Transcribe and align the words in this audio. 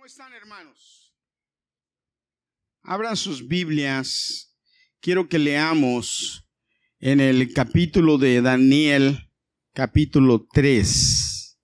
¿Cómo 0.00 0.06
están 0.06 0.32
hermanos? 0.32 1.14
Abran 2.84 3.18
sus 3.18 3.46
Biblias. 3.46 4.56
Quiero 4.98 5.28
que 5.28 5.38
leamos 5.38 6.48
en 7.00 7.20
el 7.20 7.52
capítulo 7.52 8.16
de 8.16 8.40
Daniel, 8.40 9.30
capítulo 9.74 10.46
3. 10.54 11.60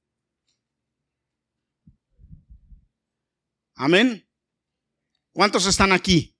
Amén. 3.76 4.28
¿Cuántos 5.32 5.64
están 5.64 5.92
aquí? 5.92 6.36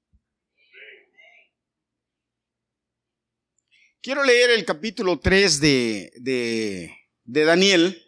Quiero 4.02 4.22
leer 4.22 4.50
el 4.50 4.66
capítulo 4.66 5.18
3 5.18 5.60
de, 5.60 6.12
de, 6.16 6.94
de 7.24 7.44
Daniel, 7.44 8.04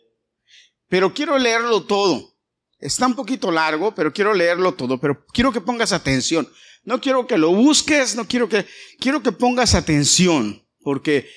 pero 0.89 1.15
quiero 1.15 1.39
leerlo 1.39 1.87
todo. 1.87 2.38
Está 2.79 3.07
un 3.07 3.15
poquito 3.15 3.51
largo, 3.51 3.95
pero 3.95 4.13
quiero 4.13 4.33
leerlo 4.33 4.75
todo, 4.75 4.99
pero 5.01 5.27
quiero 5.33 5.53
que 5.53 5.61
pongas 5.61 5.93
atención. 5.93 6.49
No 6.85 7.01
quiero 7.01 7.27
que 7.27 7.37
lo 7.37 7.53
busques, 7.53 8.15
no 8.15 8.27
quiero 8.27 8.49
que, 8.49 8.67
quiero 9.01 9.23
que 9.23 9.33
pongas 9.33 9.75
atención, 9.75 10.65
porque 10.83 11.29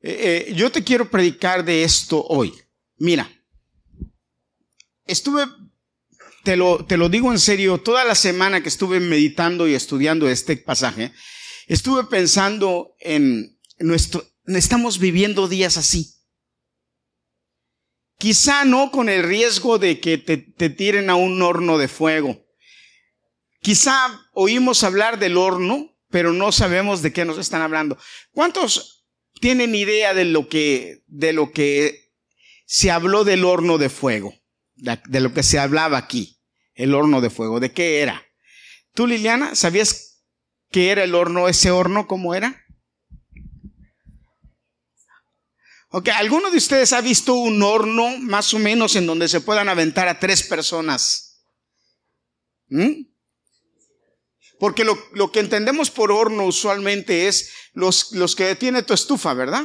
eh, 0.00 0.46
eh, 0.48 0.54
yo 0.54 0.70
te 0.70 0.84
quiero 0.84 1.10
predicar 1.10 1.64
de 1.64 1.82
esto 1.82 2.22
hoy. 2.28 2.52
Mira, 2.98 3.30
estuve, 5.06 5.46
te 6.44 6.56
lo, 6.56 6.84
te 6.84 6.98
lo 6.98 7.08
digo 7.08 7.32
en 7.32 7.38
serio, 7.38 7.78
toda 7.78 8.04
la 8.04 8.14
semana 8.14 8.62
que 8.62 8.68
estuve 8.68 9.00
meditando 9.00 9.66
y 9.66 9.74
estudiando 9.74 10.28
este 10.28 10.56
pasaje, 10.58 11.12
estuve 11.66 12.04
pensando 12.04 12.94
en 13.00 13.58
nuestro, 13.78 14.24
estamos 14.46 14.98
viviendo 14.98 15.48
días 15.48 15.78
así. 15.78 16.14
Quizá 18.22 18.64
no 18.64 18.92
con 18.92 19.08
el 19.08 19.24
riesgo 19.24 19.80
de 19.80 19.98
que 19.98 20.16
te, 20.16 20.70
tiren 20.70 21.10
a 21.10 21.16
un 21.16 21.42
horno 21.42 21.76
de 21.76 21.88
fuego. 21.88 22.46
Quizá 23.60 23.92
oímos 24.32 24.84
hablar 24.84 25.18
del 25.18 25.36
horno, 25.36 25.98
pero 26.08 26.32
no 26.32 26.52
sabemos 26.52 27.02
de 27.02 27.12
qué 27.12 27.24
nos 27.24 27.36
están 27.36 27.62
hablando. 27.62 27.98
¿Cuántos 28.30 29.08
tienen 29.40 29.74
idea 29.74 30.14
de 30.14 30.24
lo 30.24 30.48
que, 30.48 31.02
de 31.08 31.32
lo 31.32 31.50
que 31.50 32.12
se 32.64 32.92
habló 32.92 33.24
del 33.24 33.44
horno 33.44 33.76
de 33.76 33.88
fuego? 33.88 34.32
De 34.76 35.18
lo 35.18 35.34
que 35.34 35.42
se 35.42 35.58
hablaba 35.58 35.98
aquí, 35.98 36.38
el 36.74 36.94
horno 36.94 37.20
de 37.22 37.30
fuego. 37.30 37.58
¿De 37.58 37.72
qué 37.72 38.02
era? 38.02 38.24
¿Tú, 38.94 39.08
Liliana, 39.08 39.56
sabías 39.56 40.22
qué 40.70 40.90
era 40.90 41.02
el 41.02 41.16
horno, 41.16 41.48
ese 41.48 41.72
horno, 41.72 42.06
cómo 42.06 42.36
era? 42.36 42.61
Ok, 45.94 46.08
¿alguno 46.08 46.50
de 46.50 46.56
ustedes 46.56 46.94
ha 46.94 47.02
visto 47.02 47.34
un 47.34 47.62
horno 47.62 48.16
más 48.16 48.54
o 48.54 48.58
menos 48.58 48.96
en 48.96 49.06
donde 49.06 49.28
se 49.28 49.42
puedan 49.42 49.68
aventar 49.68 50.08
a 50.08 50.18
tres 50.18 50.42
personas? 50.42 51.44
¿Mm? 52.68 53.12
Porque 54.58 54.84
lo, 54.84 54.98
lo, 55.12 55.30
que 55.30 55.40
entendemos 55.40 55.90
por 55.90 56.10
horno 56.10 56.46
usualmente 56.46 57.28
es 57.28 57.50
los, 57.74 58.12
los 58.12 58.34
que 58.34 58.56
tiene 58.56 58.82
tu 58.82 58.94
estufa, 58.94 59.34
¿verdad? 59.34 59.64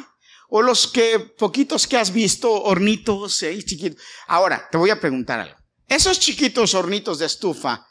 O 0.49 0.61
los 0.61 0.87
que, 0.87 1.19
poquitos 1.19 1.87
que 1.87 1.95
has 1.95 2.11
visto, 2.11 2.51
hornitos, 2.51 3.41
¿eh? 3.43 3.63
chiquitos. 3.63 4.01
Ahora, 4.27 4.67
te 4.69 4.77
voy 4.77 4.89
a 4.89 4.99
preguntar 4.99 5.39
algo. 5.39 5.57
Esos 5.87 6.19
chiquitos 6.19 6.73
hornitos 6.73 7.19
de 7.19 7.25
estufa, 7.25 7.87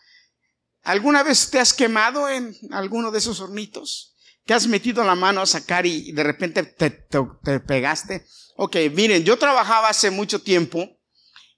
¿alguna 0.83 1.23
vez 1.23 1.49
te 1.49 1.59
has 1.59 1.73
quemado 1.73 2.29
en 2.29 2.55
alguno 2.71 3.11
de 3.11 3.19
esos 3.19 3.41
hornitos? 3.41 4.16
¿Te 4.47 4.55
has 4.55 4.69
metido 4.69 5.03
la 5.03 5.17
mano 5.17 5.41
a 5.43 5.47
sacar 5.47 5.87
y 5.87 6.13
de 6.13 6.23
repente 6.23 6.63
te, 6.63 6.91
te, 6.91 7.61
pegaste? 7.61 8.25
Ok, 8.57 8.77
miren, 8.93 9.25
yo 9.25 9.37
trabajaba 9.37 9.89
hace 9.89 10.13
mucho 10.13 10.41
tiempo 10.41 10.89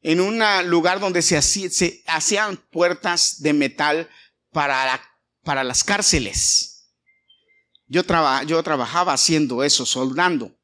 en 0.01 0.21
un 0.21 0.43
lugar 0.71 0.99
donde 0.99 1.21
se, 1.21 1.41
se 1.43 2.03
hacían 2.07 2.57
puertas 2.57 3.43
de 3.43 3.53
metal 3.53 4.09
para, 4.53 5.03
para 5.45 5.65
las 5.65 5.85
cárceles. 5.85 6.95
Yo, 7.87 8.05
traba, 8.05 8.43
yo 8.45 8.63
trabajaba 8.63 9.13
haciendo 9.13 9.63
eso, 9.63 9.85
soldando. 9.85 10.59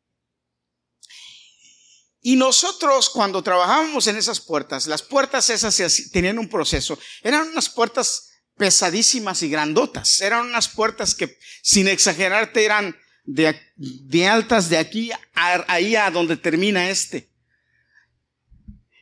Y 2.23 2.37
nosotros 2.37 3.11
cuando 3.11 3.43
trabajábamos 3.43 4.07
en 4.07 4.17
esas 4.17 4.41
puertas, 4.41 4.87
las 4.87 5.03
puertas 5.03 5.51
esas 5.51 5.77
tenían 6.11 6.39
un 6.39 6.49
proceso, 6.49 6.99
eran 7.23 7.49
unas 7.49 7.69
puertas 7.69 8.31
pesadísimas 8.57 9.43
y 9.43 9.49
grandotas. 9.49 10.21
Eran 10.21 10.47
unas 10.47 10.69
puertas 10.69 11.15
que, 11.15 11.39
sin 11.63 11.89
exagerarte, 11.89 12.65
eran 12.65 12.97
de, 13.25 13.59
de 13.77 14.27
altas 14.27 14.69
de 14.69 14.79
aquí 14.79 15.11
a 15.13 15.65
ahí 15.69 15.97
a 15.97 16.11
donde 16.11 16.37
termina 16.37 16.91
este. 16.91 17.31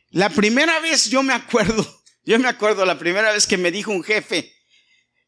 La 0.09 0.29
primera 0.29 0.79
vez 0.79 1.09
yo 1.09 1.23
me 1.23 1.33
acuerdo, 1.33 2.03
yo 2.25 2.37
me 2.39 2.47
acuerdo 2.47 2.85
la 2.85 2.99
primera 2.99 3.31
vez 3.31 3.47
que 3.47 3.57
me 3.57 3.71
dijo 3.71 3.91
un 3.91 4.03
jefe, 4.03 4.53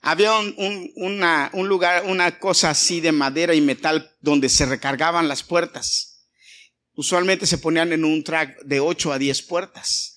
había 0.01 0.33
un, 0.33 0.91
un 0.95 1.67
lugar, 1.67 2.03
una 2.05 2.37
cosa 2.37 2.69
así 2.69 3.01
de 3.01 3.11
madera 3.11 3.55
y 3.55 3.61
metal 3.61 4.15
donde 4.21 4.49
se 4.49 4.67
recargaban 4.67 5.27
las 5.27 5.41
puertas. 5.41 6.27
Usualmente 6.93 7.47
se 7.47 7.57
ponían 7.57 7.91
en 7.91 8.05
un 8.05 8.23
track 8.23 8.61
de 8.61 8.79
8 8.79 9.13
a 9.13 9.17
10 9.17 9.41
puertas. 9.41 10.14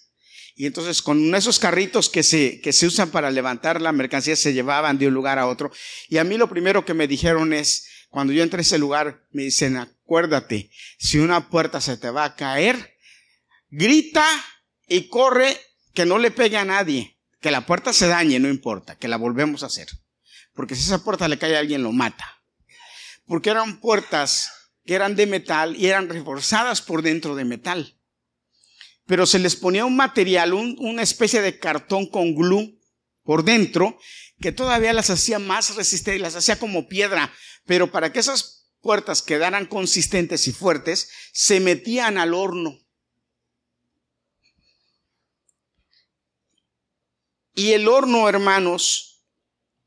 Y 0.58 0.66
entonces 0.66 1.02
con 1.02 1.32
esos 1.36 1.60
carritos 1.60 2.08
que 2.08 2.24
se, 2.24 2.60
que 2.60 2.72
se 2.72 2.88
usan 2.88 3.12
para 3.12 3.30
levantar 3.30 3.80
la 3.80 3.92
mercancía 3.92 4.34
se 4.34 4.52
llevaban 4.52 4.98
de 4.98 5.06
un 5.06 5.14
lugar 5.14 5.38
a 5.38 5.46
otro. 5.46 5.70
Y 6.08 6.18
a 6.18 6.24
mí 6.24 6.36
lo 6.36 6.48
primero 6.48 6.84
que 6.84 6.94
me 6.94 7.06
dijeron 7.06 7.52
es, 7.52 7.86
cuando 8.08 8.32
yo 8.32 8.42
entré 8.42 8.58
a 8.58 8.62
ese 8.62 8.76
lugar, 8.76 9.22
me 9.30 9.44
dicen, 9.44 9.76
acuérdate, 9.76 10.72
si 10.98 11.18
una 11.18 11.48
puerta 11.48 11.80
se 11.80 11.96
te 11.96 12.10
va 12.10 12.24
a 12.24 12.34
caer, 12.34 12.96
grita 13.70 14.26
y 14.88 15.06
corre 15.06 15.56
que 15.94 16.04
no 16.04 16.18
le 16.18 16.32
pegue 16.32 16.56
a 16.56 16.64
nadie. 16.64 17.16
Que 17.40 17.52
la 17.52 17.64
puerta 17.64 17.92
se 17.92 18.08
dañe, 18.08 18.40
no 18.40 18.48
importa, 18.48 18.96
que 18.96 19.06
la 19.06 19.16
volvemos 19.16 19.62
a 19.62 19.66
hacer. 19.66 19.86
Porque 20.54 20.74
si 20.74 20.82
esa 20.82 21.04
puerta 21.04 21.28
le 21.28 21.38
cae 21.38 21.54
a 21.54 21.60
alguien, 21.60 21.84
lo 21.84 21.92
mata. 21.92 22.42
Porque 23.26 23.50
eran 23.50 23.78
puertas 23.78 24.50
que 24.84 24.96
eran 24.96 25.14
de 25.14 25.28
metal 25.28 25.76
y 25.76 25.86
eran 25.86 26.08
reforzadas 26.08 26.82
por 26.82 27.02
dentro 27.02 27.36
de 27.36 27.44
metal 27.44 27.97
pero 29.08 29.24
se 29.24 29.38
les 29.38 29.56
ponía 29.56 29.86
un 29.86 29.96
material, 29.96 30.52
una 30.52 31.02
especie 31.02 31.40
de 31.40 31.58
cartón 31.58 32.06
con 32.06 32.34
glue 32.34 32.78
por 33.22 33.42
dentro, 33.42 33.98
que 34.38 34.52
todavía 34.52 34.92
las 34.92 35.08
hacía 35.08 35.38
más 35.38 35.76
resistentes, 35.76 36.20
las 36.20 36.36
hacía 36.36 36.58
como 36.58 36.88
piedra, 36.88 37.32
pero 37.64 37.90
para 37.90 38.12
que 38.12 38.18
esas 38.18 38.70
puertas 38.82 39.22
quedaran 39.22 39.64
consistentes 39.64 40.46
y 40.46 40.52
fuertes, 40.52 41.10
se 41.32 41.58
metían 41.58 42.18
al 42.18 42.34
horno. 42.34 42.78
Y 47.54 47.72
el 47.72 47.88
horno, 47.88 48.28
hermanos, 48.28 49.24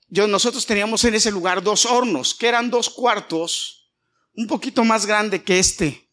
yo, 0.07 0.25
nosotros 0.25 0.65
teníamos 0.65 1.03
en 1.05 1.13
ese 1.13 1.29
lugar 1.29 1.61
dos 1.61 1.85
hornos, 1.85 2.33
que 2.33 2.47
eran 2.47 2.71
dos 2.71 2.89
cuartos, 2.89 3.93
un 4.33 4.47
poquito 4.47 4.83
más 4.83 5.05
grande 5.05 5.43
que 5.43 5.59
este, 5.59 6.09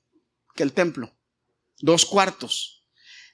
que 0.54 0.62
el 0.62 0.74
templo. 0.74 1.10
Dos 1.78 2.04
cuartos. 2.04 2.77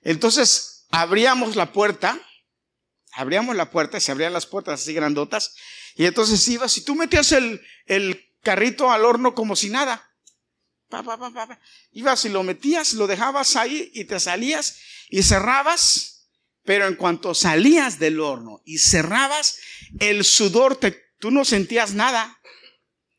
Entonces, 0.04 0.86
abríamos 0.90 1.56
la 1.56 1.72
puerta, 1.72 2.20
abríamos 3.12 3.56
la 3.56 3.70
puerta, 3.70 3.98
se 3.98 4.12
abrían 4.12 4.32
las 4.32 4.46
puertas 4.46 4.82
así 4.82 4.92
grandotas, 4.92 5.54
y 5.96 6.04
entonces 6.04 6.46
ibas 6.48 6.76
y 6.76 6.84
tú 6.84 6.94
metías 6.94 7.32
el, 7.32 7.60
el 7.86 8.32
carrito 8.42 8.92
al 8.92 9.04
horno 9.04 9.34
como 9.34 9.56
si 9.56 9.70
nada. 9.70 10.10
Ibas 11.90 12.24
y 12.24 12.28
lo 12.28 12.42
metías, 12.42 12.92
lo 12.92 13.06
dejabas 13.06 13.56
ahí 13.56 13.90
y 13.94 14.04
te 14.04 14.20
salías 14.20 14.78
y 15.08 15.22
cerrabas, 15.22 16.28
pero 16.64 16.86
en 16.86 16.94
cuanto 16.94 17.34
salías 17.34 17.98
del 17.98 18.20
horno 18.20 18.60
y 18.64 18.78
cerrabas, 18.78 19.58
el 19.98 20.24
sudor, 20.24 20.76
te, 20.76 20.92
tú 21.18 21.30
no 21.30 21.44
sentías 21.44 21.94
nada, 21.94 22.40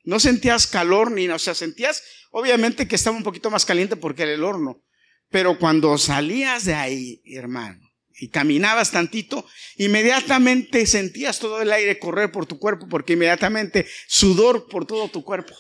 no 0.03 0.19
sentías 0.19 0.67
calor 0.67 1.11
ni, 1.11 1.27
o 1.27 1.39
sea, 1.39 1.55
sentías 1.55 2.03
obviamente 2.31 2.87
que 2.87 2.95
estaba 2.95 3.17
un 3.17 3.23
poquito 3.23 3.49
más 3.49 3.65
caliente 3.65 3.95
porque 3.95 4.23
era 4.23 4.33
el 4.33 4.43
horno, 4.43 4.84
pero 5.35 5.59
cuando 5.59 5.97
salías 5.97 6.63
de 6.63 6.75
ahí, 6.75 7.21
hermano, 7.25 7.85
y 8.17 8.29
caminabas 8.29 8.91
tantito, 8.91 9.45
inmediatamente 9.75 10.85
sentías 10.85 11.39
todo 11.39 11.61
el 11.61 11.73
aire 11.73 11.99
correr 11.99 12.31
por 12.31 12.45
tu 12.45 12.57
cuerpo, 12.57 12.87
porque 12.87 13.11
inmediatamente 13.11 13.85
sudor 14.07 14.69
por 14.69 14.87
todo 14.87 15.09
tu 15.09 15.25
cuerpo. 15.25 15.53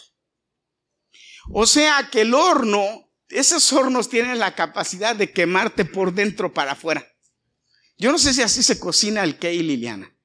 O 1.51 1.67
sea 1.67 2.07
que 2.09 2.21
el 2.21 2.33
horno, 2.33 3.11
esos 3.27 3.73
hornos 3.73 4.07
tienen 4.07 4.39
la 4.39 4.55
capacidad 4.55 5.13
de 5.13 5.33
quemarte 5.33 5.83
por 5.83 6.13
dentro 6.13 6.53
para 6.53 6.71
afuera. 6.71 7.05
Yo 7.97 8.13
no 8.13 8.17
sé 8.17 8.33
si 8.33 8.43
así 8.43 8.63
se 8.63 8.79
cocina 8.79 9.25
el 9.25 9.37
y 9.41 9.61
Liliana. 9.61 10.15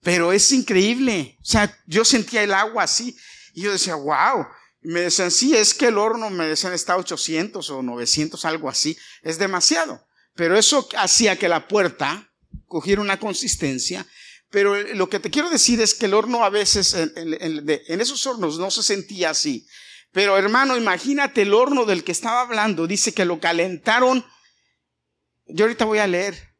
Pero 0.00 0.32
es 0.32 0.50
increíble. 0.52 1.36
O 1.42 1.44
sea, 1.44 1.78
yo 1.86 2.06
sentía 2.06 2.42
el 2.42 2.54
agua 2.54 2.84
así 2.84 3.14
y 3.52 3.60
yo 3.60 3.72
decía, 3.72 3.94
wow, 3.94 4.46
me 4.92 5.00
decían, 5.02 5.30
sí, 5.30 5.54
es 5.54 5.74
que 5.74 5.88
el 5.88 5.98
horno, 5.98 6.30
me 6.30 6.46
decían, 6.46 6.72
está 6.72 6.96
800 6.96 7.68
o 7.68 7.82
900, 7.82 8.42
algo 8.46 8.70
así. 8.70 8.96
Es 9.22 9.38
demasiado. 9.38 10.06
Pero 10.34 10.56
eso 10.56 10.88
hacía 10.96 11.36
que 11.36 11.48
la 11.48 11.68
puerta 11.68 12.32
cogiera 12.66 13.02
una 13.02 13.18
consistencia. 13.18 14.06
Pero 14.48 14.82
lo 14.94 15.10
que 15.10 15.20
te 15.20 15.30
quiero 15.30 15.50
decir 15.50 15.78
es 15.82 15.92
que 15.92 16.06
el 16.06 16.14
horno 16.14 16.42
a 16.42 16.48
veces, 16.48 16.94
en, 16.94 18.00
esos 18.00 18.26
hornos 18.26 18.58
no 18.58 18.70
se 18.70 18.82
sentía 18.82 19.28
así. 19.28 19.66
Pero 20.10 20.38
hermano, 20.38 20.74
imagínate 20.74 21.42
el 21.42 21.52
horno 21.52 21.84
del 21.84 22.02
que 22.02 22.12
estaba 22.12 22.40
hablando. 22.40 22.86
Dice 22.86 23.12
que 23.12 23.26
lo 23.26 23.40
calentaron. 23.40 24.24
Yo 25.48 25.66
ahorita 25.66 25.84
voy 25.84 25.98
a 25.98 26.06
leer. 26.06 26.56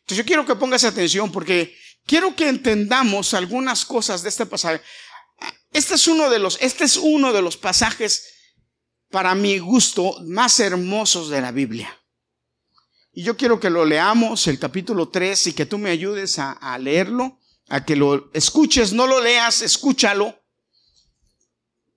Entonces 0.00 0.16
yo 0.16 0.24
quiero 0.24 0.46
que 0.46 0.56
pongas 0.56 0.84
atención 0.84 1.30
porque 1.30 1.76
quiero 2.06 2.34
que 2.34 2.48
entendamos 2.48 3.34
algunas 3.34 3.84
cosas 3.84 4.22
de 4.22 4.30
este 4.30 4.46
pasaje. 4.46 4.80
Este 5.76 5.96
es 5.96 6.08
uno 6.08 6.30
de 6.30 6.38
los, 6.38 6.56
este 6.62 6.84
es 6.84 6.96
uno 6.96 7.34
de 7.34 7.42
los 7.42 7.58
pasajes 7.58 8.32
para 9.10 9.34
mi 9.34 9.58
gusto 9.58 10.16
más 10.24 10.58
hermosos 10.58 11.28
de 11.28 11.42
la 11.42 11.52
Biblia. 11.52 11.94
Y 13.12 13.24
yo 13.24 13.36
quiero 13.36 13.60
que 13.60 13.68
lo 13.68 13.84
leamos, 13.84 14.46
el 14.46 14.58
capítulo 14.58 15.10
3, 15.10 15.48
y 15.48 15.52
que 15.52 15.66
tú 15.66 15.76
me 15.76 15.90
ayudes 15.90 16.38
a, 16.38 16.78
leerlo, 16.78 17.40
a 17.68 17.84
que 17.84 17.94
lo 17.94 18.30
escuches, 18.32 18.94
no 18.94 19.06
lo 19.06 19.20
leas, 19.20 19.60
escúchalo. 19.60 20.34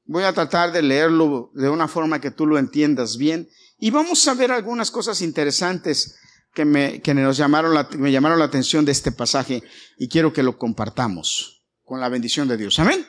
Voy 0.03 0.25
a 0.25 0.33
tratar 0.33 0.73
de 0.73 0.81
leerlo 0.81 1.49
de 1.53 1.69
una 1.69 1.87
forma 1.87 2.19
que 2.19 2.31
tú 2.31 2.45
lo 2.47 2.57
entiendas 2.57 3.15
bien. 3.15 3.47
Y 3.77 3.91
vamos 3.91 4.27
a 4.27 4.33
ver 4.33 4.51
algunas 4.51 4.91
cosas 4.91 5.21
interesantes 5.21 6.19
que 6.53 6.65
me, 6.65 7.01
que 7.01 7.13
nos 7.13 7.37
llamaron 7.37 7.73
la, 7.73 7.87
me 7.97 8.11
llamaron 8.11 8.39
la 8.39 8.45
atención 8.45 8.83
de 8.83 8.91
este 8.91 9.13
pasaje 9.13 9.63
y 9.97 10.09
quiero 10.09 10.33
que 10.33 10.43
lo 10.43 10.57
compartamos 10.57 11.63
con 11.85 12.01
la 12.01 12.09
bendición 12.09 12.49
de 12.49 12.57
Dios. 12.57 12.77
Amén. 12.77 13.07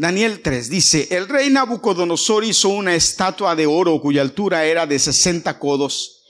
Daniel 0.00 0.42
3 0.42 0.70
dice, 0.70 1.08
el 1.10 1.28
rey 1.28 1.50
Nabucodonosor 1.50 2.44
hizo 2.44 2.68
una 2.68 2.94
estatua 2.94 3.56
de 3.56 3.66
oro 3.66 4.00
cuya 4.00 4.22
altura 4.22 4.64
era 4.64 4.86
de 4.86 4.96
60 4.96 5.58
codos 5.58 6.22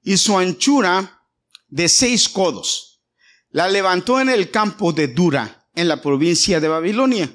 y 0.00 0.16
su 0.16 0.38
anchura 0.38 1.20
de 1.66 1.88
6 1.88 2.28
codos. 2.28 3.02
La 3.50 3.68
levantó 3.68 4.20
en 4.20 4.28
el 4.28 4.52
campo 4.52 4.92
de 4.92 5.08
Dura, 5.08 5.66
en 5.74 5.88
la 5.88 6.00
provincia 6.00 6.60
de 6.60 6.68
Babilonia. 6.68 7.28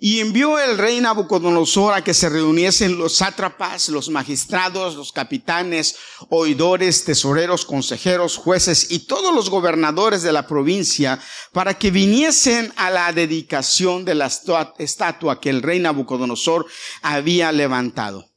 Y 0.00 0.20
envió 0.20 0.60
el 0.60 0.78
rey 0.78 1.00
Nabucodonosor 1.00 1.92
a 1.92 2.04
que 2.04 2.14
se 2.14 2.28
reuniesen 2.28 2.98
los 2.98 3.16
sátrapas, 3.16 3.88
los 3.88 4.08
magistrados, 4.10 4.94
los 4.94 5.10
capitanes, 5.10 5.96
oidores, 6.28 7.02
tesoreros, 7.02 7.64
consejeros, 7.64 8.36
jueces 8.36 8.92
y 8.92 9.00
todos 9.00 9.34
los 9.34 9.50
gobernadores 9.50 10.22
de 10.22 10.32
la 10.32 10.46
provincia 10.46 11.18
para 11.52 11.74
que 11.74 11.90
viniesen 11.90 12.72
a 12.76 12.90
la 12.90 13.12
dedicación 13.12 14.04
de 14.04 14.14
la 14.14 14.30
estatua 14.78 15.40
que 15.40 15.50
el 15.50 15.62
rey 15.62 15.80
Nabucodonosor 15.80 16.66
había 17.02 17.50
levantado. 17.50 18.28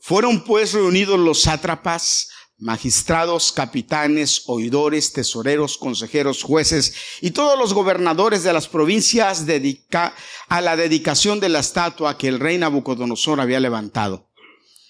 Fueron 0.00 0.42
pues 0.42 0.72
reunidos 0.72 1.18
los 1.18 1.42
sátrapas, 1.42 2.30
magistrados, 2.58 3.52
capitanes, 3.52 4.42
oidores, 4.46 5.12
tesoreros, 5.12 5.78
consejeros, 5.78 6.42
jueces 6.42 6.94
y 7.20 7.30
todos 7.30 7.56
los 7.58 7.72
gobernadores 7.72 8.42
de 8.42 8.52
las 8.52 8.66
provincias 8.66 9.46
dedica 9.46 10.14
a 10.48 10.60
la 10.60 10.76
dedicación 10.76 11.38
de 11.38 11.48
la 11.48 11.60
estatua 11.60 12.18
que 12.18 12.28
el 12.28 12.40
rey 12.40 12.58
Nabucodonosor 12.58 13.40
había 13.40 13.60
levantado. 13.60 14.28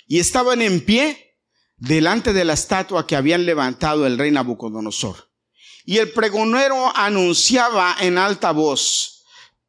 Y 0.06 0.19
estaban 0.19 0.62
en 0.62 0.85
pie 0.85 1.37
delante 1.76 2.32
de 2.32 2.44
la 2.44 2.55
estatua 2.55 3.06
que 3.06 3.17
habían 3.17 3.44
levantado 3.44 4.06
el 4.06 4.19
rey 4.19 4.31
Nabucodonosor. 4.31 5.31
Y 5.85 5.99
el 5.99 6.11
pregonero 6.12 6.94
anunciaba 6.97 7.97
en 8.00 8.17
alta 8.17 8.53
voz, 8.53 9.25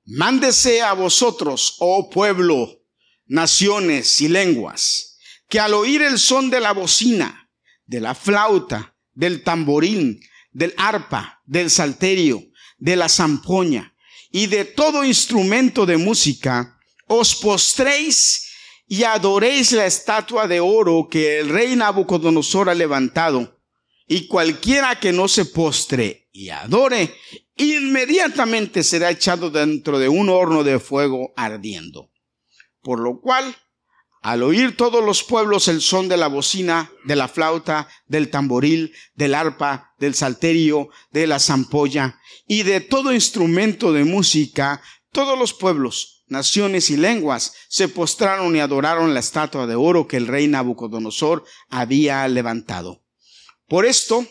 mándese 0.05 0.81
a 0.81 0.93
vosotros, 0.93 1.75
oh 1.79 2.09
pueblo, 2.09 2.81
naciones 3.25 4.21
y 4.21 4.27
lenguas, 4.29 5.17
que 5.49 5.59
al 5.59 5.73
oír 5.73 6.01
el 6.01 6.17
son 6.17 6.49
de 6.49 6.59
la 6.59 6.73
bocina, 6.73 7.48
de 7.89 7.99
la 7.99 8.13
flauta, 8.13 8.95
del 9.15 9.43
tamborín, 9.43 10.21
del 10.51 10.75
arpa, 10.77 11.41
del 11.45 11.71
salterio, 11.71 12.43
de 12.77 12.95
la 12.95 13.09
zampoña 13.09 13.95
y 14.31 14.45
de 14.45 14.63
todo 14.63 15.03
instrumento 15.03 15.87
de 15.87 15.97
música, 15.97 16.77
os 17.07 17.35
postréis 17.35 18.47
y 18.87 19.03
adoréis 19.03 19.71
la 19.71 19.87
estatua 19.87 20.47
de 20.47 20.59
oro 20.59 21.07
que 21.09 21.39
el 21.39 21.49
rey 21.49 21.75
Nabucodonosor 21.75 22.69
ha 22.69 22.75
levantado. 22.75 23.59
Y 24.07 24.27
cualquiera 24.27 24.99
que 24.99 25.11
no 25.11 25.27
se 25.27 25.45
postre 25.45 26.29
y 26.31 26.49
adore, 26.49 27.15
inmediatamente 27.55 28.83
será 28.83 29.09
echado 29.09 29.49
dentro 29.49 29.97
de 29.97 30.09
un 30.09 30.29
horno 30.29 30.63
de 30.63 30.79
fuego 30.79 31.33
ardiendo. 31.35 32.11
Por 32.81 32.99
lo 32.99 33.19
cual, 33.19 33.55
al 34.21 34.43
oír 34.43 34.75
todos 34.75 35.03
los 35.03 35.23
pueblos 35.23 35.67
el 35.67 35.81
son 35.81 36.07
de 36.09 36.17
la 36.17 36.27
bocina, 36.27 36.91
de 37.05 37.15
la 37.15 37.27
flauta, 37.27 37.87
del 38.07 38.29
tamboril, 38.29 38.93
del 39.15 39.33
arpa, 39.33 39.93
del 39.97 40.13
salterio, 40.13 40.89
de 41.11 41.27
la 41.27 41.39
zampolla 41.39 42.19
y 42.47 42.63
de 42.63 42.81
todo 42.81 43.13
instrumento 43.13 43.93
de 43.93 44.03
música, 44.03 44.81
todos 45.11 45.39
los 45.39 45.53
pueblos, 45.53 46.23
naciones 46.27 46.89
y 46.89 46.97
lenguas 46.97 47.53
se 47.69 47.87
postraron 47.87 48.55
y 48.55 48.59
adoraron 48.59 49.13
la 49.13 49.19
estatua 49.19 49.67
de 49.67 49.75
oro 49.75 50.07
que 50.07 50.17
el 50.17 50.27
rey 50.27 50.47
Nabucodonosor 50.47 51.43
había 51.69 52.27
levantado. 52.27 53.01
Por 53.67 53.85
esto, 53.85 54.27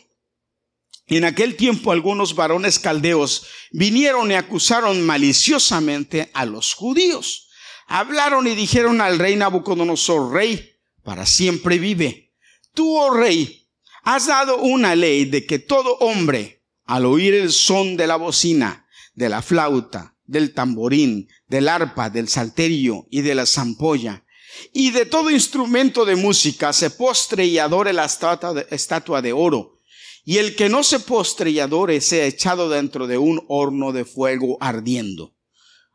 en 1.07 1.25
aquel 1.25 1.57
tiempo 1.57 1.93
algunos 1.93 2.35
varones 2.35 2.79
caldeos 2.79 3.47
vinieron 3.73 4.31
y 4.31 4.35
acusaron 4.35 5.05
maliciosamente 5.05 6.31
a 6.35 6.45
los 6.45 6.75
judíos 6.75 7.48
hablaron 7.89 8.47
y 8.47 8.55
dijeron 8.55 9.01
al 9.01 9.19
rey 9.19 9.35
Nabucodonosor, 9.35 10.33
rey, 10.33 10.77
para 11.03 11.27
siempre 11.27 11.79
vive. 11.79 12.35
Tú, 12.75 12.97
oh 12.97 13.13
rey, 13.13 13.67
has 14.05 14.27
dado 14.27 14.59
una 14.59 14.95
ley 14.95 15.25
de 15.25 15.47
que 15.47 15.59
todo 15.59 15.97
hombre, 15.97 16.65
al 16.85 17.07
oír 17.07 17.35
el 17.35 17.51
son 17.51 17.97
de 17.97 18.07
la 18.07 18.17
bocina, 18.17 18.87
de 19.15 19.29
la 19.29 19.43
flauta, 19.43 20.17
del 20.25 20.53
tamborín, 20.53 21.29
del 21.49 21.69
arpa, 21.69 22.11
del 22.11 22.29
salterio 22.29 23.07
y 23.11 23.23
de 23.23 23.35
la 23.35 23.47
zampolla, 23.47 24.25
y 24.73 24.91
de 24.91 25.07
todo 25.07 25.31
instrumento 25.31 26.05
de 26.05 26.17
música, 26.17 26.73
se 26.73 26.91
postre 26.91 27.47
y 27.47 27.59
adore 27.59 27.93
la 27.93 28.05
estatua 28.05 29.23
de, 29.23 29.33
oro, 29.33 29.79
y 30.25 30.39
el 30.39 30.57
que 30.57 30.69
no 30.69 30.83
se 30.83 31.01
postre 31.01 31.51
y 31.51 31.61
adore 31.61 32.01
sea 32.01 32.27
echado 32.27 32.69
dentro 32.69 33.07
de 33.07 33.17
un 33.17 33.45
horno 33.49 33.93
de 33.93 34.05
fuego 34.05 34.59
ardiendo. 34.61 35.38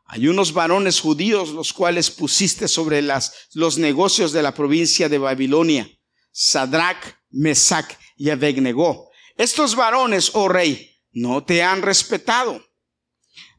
Hay 0.06 0.28
unos 0.28 0.52
varones 0.52 1.00
judíos 1.00 1.50
los 1.50 1.72
cuales 1.72 2.10
pusiste 2.10 2.68
sobre 2.68 3.02
las, 3.02 3.48
los 3.54 3.78
negocios 3.78 4.32
de 4.32 4.42
la 4.42 4.54
provincia 4.54 5.08
de 5.08 5.18
Babilonia, 5.18 5.88
Sadrach, 6.30 7.16
Mesach 7.30 7.90
y 8.16 8.30
Abednego. 8.30 9.10
Estos 9.36 9.74
varones, 9.74 10.30
oh 10.34 10.48
rey, 10.48 11.00
no 11.12 11.44
te 11.44 11.62
han 11.62 11.82
respetado. 11.82 12.62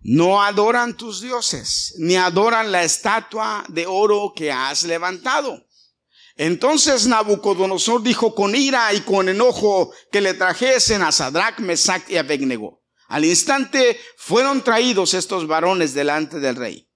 No 0.01 0.43
adoran 0.43 0.95
tus 0.95 1.21
dioses, 1.21 1.95
ni 1.97 2.15
adoran 2.15 2.71
la 2.71 2.83
estatua 2.83 3.65
de 3.69 3.87
oro 3.87 4.33
que 4.35 4.51
has 4.51 4.83
levantado. 4.83 5.65
Entonces 6.37 7.07
Nabucodonosor 7.07 8.03
dijo 8.03 8.35
con 8.35 8.55
ira 8.55 8.93
y 8.93 9.01
con 9.01 9.29
enojo 9.29 9.91
que 10.11 10.21
le 10.21 10.35
trajesen 10.35 11.01
a 11.01 11.11
Sadrach, 11.11 11.59
Mesach 11.59 12.07
y 12.09 12.17
Abednego. 12.17 12.84
Al 13.07 13.25
instante 13.25 13.99
fueron 14.17 14.63
traídos 14.63 15.13
estos 15.13 15.47
varones 15.47 15.93
delante 15.93 16.39
del 16.39 16.55
rey. 16.55 16.89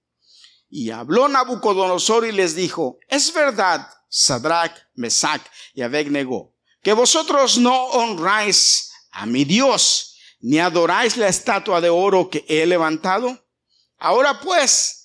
Y 0.68 0.90
habló 0.90 1.28
Nabucodonosor 1.28 2.26
y 2.26 2.32
les 2.32 2.54
dijo, 2.54 2.98
es 3.08 3.32
verdad, 3.32 3.88
Sadrach, 4.08 4.72
Mesach 4.94 5.42
y 5.74 5.82
Abednego, 5.82 6.54
que 6.82 6.92
vosotros 6.92 7.58
no 7.58 7.86
honráis 7.86 8.92
a 9.10 9.26
mi 9.26 9.44
Dios, 9.44 10.16
ni 10.40 10.58
adoráis 10.58 11.16
la 11.16 11.28
estatua 11.28 11.80
de 11.80 11.90
oro 11.90 12.30
que 12.30 12.44
he 12.48 12.66
levantado. 12.66 13.46
Ahora 13.98 14.40
pues, 14.40 14.99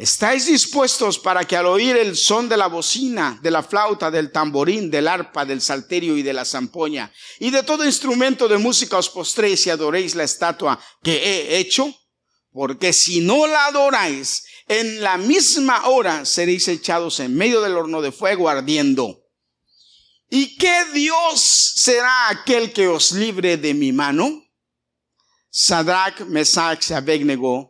¿Estáis 0.00 0.46
dispuestos 0.46 1.18
para 1.18 1.44
que 1.44 1.58
al 1.58 1.66
oír 1.66 1.94
el 1.94 2.16
son 2.16 2.48
de 2.48 2.56
la 2.56 2.68
bocina, 2.68 3.38
de 3.42 3.50
la 3.50 3.62
flauta, 3.62 4.10
del 4.10 4.32
tamborín, 4.32 4.90
del 4.90 5.06
arpa, 5.06 5.44
del 5.44 5.60
salterio 5.60 6.16
y 6.16 6.22
de 6.22 6.32
la 6.32 6.46
zampoña, 6.46 7.12
y 7.38 7.50
de 7.50 7.62
todo 7.62 7.84
instrumento 7.84 8.48
de 8.48 8.56
música 8.56 8.96
os 8.96 9.10
postréis 9.10 9.66
y 9.66 9.70
adoréis 9.70 10.14
la 10.14 10.24
estatua 10.24 10.80
que 11.02 11.16
he 11.16 11.58
hecho? 11.58 11.94
Porque 12.50 12.94
si 12.94 13.20
no 13.20 13.46
la 13.46 13.66
adoráis, 13.66 14.44
en 14.68 15.02
la 15.02 15.18
misma 15.18 15.86
hora 15.86 16.24
seréis 16.24 16.66
echados 16.68 17.20
en 17.20 17.36
medio 17.36 17.60
del 17.60 17.76
horno 17.76 18.00
de 18.00 18.10
fuego 18.10 18.48
ardiendo. 18.48 19.26
¿Y 20.30 20.56
qué 20.56 20.86
Dios 20.94 21.42
será 21.76 22.30
aquel 22.30 22.72
que 22.72 22.88
os 22.88 23.12
libre 23.12 23.58
de 23.58 23.74
mi 23.74 23.92
mano? 23.92 24.44
Sadrach, 25.50 26.20
Mesach 26.20 26.88
y 26.88 26.94
Abednego 26.94 27.69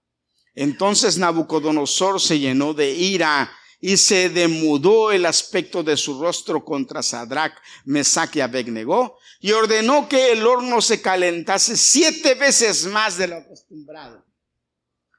entonces 0.55 1.17
Nabucodonosor 1.17 2.19
se 2.19 2.39
llenó 2.39 2.73
de 2.73 2.91
ira 2.91 3.51
y 3.79 3.97
se 3.97 4.29
demudó 4.29 5.11
el 5.11 5.25
aspecto 5.25 5.83
de 5.83 5.97
su 5.97 6.21
rostro 6.21 6.63
contra 6.63 7.01
Sadrach, 7.01 7.53
Mesach 7.85 8.35
y 8.35 8.41
Abednego 8.41 9.17
y 9.41 9.51
ordenó 9.53 10.07
que 10.07 10.31
el 10.31 10.45
horno 10.45 10.81
se 10.81 11.01
calentase 11.01 11.75
siete 11.75 12.35
veces 12.35 12.85
más 12.85 13.17
de 13.17 13.27
lo 13.27 13.37
acostumbrado. 13.37 14.23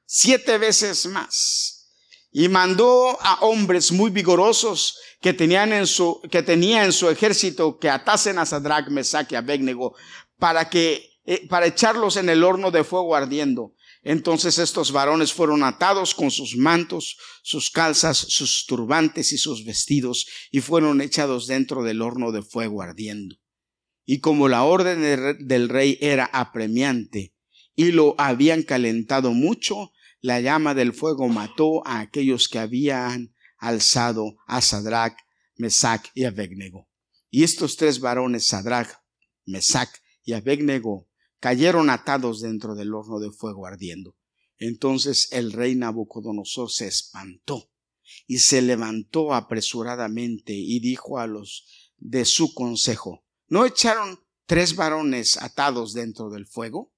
Siete 0.05 0.57
veces 0.57 1.05
más. 1.07 1.89
Y 2.31 2.47
mandó 2.47 3.17
a 3.21 3.41
hombres 3.41 3.91
muy 3.91 4.11
vigorosos 4.11 4.97
que 5.19 5.33
tenían 5.33 5.73
en 5.73 5.85
su, 5.85 6.21
que 6.31 6.41
tenía 6.41 6.85
en 6.85 6.93
su 6.93 7.09
ejército 7.09 7.77
que 7.77 7.89
atasen 7.89 8.39
a 8.39 8.45
Sadrach, 8.45 8.87
Mesach 8.87 9.29
y 9.31 9.35
Abednego 9.35 9.93
para 10.37 10.69
que, 10.69 11.19
eh, 11.25 11.45
para 11.49 11.65
echarlos 11.65 12.15
en 12.15 12.29
el 12.29 12.45
horno 12.45 12.71
de 12.71 12.85
fuego 12.85 13.15
ardiendo. 13.15 13.73
Entonces 14.03 14.57
estos 14.57 14.91
varones 14.91 15.31
fueron 15.31 15.63
atados 15.63 16.13
con 16.13 16.29
sus 16.29 16.57
mantos, 16.57 17.17
sus 17.41 17.69
calzas, 17.71 18.17
sus 18.17 18.65
turbantes 18.65 19.31
y 19.31 19.37
sus 19.37 19.63
vestidos, 19.63 20.27
y 20.51 20.59
fueron 20.59 21.01
echados 21.01 21.47
dentro 21.47 21.83
del 21.83 22.01
horno 22.01 22.31
de 22.31 22.41
fuego 22.41 22.81
ardiendo. 22.81 23.37
Y 24.05 24.19
como 24.19 24.49
la 24.49 24.63
orden 24.63 25.47
del 25.47 25.69
rey 25.69 25.97
era 26.01 26.25
apremiante 26.25 27.33
y 27.75 27.91
lo 27.91 28.15
habían 28.17 28.63
calentado 28.63 29.31
mucho, 29.31 29.91
la 30.19 30.41
llama 30.41 30.73
del 30.73 30.93
fuego 30.93 31.27
mató 31.29 31.85
a 31.87 31.99
aquellos 31.99 32.49
que 32.49 32.59
habían 32.59 33.33
alzado 33.57 34.35
a 34.45 34.61
Sadrach, 34.61 35.17
Mesach 35.55 36.07
y 36.13 36.25
Abednego. 36.25 36.89
Y 37.29 37.43
estos 37.43 37.77
tres 37.77 37.99
varones, 37.99 38.47
Sadrach, 38.47 38.89
Mesach 39.45 39.89
y 40.23 40.33
Abednego, 40.33 41.07
cayeron 41.43 41.89
atados 41.89 42.39
dentro 42.39 42.73
del 42.73 42.93
horno 42.93 43.19
de 43.19 43.29
fuego 43.29 43.67
ardiendo. 43.67 44.15
Entonces 44.57 45.27
el 45.33 45.51
rey 45.51 45.75
Nabucodonosor 45.75 46.71
se 46.71 46.87
espantó 46.87 47.69
y 48.25 48.37
se 48.37 48.61
levantó 48.61 49.33
apresuradamente 49.33 50.53
y 50.53 50.79
dijo 50.79 51.19
a 51.19 51.27
los 51.27 51.91
de 51.97 52.23
su 52.23 52.53
consejo, 52.53 53.25
¿no 53.49 53.65
echaron 53.65 54.21
tres 54.45 54.77
varones 54.77 55.35
atados 55.35 55.93
dentro 55.93 56.29
del 56.29 56.47
fuego? 56.47 56.93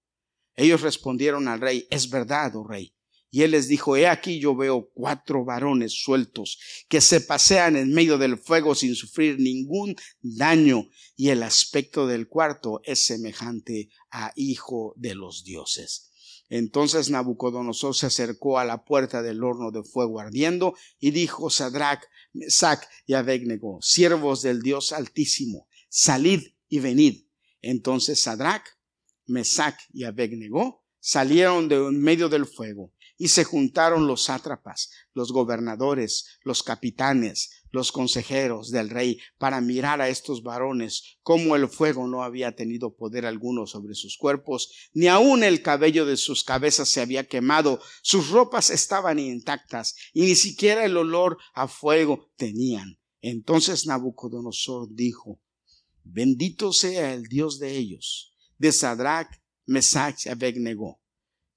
Ellos 0.54 0.82
respondieron 0.82 1.48
al 1.48 1.60
rey, 1.60 1.88
es 1.90 2.12
verdad, 2.12 2.56
oh 2.56 2.68
rey. 2.68 2.95
Y 3.36 3.44
él 3.44 3.52
les 3.52 3.68
dijo, 3.68 3.98
he 3.98 4.08
aquí 4.08 4.40
yo 4.40 4.56
veo 4.56 4.90
cuatro 4.94 5.44
varones 5.44 5.92
sueltos 5.92 6.58
que 6.88 7.02
se 7.02 7.20
pasean 7.20 7.76
en 7.76 7.92
medio 7.92 8.18
del 8.18 8.38
fuego 8.38 8.76
sin 8.76 8.96
sufrir 8.96 9.42
ningún 9.42 9.98
daño, 10.22 10.88
y 11.18 11.32
el 11.32 11.44
aspecto 11.44 12.08
del 12.08 12.30
cuarto 12.30 12.80
es 12.86 13.06
semejante 13.06 13.90
a 14.10 14.32
hijo 14.38 14.94
de 14.96 15.16
los 15.16 15.44
dioses. 15.44 16.14
Entonces 16.48 17.10
Nabucodonosor 17.10 17.94
se 17.94 18.06
acercó 18.06 18.58
a 18.58 18.64
la 18.64 18.86
puerta 18.86 19.22
del 19.22 19.44
horno 19.44 19.70
de 19.70 19.84
fuego 19.84 20.22
ardiendo 20.22 20.74
y 20.98 21.12
dijo 21.12 21.50
Sadrach, 21.50 22.06
Mesach 22.32 22.86
y 23.06 23.16
Abednego, 23.16 23.80
siervos 23.82 24.44
del 24.44 24.62
Dios 24.62 24.94
Altísimo, 24.94 25.68
salid 25.90 26.42
y 26.70 26.80
venid. 26.80 27.26
Entonces 27.62 28.22
Sadrach, 28.22 28.64
Mesach 29.26 29.76
y 29.92 30.06
Abednego 30.06 30.86
salieron 31.02 31.68
de 31.68 31.76
en 31.76 32.02
medio 32.02 32.30
del 32.30 32.46
fuego 32.46 32.95
y 33.18 33.30
se 33.30 33.44
juntaron 33.44 34.08
los 34.08 34.26
sátrapas, 34.26 34.92
los 35.14 35.32
gobernadores, 35.32 36.38
los 36.44 36.64
capitanes, 36.64 37.64
los 37.72 37.92
consejeros 37.92 38.72
del 38.72 38.90
rey 38.90 39.20
para 39.38 39.62
mirar 39.62 40.02
a 40.02 40.10
estos 40.10 40.44
varones, 40.44 41.18
como 41.22 41.56
el 41.56 41.68
fuego 41.68 42.08
no 42.08 42.24
había 42.24 42.56
tenido 42.56 42.96
poder 42.96 43.26
alguno 43.26 43.68
sobre 43.68 43.96
sus 43.96 44.18
cuerpos, 44.18 44.72
ni 44.94 45.08
aun 45.08 45.44
el 45.44 45.62
cabello 45.62 46.06
de 46.06 46.18
sus 46.18 46.44
cabezas 46.44 46.90
se 46.90 47.02
había 47.02 47.28
quemado, 47.28 47.80
sus 48.02 48.30
ropas 48.30 48.70
estaban 48.70 49.20
intactas, 49.20 49.96
y 50.14 50.22
ni 50.22 50.36
siquiera 50.36 50.86
el 50.86 50.98
olor 50.98 51.38
a 51.54 51.68
fuego 51.68 52.32
tenían. 52.38 52.98
Entonces 53.22 53.86
Nabucodonosor 53.86 54.88
dijo, 54.92 55.42
Bendito 56.04 56.72
sea 56.72 57.14
el 57.14 57.24
Dios 57.24 57.60
de 57.60 57.76
ellos, 57.76 58.34
de 58.58 58.72
Sadrach, 58.72 59.28
Mesach 59.66 60.28
y 60.28 60.30
Abednego 60.30 61.02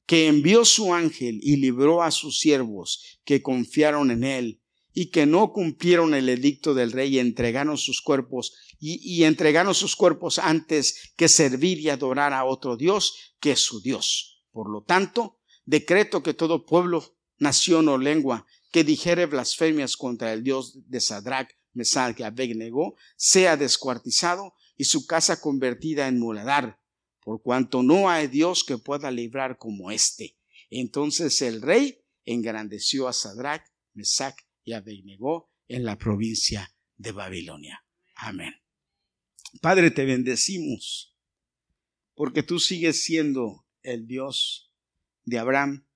que 0.09 0.27
envió 0.27 0.65
su 0.65 0.95
ángel 0.95 1.39
y 1.43 1.57
libró 1.57 2.03
a 2.03 2.11
sus 2.11 2.39
siervos 2.39 3.21
que 3.27 3.43
confiaron 3.43 4.11
en 4.11 4.25
él 4.25 4.63
y 4.95 5.11
que 5.11 5.27
no 5.27 5.53
cumplieron 5.53 6.15
el 6.15 6.31
edicto 6.31 6.73
del 6.73 6.93
rey 6.93 7.17
y 7.17 7.19
entregaron 7.19 7.77
sus 7.77 8.01
cuerpos 8.01 8.55
y, 8.81 9.25
entregaron 9.25 9.75
sus 9.75 9.97
cuerpos 9.97 10.39
antes 10.39 11.13
que 11.15 11.29
servir 11.29 11.79
y 11.81 11.91
adorar 11.91 12.33
a 12.33 12.47
otro 12.47 12.79
Dios 12.79 13.35
que 13.39 13.55
su 13.55 13.83
Dios. 13.83 14.41
Por 14.51 14.71
lo 14.71 14.83
tanto, 14.83 15.41
decreto 15.67 16.23
que 16.23 16.33
todo 16.33 16.65
pueblo, 16.65 17.19
nación 17.37 17.87
o 17.91 17.99
lengua 17.99 18.47
que 18.73 18.85
dijere 18.85 19.27
blasfemias 19.27 19.99
contra 19.99 20.33
el 20.33 20.43
Dios 20.43 20.89
de 20.89 21.03
Sadrach, 21.03 21.51
Mesach 21.75 22.19
y 22.19 22.23
Abednego 22.23 22.95
sea 23.17 23.59
descuartizado 23.59 24.55
y 24.75 24.85
su 24.85 25.07
casa 25.07 25.39
convertida 25.39 26.09
en 26.09 26.19
muladar 26.19 26.81
por 27.29 27.43
cuanto 27.43 27.83
no 27.83 28.09
hay 28.09 28.27
Dios 28.27 28.65
que 28.65 28.79
pueda 28.79 29.11
librar 29.11 29.59
como 29.59 29.91
éste. 29.91 30.39
Entonces 30.71 31.43
el 31.43 31.61
rey 31.61 32.01
engrandeció 32.25 33.07
a 33.07 33.13
Sadrach, 33.13 33.63
Mesach 33.93 34.35
y 34.65 34.73
Abednego 34.73 35.53
en 35.67 35.85
la 35.85 35.99
provincia 35.99 36.75
de 36.97 37.13
Babilonia. 37.13 37.85
Amén. 38.15 38.55
Padre, 39.61 39.91
te 39.91 40.07
bendecimos 40.07 41.19
porque 42.15 42.43
tú 42.43 42.59
sigues 42.59 43.05
siendo 43.05 43.67
el 43.83 44.07
Dios 44.07 44.73
de 45.25 45.39
Abraham, 45.39 45.87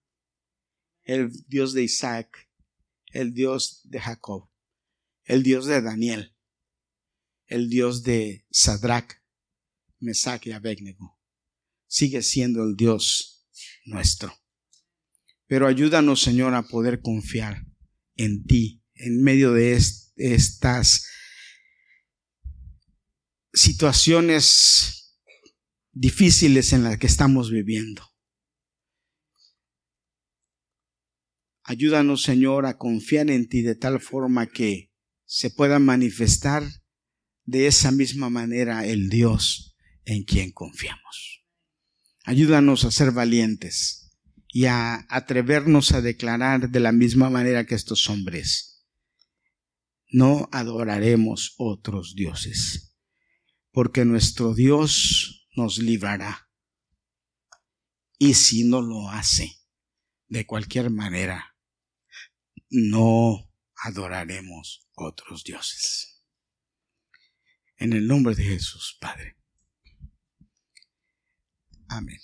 el 1.03 1.33
Dios 1.47 1.73
de 1.73 1.83
Isaac, 1.83 2.51
el 3.07 3.33
Dios 3.33 3.81
de 3.85 4.01
Jacob, 4.01 4.51
el 5.25 5.43
Dios 5.43 5.65
de 5.65 5.81
Daniel, 5.81 6.37
el 7.47 7.71
Dios 7.71 8.03
de 8.03 8.45
Sadrach, 8.51 9.15
Mesach 9.99 10.47
y 10.47 10.53
Abednego 10.53 11.12
sigue 11.93 12.23
siendo 12.23 12.65
el 12.65 12.75
Dios 12.75 13.47
nuestro. 13.85 14.35
Pero 15.47 15.67
ayúdanos, 15.67 16.23
Señor, 16.23 16.55
a 16.55 16.63
poder 16.63 17.03
confiar 17.03 17.67
en 18.17 18.47
ti 18.47 18.83
en 18.95 19.23
medio 19.23 19.53
de 19.53 19.79
estas 20.17 21.07
situaciones 23.53 25.19
difíciles 25.93 26.73
en 26.73 26.83
las 26.83 26.97
que 26.97 27.07
estamos 27.07 27.51
viviendo. 27.51 28.03
Ayúdanos, 31.63 32.23
Señor, 32.23 32.65
a 32.65 32.79
confiar 32.79 33.31
en 33.31 33.51
ti 33.51 33.61
de 33.61 33.75
tal 33.75 34.01
forma 34.01 34.47
que 34.47 34.91
se 35.27 35.51
pueda 35.51 35.79
manifestar 35.79 36.65
de 37.45 37.67
esa 37.67 37.93
misma 37.93 38.31
manera 38.31 38.87
el 38.87 39.11
Dios 39.11 39.77
en 40.07 40.25
quien 40.25 40.53
confiamos. 40.53 41.42
Ayúdanos 42.25 42.85
a 42.85 42.91
ser 42.91 43.11
valientes 43.11 44.13
y 44.47 44.67
a 44.67 45.07
atrevernos 45.09 45.93
a 45.93 46.01
declarar 46.01 46.71
de 46.71 46.81
la 46.81 46.93
misma 46.93 47.31
manera 47.31 47.67
que 47.67 47.75
estos 47.75 48.09
hombres. 48.09 48.87
No 50.09 50.49
adoraremos 50.53 51.55
otros 51.57 52.15
dioses, 52.15 52.95
porque 53.73 54.05
nuestro 54.05 54.55
Dios 54.55 55.49
nos 55.57 55.79
librará. 55.79 56.49
Y 58.19 58.35
si 58.35 58.65
no 58.65 58.83
lo 58.83 59.11
hace, 59.11 59.51
de 60.29 60.47
cualquier 60.47 60.91
manera, 60.91 61.57
no 62.71 63.51
adoraremos 63.75 64.87
otros 64.95 65.43
dioses. 65.43 66.23
En 67.77 67.95
el 67.95 68.07
nombre 68.07 68.37
de 68.37 68.45
Jesús, 68.45 68.97
Padre. 69.01 69.42
Amén. 71.93 72.21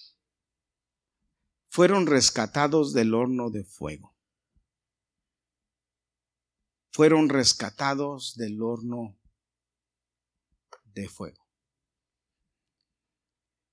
Fueron 1.69 2.07
rescatados 2.07 2.95
del 2.95 3.13
horno 3.13 3.51
de 3.51 3.65
fuego. 3.65 4.17
Fueron 6.91 7.29
rescatados 7.29 8.35
del 8.37 8.63
horno 8.63 9.21
de 10.85 11.07
fuego. 11.09 11.47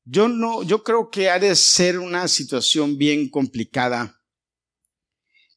Yo 0.03 0.27
no, 0.27 0.63
yo 0.63 0.83
creo 0.83 1.09
que 1.09 1.29
ha 1.29 1.39
de 1.39 1.55
ser 1.55 1.97
una 1.97 2.27
situación 2.27 2.97
bien 2.97 3.29
complicada 3.29 4.21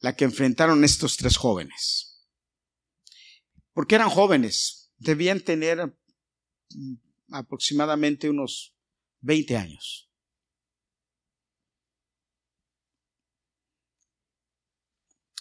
la 0.01 0.15
que 0.15 0.25
enfrentaron 0.25 0.85
estos 0.85 1.17
tres 1.17 1.37
jóvenes. 1.37 2.25
Porque 3.73 3.97
eran 3.97 4.09
jóvenes, 4.09 4.93
debían 4.99 5.41
tener 5.41 5.99
mm, 6.71 6.95
aproximadamente 7.33 8.31
unos 8.31 8.77
20 9.21 9.57
años. 9.57 10.08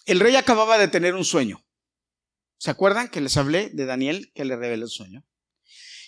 El 0.08 0.20
rey 0.20 0.36
acababa 0.36 0.78
de 0.78 0.88
tener 0.88 1.14
un 1.14 1.24
sueño. 1.24 1.62
¿Se 2.56 2.70
acuerdan 2.70 3.10
que 3.10 3.20
les 3.20 3.36
hablé 3.36 3.68
de 3.68 3.84
Daniel 3.84 4.32
que 4.34 4.46
le 4.46 4.56
reveló 4.56 4.86
el 4.86 4.90
sueño? 4.90 5.22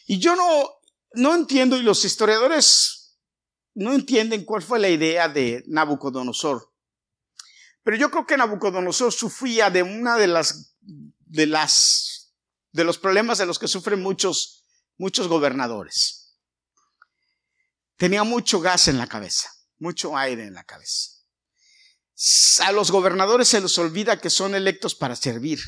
Y 0.07 0.19
yo 0.19 0.35
no, 0.35 0.71
no 1.12 1.35
entiendo, 1.35 1.76
y 1.76 1.83
los 1.83 2.02
historiadores 2.07 3.21
no 3.75 3.92
entienden 3.92 4.47
cuál 4.47 4.62
fue 4.62 4.78
la 4.78 4.88
idea 4.88 5.28
de 5.28 5.64
Nabucodonosor. 5.66 6.73
Pero 7.83 7.99
yo 7.99 8.11
creo 8.11 8.26
que 8.26 8.38
Nabucodonosor 8.38 9.12
sufría 9.12 9.69
de 9.69 9.83
una 9.83 10.16
de 10.16 10.28
las 10.28 10.75
de 10.80 11.45
las 11.45 12.33
de 12.73 12.85
los 12.85 12.97
problemas 12.97 13.37
de 13.37 13.45
los 13.45 13.59
que 13.59 13.69
sufren 13.69 14.00
muchos 14.00 14.64
muchos 14.97 15.28
gobernadores. 15.28 16.38
Tenía 17.97 18.25
mucho 18.25 18.61
gas 18.61 18.88
en 18.88 18.97
la 18.97 19.07
cabeza, 19.07 19.50
mucho 19.78 20.16
aire 20.16 20.47
en 20.47 20.54
la 20.54 20.64
cabeza. 20.64 21.19
A 22.60 22.72
los 22.72 22.90
gobernadores 22.90 23.48
se 23.48 23.60
les 23.60 23.78
olvida 23.78 24.20
que 24.20 24.28
son 24.28 24.54
electos 24.54 24.94
para 24.94 25.16
servir 25.16 25.58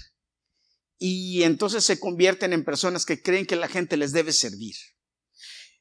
y 0.98 1.42
entonces 1.44 1.84
se 1.84 1.98
convierten 1.98 2.52
en 2.52 2.64
personas 2.64 3.06
que 3.06 3.22
creen 3.22 3.46
que 3.46 3.56
la 3.56 3.68
gente 3.68 3.96
les 3.96 4.12
debe 4.12 4.32
servir. 4.32 4.76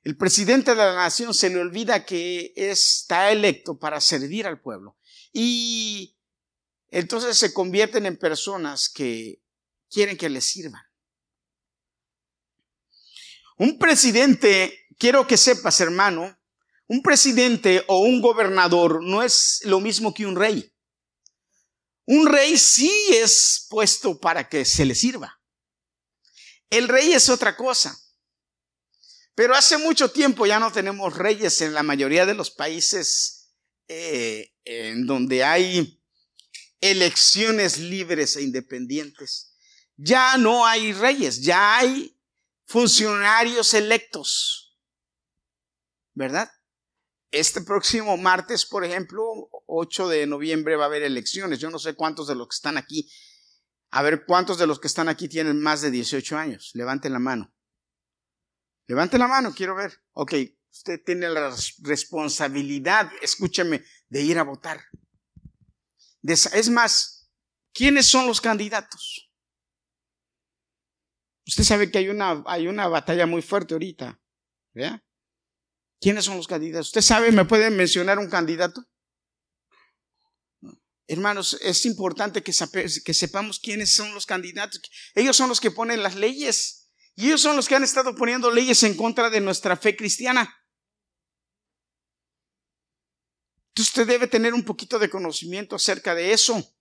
El 0.04 0.18
presidente 0.18 0.72
de 0.72 0.78
la 0.78 0.96
nación 0.96 1.34
se 1.34 1.50
le 1.50 1.60
olvida 1.60 2.06
que 2.06 2.54
está 2.56 3.32
electo 3.32 3.78
para 3.78 4.00
servir 4.00 4.48
al 4.48 4.62
pueblo 4.62 4.98
y 5.34 6.18
entonces 6.88 7.38
se 7.38 7.54
convierten 7.54 8.06
en 8.06 8.18
personas 8.18 8.90
que 8.90 9.44
quieren 9.90 10.18
que 10.18 10.30
les 10.30 10.46
sirvan. 10.46 10.82
Un 13.58 13.78
presidente, 13.78 14.88
quiero 14.98 15.28
que 15.28 15.38
sepas 15.38 15.82
hermano, 15.82 16.41
un 16.92 17.02
presidente 17.02 17.86
o 17.88 18.00
un 18.00 18.20
gobernador 18.20 19.02
no 19.02 19.24
es 19.24 19.62
lo 19.64 19.80
mismo 19.80 20.14
que 20.14 20.26
un 20.26 20.36
rey. 20.36 20.76
Un 22.06 22.28
rey 22.28 22.58
sí 22.58 22.92
es 23.12 23.66
puesto 23.70 24.20
para 24.20 24.50
que 24.50 24.66
se 24.66 24.84
le 24.84 24.94
sirva. 24.94 25.40
El 26.70 26.90
rey 26.90 27.14
es 27.14 27.30
otra 27.30 27.56
cosa. 27.56 27.98
Pero 29.36 29.56
hace 29.56 29.78
mucho 29.78 30.12
tiempo 30.12 30.46
ya 30.46 30.60
no 30.60 30.70
tenemos 30.70 31.18
reyes 31.18 31.62
en 31.62 31.74
la 31.74 31.82
mayoría 31.82 32.26
de 32.26 32.34
los 32.34 32.52
países 32.52 33.54
eh, 33.88 34.54
en 34.66 35.08
donde 35.08 35.46
hay 35.46 36.04
elecciones 36.82 37.78
libres 37.78 38.36
e 38.36 38.42
independientes. 38.42 39.56
Ya 39.96 40.36
no 40.36 40.66
hay 40.66 40.92
reyes, 40.92 41.42
ya 41.42 41.78
hay 41.78 42.20
funcionarios 42.66 43.74
electos. 43.74 44.78
¿Verdad? 46.14 46.52
Este 47.32 47.62
próximo 47.62 48.18
martes, 48.18 48.66
por 48.66 48.84
ejemplo, 48.84 49.50
8 49.68 50.10
de 50.10 50.28
noviembre 50.28 50.76
va 50.76 50.84
a 50.84 50.88
haber 50.88 51.04
elecciones. 51.04 51.60
Yo 51.60 51.70
no 51.70 51.80
sé 51.80 51.96
cuántos 51.96 52.28
de 52.28 52.36
los 52.36 52.50
que 52.50 52.56
están 52.56 52.78
aquí, 52.78 53.10
a 53.90 54.02
ver 54.02 54.26
cuántos 54.26 54.58
de 54.58 54.68
los 54.68 54.80
que 54.80 54.88
están 54.88 55.08
aquí 55.08 55.30
tienen 55.30 55.62
más 55.62 55.82
de 55.82 55.92
18 55.92 56.38
años. 56.38 56.72
Levanten 56.74 57.14
la 57.14 57.20
mano. 57.20 57.54
Levanten 58.88 59.20
la 59.20 59.28
mano, 59.28 59.54
quiero 59.56 59.76
ver. 59.76 59.94
Ok, 60.12 60.34
usted 60.70 61.02
tiene 61.06 61.30
la 61.30 61.56
responsabilidad, 61.84 63.10
escúcheme, 63.22 63.84
de 64.10 64.22
ir 64.22 64.38
a 64.38 64.44
votar. 64.44 64.82
Es 66.24 66.70
más, 66.70 67.32
¿quiénes 67.74 68.08
son 68.08 68.28
los 68.28 68.42
candidatos? 68.42 69.32
Usted 71.48 71.64
sabe 71.64 71.90
que 71.90 71.98
hay 71.98 72.10
una, 72.10 72.44
hay 72.46 72.68
una 72.68 72.88
batalla 72.88 73.26
muy 73.26 73.42
fuerte 73.42 73.74
ahorita. 73.74 74.20
¿verdad? 74.74 75.02
¿Quiénes 76.02 76.26
son 76.26 76.38
los 76.38 76.48
candidatos? 76.48 76.88
¿Usted 76.88 77.02
sabe, 77.02 77.32
me 77.32 77.46
puede 77.46 77.70
mencionar 77.70 78.18
un 78.18 78.28
candidato? 78.28 78.84
Hermanos, 81.08 81.60
es 81.62 81.86
importante 81.86 82.42
que, 82.42 82.54
sepamos 83.14 83.60
quiénes 83.60 83.94
son 83.94 84.12
los 84.16 84.26
candidatos. 84.26 84.82
Ellos 85.14 85.38
son 85.38 85.48
los 85.48 85.62
que 85.62 85.70
ponen 85.70 86.02
las 86.02 86.16
leyes. 86.16 86.92
Y 87.16 87.28
ellos 87.28 87.42
son 87.42 87.56
los 87.56 87.68
que 87.68 87.76
han 87.76 87.84
estado 87.84 88.16
poniendo 88.16 88.50
leyes 88.50 88.82
en 88.82 88.98
contra 88.98 89.30
de 89.30 89.42
nuestra 89.42 89.78
fe 89.78 89.96
cristiana. 89.96 90.58
Entonces 93.70 93.94
usted 93.94 94.08
debe 94.08 94.26
tener 94.26 94.56
un 94.56 94.66
poquito 94.66 94.98
de 94.98 95.10
conocimiento 95.10 95.76
acerca 95.76 96.16
de 96.16 96.34
eso. 96.34 96.76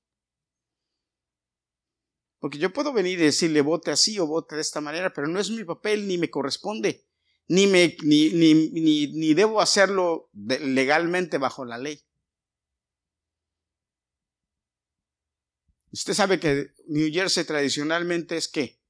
Porque 2.38 2.56
yo 2.56 2.72
puedo 2.72 2.94
venir 2.94 3.20
y 3.20 3.24
decirle 3.24 3.60
vote 3.60 3.90
así 3.90 4.18
o 4.18 4.26
vote 4.26 4.54
de 4.54 4.62
esta 4.62 4.80
manera, 4.80 5.12
pero 5.12 5.26
no 5.26 5.38
es 5.38 5.50
mi 5.50 5.64
papel 5.64 6.08
ni 6.08 6.16
me 6.16 6.30
corresponde 6.30 7.09
ni, 7.50 7.66
me, 7.66 7.96
ni, 8.04 8.30
ni, 8.30 9.08
ni, 9.08 9.34
debo 9.34 9.60
hacerlo 9.60 10.30
legalmente 10.32 11.36
bajo 11.36 11.64
la 11.64 11.78
ley. 11.78 12.00
Usted 15.90 16.14
sabe 16.14 16.38
que 16.38 16.68
New 16.86 17.12
Jersey 17.12 17.44
tradicionalmente 17.44 18.36
es 18.36 18.46
qué? 18.46 18.80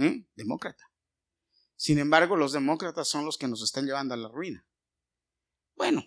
¿Eh? 0.00 0.26
Demócrata. 0.34 0.84
Sin 1.76 2.00
embargo, 2.00 2.34
los 2.34 2.52
demócratas 2.52 3.06
son 3.06 3.24
los 3.24 3.38
que 3.38 3.46
nos 3.46 3.62
están 3.62 3.86
llevando 3.86 4.14
a 4.14 4.16
la 4.16 4.28
ruina. 4.28 4.66
Bueno, 5.76 6.02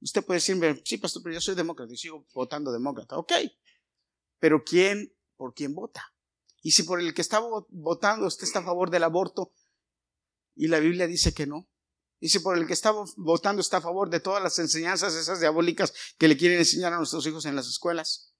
usted 0.00 0.24
puede 0.24 0.38
decirme, 0.38 0.80
sí, 0.82 0.96
pastor, 0.96 1.22
pero 1.22 1.34
yo 1.34 1.42
soy 1.42 1.54
demócrata 1.54 1.92
y 1.92 1.98
sigo 1.98 2.26
votando 2.32 2.72
demócrata. 2.72 3.18
Ok, 3.18 3.32
pero 4.38 4.64
¿quién, 4.64 5.14
por 5.36 5.52
quién 5.52 5.74
vota? 5.74 6.09
Y 6.62 6.72
si 6.72 6.82
por 6.82 7.00
el 7.00 7.14
que 7.14 7.22
está 7.22 7.40
votando 7.68 8.26
usted 8.26 8.44
está 8.44 8.58
a 8.60 8.64
favor 8.64 8.90
del 8.90 9.04
aborto 9.04 9.52
y 10.54 10.68
la 10.68 10.78
Biblia 10.78 11.06
dice 11.06 11.32
que 11.32 11.46
no. 11.46 11.68
Y 12.20 12.28
si 12.28 12.40
por 12.40 12.58
el 12.58 12.66
que 12.66 12.74
está 12.74 12.92
votando 13.16 13.62
está 13.62 13.78
a 13.78 13.80
favor 13.80 14.10
de 14.10 14.20
todas 14.20 14.42
las 14.42 14.58
enseñanzas 14.58 15.14
esas 15.14 15.40
diabólicas 15.40 15.94
que 16.18 16.28
le 16.28 16.36
quieren 16.36 16.58
enseñar 16.58 16.92
a 16.92 16.98
nuestros 16.98 17.26
hijos 17.26 17.46
en 17.46 17.56
las 17.56 17.66
escuelas. 17.66 18.34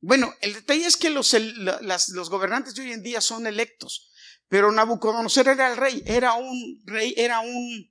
Bueno, 0.00 0.34
el 0.42 0.52
detalle 0.52 0.84
es 0.84 0.98
que 0.98 1.08
los, 1.08 1.34
los 1.34 2.30
gobernantes 2.30 2.74
de 2.74 2.82
hoy 2.82 2.92
en 2.92 3.02
día 3.02 3.22
son 3.22 3.46
electos, 3.46 4.12
pero 4.48 4.70
Nabucodonosor 4.70 5.48
era 5.48 5.72
el 5.72 5.78
rey, 5.78 6.02
era 6.06 6.34
un 6.34 6.82
rey, 6.84 7.14
era 7.16 7.40
un 7.40 7.90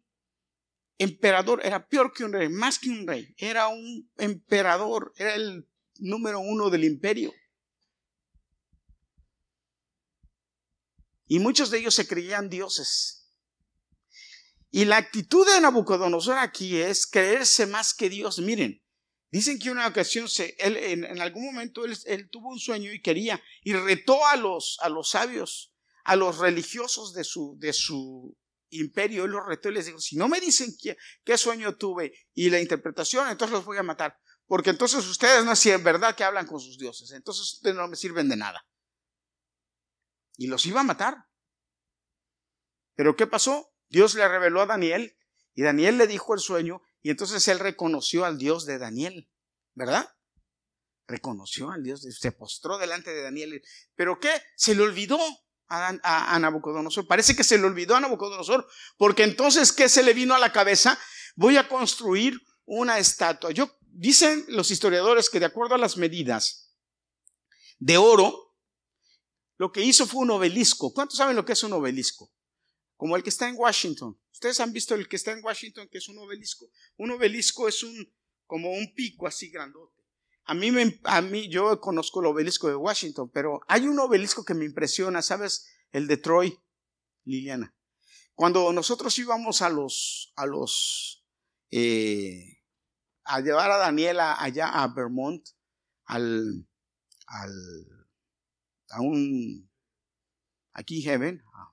emperador, 0.97 1.65
era 1.65 1.87
peor 1.87 2.13
que 2.13 2.23
un 2.23 2.33
rey, 2.33 2.49
más 2.49 2.79
que 2.79 2.89
un 2.89 3.07
rey, 3.07 3.33
era 3.37 3.67
un 3.67 4.09
emperador, 4.17 5.11
era 5.17 5.35
el 5.35 5.67
número 5.99 6.39
uno 6.39 6.69
del 6.69 6.83
imperio. 6.83 7.33
Y 11.27 11.39
muchos 11.39 11.71
de 11.71 11.79
ellos 11.79 11.95
se 11.95 12.07
creían 12.07 12.49
dioses. 12.49 13.25
Y 14.69 14.85
la 14.85 14.97
actitud 14.97 15.47
de 15.47 15.61
Nabucodonosor 15.61 16.37
aquí 16.37 16.77
es 16.77 17.07
creerse 17.07 17.65
más 17.65 17.93
que 17.93 18.09
Dios. 18.09 18.39
Miren, 18.39 18.83
dicen 19.31 19.57
que 19.57 19.71
una 19.71 19.87
ocasión, 19.87 20.27
en, 20.59 21.21
algún 21.21 21.45
momento 21.45 21.85
él, 21.85 22.29
tuvo 22.29 22.49
un 22.49 22.59
sueño 22.59 22.91
y 22.91 23.01
quería, 23.01 23.41
y 23.63 23.73
retó 23.73 24.25
a 24.27 24.35
los, 24.35 24.77
a 24.81 24.89
los 24.89 25.11
sabios, 25.11 25.73
a 26.03 26.15
los 26.15 26.37
religiosos 26.37 27.13
de 27.13 27.23
su, 27.23 27.55
de 27.57 27.73
su 27.73 28.37
imperio. 28.69 29.25
Él 29.25 29.31
los 29.31 29.45
retó 29.45 29.69
y 29.69 29.75
les 29.75 29.85
dijo, 29.85 29.99
si 29.99 30.17
no 30.17 30.27
me 30.27 30.39
dicen 30.39 30.75
qué 31.23 31.37
sueño 31.37 31.77
tuve 31.77 32.13
y 32.33 32.49
la 32.49 32.59
interpretación, 32.59 33.29
entonces 33.29 33.53
los 33.53 33.65
voy 33.65 33.77
a 33.77 33.83
matar. 33.83 34.19
Porque 34.47 34.69
entonces 34.69 35.05
ustedes 35.07 35.43
no 35.43 35.53
es 35.53 35.83
verdad 35.83 36.15
que 36.15 36.23
hablan 36.23 36.45
con 36.45 36.59
sus 36.59 36.77
dioses. 36.77 37.11
Entonces 37.11 37.53
ustedes 37.53 37.75
no 37.75 37.87
me 37.87 37.95
sirven 37.95 38.29
de 38.29 38.37
nada. 38.37 38.65
Y 40.37 40.47
los 40.47 40.65
iba 40.65 40.81
a 40.81 40.83
matar. 40.83 41.25
Pero 42.95 43.15
¿qué 43.15 43.27
pasó? 43.27 43.73
Dios 43.89 44.15
le 44.15 44.27
reveló 44.27 44.61
a 44.61 44.65
Daniel 44.65 45.17
y 45.53 45.63
Daniel 45.63 45.97
le 45.97 46.07
dijo 46.07 46.33
el 46.33 46.39
sueño 46.39 46.81
y 47.01 47.09
entonces 47.09 47.47
él 47.47 47.59
reconoció 47.59 48.25
al 48.25 48.37
Dios 48.37 48.65
de 48.65 48.77
Daniel. 48.77 49.29
¿Verdad? 49.73 50.09
Reconoció 51.07 51.71
al 51.71 51.83
Dios, 51.83 52.01
se 52.01 52.31
postró 52.31 52.77
delante 52.77 53.13
de 53.13 53.21
Daniel. 53.21 53.61
¿Pero 53.95 54.19
qué? 54.19 54.31
Se 54.55 54.73
le 54.73 54.83
olvidó 54.83 55.19
a, 55.67 56.35
a 56.35 56.39
Nabucodonosor. 56.39 57.07
Parece 57.07 57.35
que 57.35 57.43
se 57.43 57.57
le 57.57 57.65
olvidó 57.65 57.95
a 57.95 57.99
Nabucodonosor 57.99 58.67
porque 58.97 59.23
entonces 59.23 59.71
¿qué 59.71 59.89
se 59.89 60.03
le 60.03 60.13
vino 60.13 60.35
a 60.35 60.39
la 60.39 60.51
cabeza? 60.51 60.97
Voy 61.35 61.57
a 61.57 61.67
construir 61.67 62.39
una 62.65 62.97
estatua. 62.97 63.51
Yo 63.51 63.69
Dicen 63.97 64.43
los 64.49 64.71
historiadores 64.71 65.29
que 65.29 65.39
de 65.39 65.45
acuerdo 65.45 65.75
a 65.75 65.77
las 65.77 65.95
medidas 65.95 66.75
de 67.79 67.97
oro, 67.97 68.53
lo 69.55 69.71
que 69.71 69.83
hizo 69.83 70.05
fue 70.05 70.23
un 70.23 70.31
obelisco. 70.31 70.93
¿Cuántos 70.93 71.17
saben 71.17 71.37
lo 71.37 71.45
que 71.45 71.53
es 71.53 71.63
un 71.63 71.71
obelisco? 71.71 72.29
Como 72.97 73.15
el 73.15 73.23
que 73.23 73.29
está 73.29 73.47
en 73.47 73.55
Washington. 73.55 74.19
Ustedes 74.33 74.59
han 74.59 74.73
visto 74.73 74.95
el 74.95 75.07
que 75.07 75.15
está 75.15 75.31
en 75.31 75.41
Washington, 75.41 75.87
que 75.89 75.99
es 75.99 76.09
un 76.09 76.17
obelisco. 76.17 76.69
Un 76.97 77.11
obelisco 77.11 77.69
es 77.69 77.83
un, 77.83 78.13
como 78.45 78.69
un 78.69 78.93
pico 78.93 79.27
así 79.27 79.49
grandote. 79.49 80.03
A 80.43 80.53
mí, 80.53 80.71
me, 80.71 80.99
a 81.05 81.21
mí, 81.21 81.47
yo 81.47 81.79
conozco 81.79 82.19
el 82.19 82.25
obelisco 82.25 82.67
de 82.67 82.75
Washington, 82.75 83.31
pero 83.33 83.61
hay 83.69 83.87
un 83.87 83.97
obelisco 83.97 84.43
que 84.43 84.55
me 84.55 84.65
impresiona, 84.65 85.21
¿sabes? 85.21 85.67
El 85.93 86.07
de 86.07 86.17
Troy, 86.17 86.59
Liliana. 87.23 87.73
Cuando 88.33 88.73
nosotros 88.73 89.17
íbamos 89.19 89.61
a 89.61 89.69
los, 89.69 90.33
a 90.35 90.45
los, 90.45 91.25
eh, 91.71 92.54
a 93.25 93.41
llevar 93.41 93.71
a 93.71 93.77
Daniela 93.77 94.41
allá 94.41 94.69
a 94.69 94.87
Vermont, 94.87 95.45
al, 96.05 96.65
al, 97.25 98.07
a 98.89 99.01
un, 99.01 99.69
aquí 100.73 101.01
Heaven, 101.01 101.43
a, 101.53 101.71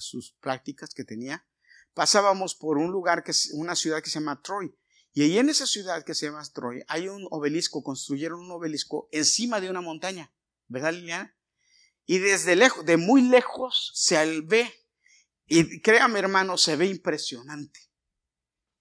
sus 0.00 0.32
prácticas 0.40 0.94
que 0.94 1.04
tenía, 1.04 1.46
pasábamos 1.92 2.54
por 2.54 2.78
un 2.78 2.90
lugar 2.90 3.22
que 3.22 3.32
es 3.32 3.50
una 3.52 3.76
ciudad 3.76 4.02
que 4.02 4.08
se 4.08 4.18
llama 4.18 4.40
Troy. 4.40 4.74
Y 5.12 5.22
ahí 5.22 5.36
en 5.36 5.50
esa 5.50 5.66
ciudad 5.66 6.04
que 6.04 6.14
se 6.14 6.24
llama 6.24 6.42
Troy 6.54 6.82
hay 6.88 7.08
un 7.08 7.28
obelisco, 7.30 7.82
construyeron 7.82 8.40
un 8.40 8.50
obelisco 8.50 9.10
encima 9.12 9.60
de 9.60 9.68
una 9.68 9.82
montaña, 9.82 10.32
¿verdad 10.68 10.94
Liliana? 10.94 11.36
Y 12.06 12.16
desde 12.16 12.56
lejos, 12.56 12.86
de 12.86 12.96
muy 12.96 13.20
lejos 13.20 13.92
se 13.94 14.40
ve, 14.40 14.72
y 15.46 15.82
créame 15.82 16.20
hermano, 16.20 16.56
se 16.56 16.76
ve 16.76 16.86
impresionante. 16.86 17.89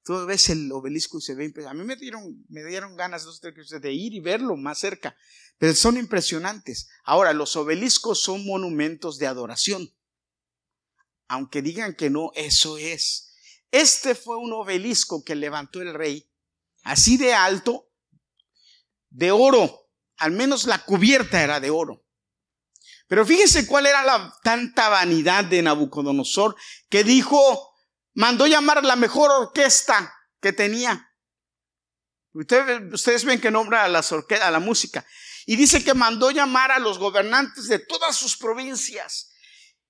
Tú 0.10 0.26
ves 0.26 0.50
el 0.50 0.72
obelisco 0.72 1.20
y 1.20 1.22
se 1.22 1.36
ve 1.36 1.54
A 1.68 1.74
mí 1.76 1.84
me 1.84 1.96
dieron, 1.96 2.44
me 2.50 2.64
dieron 2.64 2.96
ganas 2.96 3.28
de 3.40 3.94
ir 3.94 4.16
y 4.16 4.20
verlo 4.20 4.58
más 4.58 4.80
cerca, 4.80 5.16
pero 5.60 5.76
son 5.76 5.98
impresionantes. 5.98 6.90
Ahora, 7.04 7.32
los 7.32 7.56
obeliscos 7.56 8.20
son 8.24 8.44
monumentos 8.44 9.20
de 9.20 9.28
adoración. 9.28 9.94
Aunque 11.28 11.62
digan 11.62 11.94
que 11.94 12.10
no, 12.10 12.32
eso 12.34 12.80
es. 12.80 13.36
Este 13.70 14.16
fue 14.16 14.38
un 14.38 14.52
obelisco 14.52 15.24
que 15.24 15.36
levantó 15.36 15.80
el 15.80 15.94
rey, 15.94 16.28
así 16.82 17.16
de 17.18 17.36
alto, 17.36 17.92
de 19.12 19.30
oro. 19.30 19.92
Al 20.18 20.32
menos 20.32 20.66
la 20.66 20.84
cubierta 20.86 21.44
era 21.44 21.60
de 21.60 21.70
oro. 21.70 22.04
Pero 23.08 23.28
fíjese 23.28 23.68
cuál 23.68 23.86
era 23.86 24.04
la 24.04 24.36
tanta 24.42 24.90
vanidad 24.90 25.46
de 25.46 25.62
Nabucodonosor 25.62 26.56
que 26.90 27.04
dijo, 27.04 27.69
mandó 28.20 28.48
llamar 28.48 28.84
la 28.84 28.98
mejor 28.98 29.32
orquesta 29.32 30.14
que 30.42 30.52
tenía. 30.52 31.10
Ustedes, 32.34 32.94
ustedes 32.94 33.24
ven 33.24 33.40
que 33.40 33.50
nombra 33.50 33.86
a, 33.86 33.88
las 33.88 34.12
a 34.12 34.52
la 34.52 34.60
música. 34.60 35.06
Y 35.46 35.56
dice 35.56 35.86
que 35.86 35.94
mandó 35.94 36.30
llamar 36.30 36.70
a 36.70 36.80
los 36.80 37.00
gobernantes 37.00 37.70
de 37.70 37.80
todas 37.80 38.18
sus 38.18 38.36
provincias. 38.36 39.32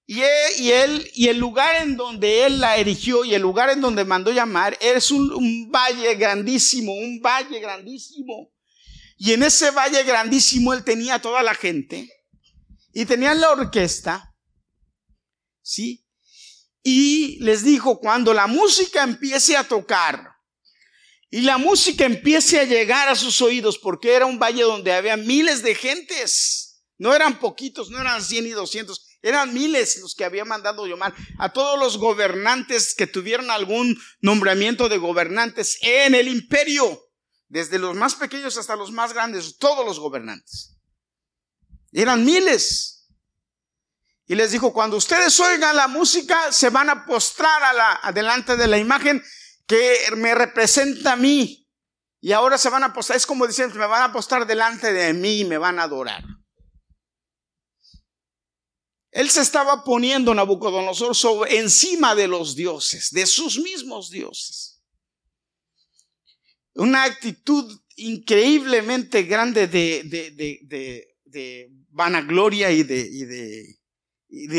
Y 0.05 0.21
él, 0.21 1.09
y 1.15 1.27
el 1.27 1.39
lugar 1.39 1.77
en 1.77 1.97
donde 1.97 2.45
él 2.45 2.59
la 2.59 2.77
erigió 2.77 3.25
y 3.25 3.33
el 3.33 3.41
lugar 3.41 3.71
en 3.71 3.81
donde 3.81 4.05
mandó 4.05 4.31
llamar 4.31 4.77
es 4.79 5.09
un, 5.09 5.33
un 5.33 5.71
valle 5.71 6.13
grandísimo, 6.13 6.93
un 6.93 7.19
valle 7.19 7.59
grandísimo. 7.59 8.53
Y 9.17 9.33
en 9.33 9.41
ese 9.41 9.71
valle 9.71 10.03
grandísimo 10.03 10.75
él 10.75 10.83
tenía 10.83 11.19
toda 11.19 11.41
la 11.41 11.55
gente 11.55 12.07
y 12.93 13.05
tenían 13.05 13.41
la 13.41 13.49
orquesta, 13.49 14.35
¿sí? 15.63 16.05
Y 16.83 17.37
les 17.43 17.63
dijo, 17.63 17.99
cuando 17.99 18.33
la 18.33 18.47
música 18.47 19.03
empiece 19.03 19.57
a 19.57 19.67
tocar 19.67 20.29
y 21.29 21.41
la 21.41 21.57
música 21.57 22.05
empiece 22.05 22.59
a 22.59 22.63
llegar 22.63 23.07
a 23.09 23.15
sus 23.15 23.41
oídos, 23.41 23.77
porque 23.77 24.13
era 24.13 24.25
un 24.25 24.39
valle 24.39 24.63
donde 24.63 24.93
había 24.93 25.17
miles 25.17 25.61
de 25.61 25.75
gentes, 25.75 26.81
no 26.97 27.13
eran 27.13 27.39
poquitos, 27.39 27.89
no 27.89 27.99
eran 27.99 28.23
100 28.23 28.47
y 28.47 28.49
200, 28.49 29.05
eran 29.21 29.53
miles 29.53 29.97
los 29.97 30.15
que 30.15 30.25
había 30.25 30.45
mandado 30.45 30.87
llamar 30.87 31.13
a 31.37 31.51
todos 31.51 31.77
los 31.77 31.97
gobernantes 31.97 32.95
que 32.95 33.07
tuvieron 33.07 33.51
algún 33.51 33.99
nombramiento 34.21 34.89
de 34.89 34.97
gobernantes 34.97 35.77
en 35.81 36.15
el 36.15 36.27
imperio 36.27 36.99
desde 37.47 37.79
los 37.79 37.95
más 37.95 38.15
pequeños 38.15 38.57
hasta 38.57 38.75
los 38.75 38.91
más 38.91 39.13
grandes, 39.13 39.57
todos 39.57 39.85
los 39.85 39.99
gobernantes. 39.99 40.77
Eran 41.91 42.23
miles. 42.23 42.98
Y 44.29 44.35
les 44.35 44.51
dijo, 44.51 44.71
cuando 44.71 44.95
ustedes 44.95 45.37
oigan 45.41 45.75
la 45.75 45.89
música, 45.89 46.53
se 46.53 46.69
van 46.69 46.89
a 46.89 47.05
postrar 47.05 47.61
a 47.63 47.73
la, 47.73 48.11
delante 48.13 48.55
de 48.55 48.67
la 48.67 48.77
imagen 48.77 49.21
que 49.67 49.97
me 50.15 50.33
representa 50.33 51.13
a 51.13 51.15
mí. 51.17 51.67
Y 52.21 52.31
ahora 52.31 52.57
se 52.57 52.69
van 52.69 52.83
a 52.83 52.93
postrar, 52.93 53.17
es 53.17 53.25
como 53.25 53.45
diciendo, 53.45 53.75
me 53.75 53.87
van 53.87 54.03
a 54.03 54.13
postar 54.13 54.47
delante 54.47 54.93
de 54.93 55.11
mí 55.13 55.39
y 55.39 55.45
me 55.45 55.57
van 55.57 55.79
a 55.79 55.83
adorar. 55.83 56.23
Él 59.11 59.29
se 59.29 59.41
estaba 59.41 59.83
poniendo 59.83 60.33
Nabucodonosor 60.33 61.13
sobre, 61.13 61.57
encima 61.57 62.15
de 62.15 62.29
los 62.29 62.55
dioses, 62.55 63.11
de 63.11 63.25
sus 63.25 63.59
mismos 63.59 64.09
dioses 64.09 64.79
una 66.79 67.03
actitud 67.03 67.79
increíblemente 67.97 69.23
grande 69.23 69.67
de, 69.67 70.03
de, 71.25 71.71
vanagloria 71.89 72.71
y 72.71 72.83
de, 72.83 73.03
de, 73.25 73.78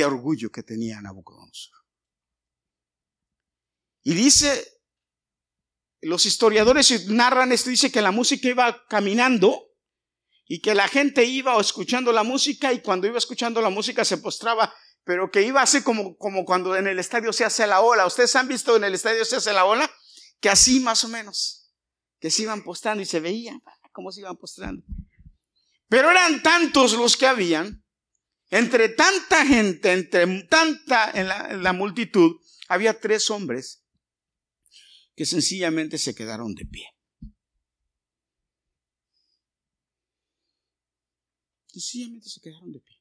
orgullo 0.05 0.51
que 0.51 0.63
tenía 0.63 1.01
Nabucodonosor. 1.01 1.79
Y 4.03 4.15
dice, 4.15 4.81
los 6.01 6.27
historiadores 6.27 7.09
narran 7.09 7.53
esto, 7.53 7.71
dice 7.71 7.93
que 7.93 8.01
la 8.01 8.11
música 8.11 8.49
iba 8.49 8.87
caminando 8.87 9.69
y 10.47 10.61
que 10.61 10.75
la 10.75 10.89
gente 10.89 11.25
iba 11.25 11.61
escuchando 11.61 12.13
la 12.13 12.23
música 12.23 12.73
y 12.73 12.81
cuando 12.81 13.07
iba 13.07 13.19
escuchando 13.19 13.61
la 13.61 13.71
música 13.71 14.05
se 14.05 14.19
postraba, 14.19 14.75
pero 15.05 15.31
que 15.31 15.43
iba 15.43 15.63
así 15.63 15.83
como, 15.83 16.17
como 16.17 16.45
cuando 16.45 16.77
en 16.77 16.87
el 16.87 16.99
estadio 16.99 17.33
se 17.33 17.45
hace 17.45 17.67
la 17.67 17.81
ola. 17.81 18.07
¿Ustedes 18.07 18.35
han 18.37 18.49
visto 18.49 18.77
en 18.77 18.85
el 18.85 18.95
estadio 18.95 19.25
se 19.25 19.37
hace 19.37 19.53
la 19.53 19.65
ola? 19.65 19.91
Que 20.41 20.49
así 20.49 20.81
más 20.81 21.05
o 21.05 21.09
menos 21.09 21.73
que 22.19 22.31
se 22.31 22.43
iban 22.43 22.63
postrando 22.63 23.03
y 23.03 23.07
se 23.07 23.21
veía 23.21 23.61
cómo 23.93 24.13
se 24.13 24.21
iban 24.21 24.37
postrando. 24.37 24.85
Pero 25.89 26.11
eran 26.11 26.43
tantos 26.43 26.93
los 26.93 27.17
que 27.17 27.27
habían, 27.27 27.85
entre 28.51 28.89
tanta 28.89 29.47
gente, 29.47 29.93
entre 29.93 30.43
tanta 30.45 31.11
en 31.13 31.29
la, 31.63 31.73
multitud, 31.73 32.41
había 32.69 32.99
tres 32.99 33.31
hombres 33.31 33.85
que 35.15 35.27
sencillamente 35.27 35.99
se 35.99 36.15
quedaron 36.15 36.55
de 36.55 36.67
pie. 36.67 36.87
Sencillamente 41.69 42.29
se 42.29 42.41
quedaron 42.41 42.73
de 42.73 42.81
pie. 42.81 42.97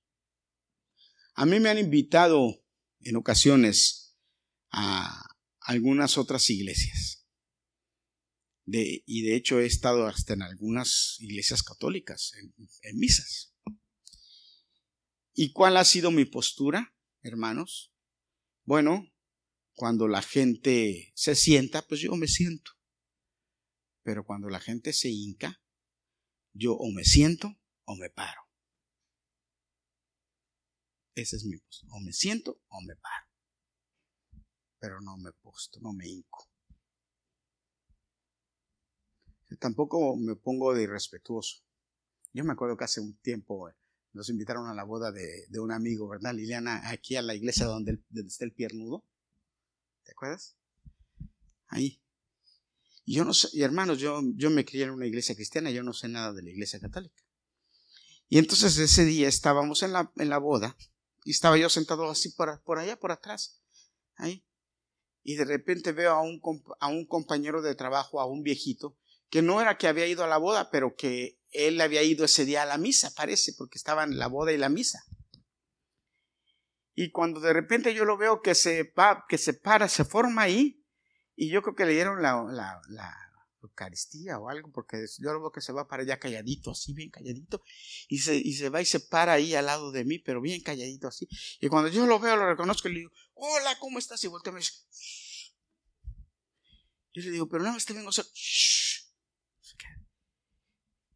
A 1.33 1.45
mí 1.45 1.59
me 1.59 1.69
han 1.69 1.79
invitado 1.79 2.63
en 3.01 3.15
ocasiones 3.15 4.17
a 4.71 5.25
algunas 5.61 6.17
otras 6.17 6.49
iglesias 6.49 7.19
y 8.71 9.23
de 9.23 9.35
hecho 9.35 9.59
he 9.59 9.65
estado 9.65 10.05
hasta 10.05 10.33
en 10.33 10.41
algunas 10.41 11.17
iglesias 11.19 11.63
católicas, 11.63 12.33
en, 12.35 12.99
misas. 12.99 13.48
¿Y 15.41 15.53
cuál 15.53 15.77
ha 15.77 15.85
sido 15.85 16.11
mi 16.11 16.25
postura, 16.25 16.93
hermanos? 17.21 17.93
Bueno, 18.65 19.09
cuando 19.73 20.09
la 20.09 20.21
gente 20.21 21.13
se 21.15 21.33
sienta, 21.33 21.81
pues 21.87 22.01
yo 22.01 22.13
me 22.17 22.27
siento. 22.27 22.71
Pero 24.03 24.25
cuando 24.25 24.49
la 24.49 24.59
gente 24.59 24.91
se 24.91 25.07
hinca, 25.07 25.63
yo 26.51 26.73
o 26.73 26.91
me 26.91 27.05
siento 27.05 27.57
o 27.85 27.95
me 27.95 28.09
paro. 28.09 28.41
Ese 31.15 31.37
es 31.37 31.45
mi 31.45 31.55
postura. 31.55 31.93
O 31.93 32.01
me 32.01 32.11
siento 32.11 32.61
o 32.67 32.81
me 32.81 32.97
paro. 32.97 33.27
Pero 34.77 34.99
no 34.99 35.15
me 35.15 35.31
posto, 35.31 35.79
no 35.79 35.93
me 35.93 36.05
hinco. 36.05 36.51
Tampoco 39.57 40.17
me 40.17 40.35
pongo 40.35 40.73
de 40.73 40.83
irrespetuoso. 40.83 41.63
Yo 42.33 42.43
me 42.43 42.51
acuerdo 42.51 42.75
que 42.75 42.83
hace 42.83 42.99
un 42.99 43.17
tiempo 43.19 43.69
nos 44.13 44.29
invitaron 44.29 44.67
a 44.67 44.73
la 44.73 44.83
boda 44.83 45.11
de, 45.11 45.59
un 45.59 45.71
amigo, 45.71 46.07
¿verdad, 46.07 46.33
Liliana? 46.33 46.89
Aquí 46.89 47.15
a 47.15 47.21
la 47.21 47.35
iglesia 47.35 47.65
donde, 47.65 47.99
está 48.27 48.45
el 48.45 48.53
piernudo. 48.53 49.05
¿Te 50.03 50.11
acuerdas? 50.11 50.57
Ahí. 51.67 52.01
Y 53.05 53.15
yo 53.15 53.25
no 53.25 53.33
sé, 53.33 53.49
y 53.53 53.63
hermanos, 53.63 53.99
yo, 53.99 54.21
yo 54.35 54.49
me 54.49 54.65
crié 54.65 54.85
en 54.85 54.91
una 54.91 55.07
iglesia 55.07 55.35
cristiana, 55.35 55.71
yo 55.71 55.83
no 55.83 55.93
sé 55.93 56.07
nada 56.07 56.33
de 56.33 56.43
la 56.43 56.49
iglesia 56.49 56.79
católica. 56.79 57.23
Y 58.27 58.37
entonces 58.37 58.77
ese 58.77 59.05
día 59.05 59.27
estábamos 59.27 59.81
en 59.81 59.93
la, 59.93 60.11
en 60.17 60.29
la 60.29 60.37
boda 60.37 60.77
y 61.23 61.31
estaba 61.31 61.57
yo 61.57 61.69
sentado 61.69 62.09
así 62.09 62.29
por, 62.29 62.61
por 62.61 62.77
allá, 62.77 62.99
por 62.99 63.11
atrás, 63.11 63.61
ahí. 64.15 64.45
Y 65.23 65.35
de 65.35 65.45
repente 65.45 65.91
veo 65.91 66.11
a 66.11 66.21
un, 66.21 66.41
a 66.79 66.87
un 66.87 67.05
compañero 67.05 67.61
de 67.61 67.75
trabajo, 67.75 68.19
a 68.19 68.25
un 68.25 68.43
viejito, 68.43 68.95
que 69.29 69.41
no 69.41 69.61
era 69.61 69.77
que 69.77 69.87
había 69.87 70.07
ido 70.07 70.23
a 70.23 70.27
la 70.27 70.37
boda, 70.37 70.69
pero 70.71 70.95
que 70.95 71.38
él 71.51 71.79
había 71.81 72.03
ido 72.03 72.25
ese 72.25 72.45
día 72.45 72.63
a 72.63 72.65
la 72.65 72.77
misa, 72.77 73.13
parece, 73.15 73.53
porque 73.53 73.77
estaban 73.77 74.17
la 74.17 74.27
boda 74.27 74.51
y 74.51 74.57
la 74.57 74.69
misa. 74.69 75.03
Y 76.95 77.11
cuando 77.11 77.39
de 77.39 77.53
repente 77.53 77.93
yo 77.93 78.05
lo 78.05 78.17
veo 78.17 78.41
que 78.41 78.55
se, 78.55 78.91
va, 78.97 79.25
que 79.27 79.37
se 79.37 79.53
para, 79.53 79.87
se 79.87 80.03
forma 80.03 80.43
ahí, 80.43 80.85
y 81.35 81.49
yo 81.49 81.61
creo 81.61 81.75
que 81.75 81.85
le 81.85 81.93
dieron 81.93 82.21
la, 82.21 82.45
la, 82.89 83.15
Eucaristía 83.61 84.39
o 84.39 84.49
algo, 84.49 84.71
porque 84.71 85.05
yo 85.17 85.33
lo 85.33 85.41
veo 85.41 85.51
que 85.51 85.59
se 85.59 85.73
va 85.73 85.87
para 85.87 86.03
allá 86.03 86.17
calladito, 86.17 86.71
así 86.71 86.93
bien 86.93 87.09
calladito, 87.09 87.61
y 88.07 88.19
se, 88.19 88.35
y 88.35 88.53
se 88.53 88.69
va 88.69 88.81
y 88.81 88.85
se 88.85 89.01
para 89.01 89.33
ahí 89.33 89.53
al 89.53 89.65
lado 89.65 89.91
de 89.91 90.05
mí, 90.05 90.19
pero 90.19 90.39
bien 90.39 90.61
calladito 90.61 91.09
así. 91.09 91.27
Y 91.59 91.67
cuando 91.67 91.89
yo 91.89 92.05
lo 92.05 92.19
veo, 92.19 92.37
lo 92.37 92.47
reconozco 92.47 92.87
y 92.87 92.93
le 92.93 92.99
digo, 92.99 93.11
hola, 93.33 93.77
¿cómo 93.79 93.99
estás? 93.99 94.23
Y 94.23 94.27
volteo 94.27 94.51
y 94.51 94.53
me 94.55 94.59
dice, 94.61 94.73
yo 97.13 97.21
le 97.23 97.31
digo, 97.31 97.49
pero 97.49 97.63
no, 97.63 97.75
este 97.75 97.93
vengo 97.93 98.11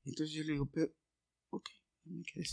entonces 0.06 0.36
yo 0.36 0.44
le 0.44 0.54
digo, 0.54 0.66
pero, 0.66 0.94
ok, 1.50 1.70
me 2.06 2.24
quedé 2.24 2.46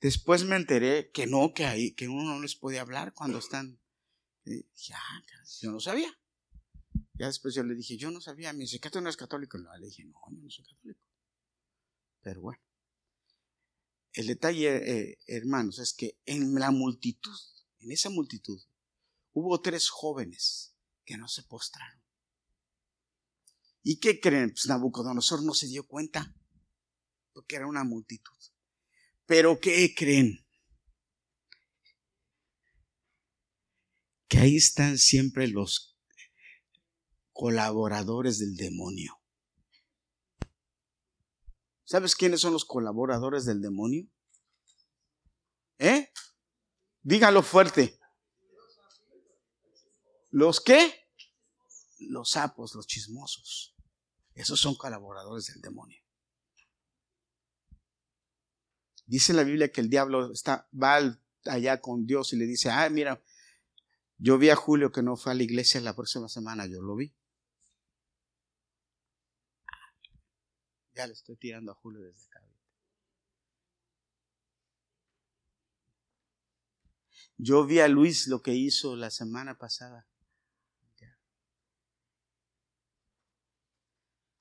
Después 0.00 0.44
me 0.44 0.56
enteré 0.56 1.10
que 1.10 1.26
no, 1.26 1.52
que 1.54 1.64
ahí, 1.64 1.92
que 1.94 2.08
uno 2.08 2.34
no 2.34 2.40
les 2.40 2.54
puede 2.54 2.78
hablar 2.78 3.14
cuando 3.14 3.38
están. 3.38 3.80
ya, 4.44 4.98
ah, 4.98 5.22
yo 5.60 5.72
no 5.72 5.80
sabía. 5.80 6.12
Ya 7.14 7.26
después 7.26 7.54
yo 7.54 7.62
le 7.62 7.74
dije, 7.74 7.96
yo 7.96 8.10
no 8.10 8.20
sabía. 8.20 8.52
Me 8.52 8.60
dice, 8.60 8.78
¿qué 8.78 8.90
tú 8.90 9.00
no 9.00 9.08
eres 9.08 9.16
católico? 9.16 9.58
Le 9.58 9.86
dije, 9.86 10.04
no, 10.04 10.20
yo 10.30 10.42
no 10.42 10.50
soy 10.50 10.64
católico. 10.66 11.00
Pero 12.20 12.42
bueno. 12.42 12.62
El 14.12 14.28
detalle, 14.28 15.10
eh, 15.10 15.18
hermanos, 15.26 15.78
es 15.78 15.92
que 15.92 16.18
en 16.24 16.54
la 16.54 16.70
multitud, 16.70 17.36
en 17.80 17.92
esa 17.92 18.08
multitud, 18.08 18.62
hubo 19.32 19.60
tres 19.60 19.88
jóvenes 19.88 20.74
que 21.04 21.16
no 21.16 21.28
se 21.28 21.42
postraron. 21.42 22.05
¿Y 23.88 24.00
qué 24.00 24.18
creen? 24.18 24.50
Pues 24.50 24.66
Nabucodonosor 24.66 25.44
no 25.44 25.54
se 25.54 25.68
dio 25.68 25.86
cuenta, 25.86 26.34
porque 27.32 27.54
era 27.54 27.68
una 27.68 27.84
multitud. 27.84 28.36
Pero 29.26 29.60
¿qué 29.60 29.94
creen? 29.96 30.44
Que 34.26 34.38
ahí 34.38 34.56
están 34.56 34.98
siempre 34.98 35.46
los 35.46 35.96
colaboradores 37.32 38.40
del 38.40 38.56
demonio. 38.56 39.22
¿Sabes 41.84 42.16
quiénes 42.16 42.40
son 42.40 42.54
los 42.54 42.64
colaboradores 42.64 43.44
del 43.44 43.60
demonio? 43.60 44.10
¿Eh? 45.78 46.12
Dígalo 47.02 47.40
fuerte. 47.40 48.00
¿Los 50.30 50.60
qué? 50.60 51.08
Los 52.00 52.30
sapos, 52.30 52.74
los 52.74 52.88
chismosos. 52.88 53.75
Esos 54.36 54.60
son 54.60 54.74
colaboradores 54.74 55.46
del 55.46 55.62
demonio. 55.62 55.98
Dice 59.06 59.32
la 59.32 59.44
Biblia 59.44 59.72
que 59.72 59.80
el 59.80 59.88
diablo 59.88 60.30
está, 60.30 60.68
va 60.72 61.18
allá 61.46 61.80
con 61.80 62.06
Dios 62.06 62.32
y 62.34 62.36
le 62.36 62.44
dice, 62.44 62.70
ah, 62.70 62.88
mira, 62.90 63.22
yo 64.18 64.36
vi 64.36 64.50
a 64.50 64.56
Julio 64.56 64.92
que 64.92 65.02
no 65.02 65.16
fue 65.16 65.32
a 65.32 65.34
la 65.34 65.42
iglesia 65.42 65.80
la 65.80 65.96
próxima 65.96 66.28
semana, 66.28 66.66
yo 66.66 66.82
lo 66.82 66.96
vi. 66.96 67.14
Ya 70.94 71.06
le 71.06 71.14
estoy 71.14 71.36
tirando 71.36 71.72
a 71.72 71.74
Julio 71.74 72.02
desde 72.02 72.26
acá. 72.26 72.42
Yo 77.38 77.64
vi 77.66 77.80
a 77.80 77.88
Luis 77.88 78.28
lo 78.28 78.42
que 78.42 78.54
hizo 78.54 78.96
la 78.96 79.10
semana 79.10 79.56
pasada. 79.56 80.06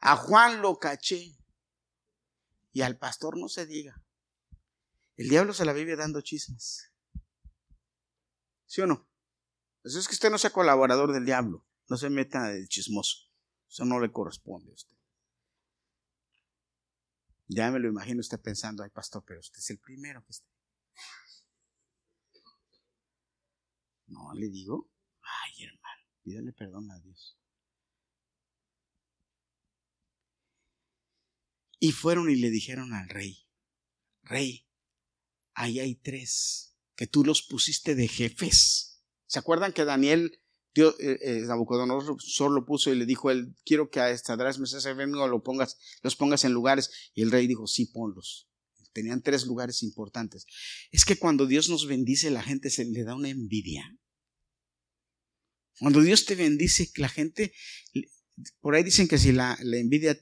A 0.05 0.17
Juan 0.17 0.61
lo 0.61 0.77
caché. 0.77 1.35
Y 2.71 2.81
al 2.81 2.95
pastor 2.95 3.39
no 3.39 3.49
se 3.49 3.65
diga. 3.65 4.03
El 5.15 5.29
diablo 5.29 5.51
se 5.51 5.65
la 5.65 5.73
vive 5.73 5.95
dando 5.95 6.21
chismes. 6.21 6.91
¿Sí 8.67 8.81
o 8.81 8.87
no? 8.87 9.09
Eso 9.83 9.97
es 9.97 10.07
que 10.07 10.13
usted 10.13 10.29
no 10.29 10.37
sea 10.37 10.51
colaborador 10.51 11.11
del 11.11 11.25
diablo. 11.25 11.65
No 11.89 11.97
se 11.97 12.11
meta 12.11 12.49
de 12.49 12.67
chismoso. 12.67 13.31
Eso 13.67 13.83
no 13.85 13.99
le 13.99 14.11
corresponde 14.11 14.69
a 14.69 14.75
usted. 14.75 14.95
Ya 17.47 17.71
me 17.71 17.79
lo 17.79 17.87
imagino 17.87 18.19
usted 18.19 18.39
pensando, 18.39 18.83
ay 18.83 18.91
pastor, 18.91 19.23
pero 19.25 19.39
usted 19.39 19.57
es 19.57 19.69
el 19.71 19.79
primero 19.79 20.23
que 20.23 20.33
está. 20.33 20.49
No, 24.05 24.31
le 24.35 24.49
digo, 24.49 24.87
ay 25.21 25.63
hermano, 25.63 26.03
pídale 26.21 26.53
perdón 26.53 26.91
a 26.91 26.99
Dios. 26.99 27.35
Y 31.85 31.91
fueron 31.91 32.31
y 32.31 32.35
le 32.35 32.49
dijeron 32.49 32.95
al 32.95 33.07
rey, 33.09 33.45
rey, 34.23 34.67
ahí 35.53 35.79
hay 35.79 35.93
tres, 35.93 36.75
que 36.95 37.05
tú 37.05 37.23
los 37.23 37.43
pusiste 37.43 37.93
de 37.93 38.07
jefes. 38.07 39.03
¿Se 39.27 39.37
acuerdan 39.37 39.71
que 39.71 39.85
Daniel, 39.85 40.41
Dios, 40.73 40.95
eh, 40.99 41.19
eh, 41.21 41.41
Nabucodonosor 41.41 42.19
solo 42.19 42.65
puso 42.65 42.91
y 42.91 42.95
le 42.95 43.05
dijo, 43.05 43.29
él, 43.29 43.55
quiero 43.63 43.91
que 43.91 43.99
a 43.99 44.09
Estadras 44.09 44.57
Mesías 44.57 44.83
lo 44.83 45.43
pongas, 45.43 45.77
los 46.01 46.15
pongas 46.15 46.43
en 46.43 46.53
lugares? 46.53 46.89
Y 47.13 47.21
el 47.21 47.29
rey 47.29 47.45
dijo, 47.45 47.67
sí, 47.67 47.85
ponlos. 47.85 48.49
Tenían 48.91 49.21
tres 49.21 49.45
lugares 49.45 49.83
importantes. 49.83 50.47
Es 50.89 51.05
que 51.05 51.17
cuando 51.17 51.45
Dios 51.45 51.69
nos 51.69 51.85
bendice, 51.85 52.31
la 52.31 52.41
gente 52.41 52.71
se 52.71 52.85
le 52.85 53.03
da 53.03 53.13
una 53.13 53.29
envidia. 53.29 53.95
Cuando 55.79 56.01
Dios 56.01 56.25
te 56.25 56.33
bendice, 56.33 56.89
la 56.95 57.09
gente, 57.09 57.53
por 58.59 58.73
ahí 58.73 58.81
dicen 58.81 59.07
que 59.07 59.19
si 59.19 59.33
la 59.33 59.55
envidia 59.61 60.19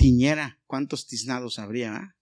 tiñera, 0.00 0.58
¿cuántos 0.66 1.06
tiznados 1.06 1.58
habría? 1.58 1.94
Ah? 1.94 2.16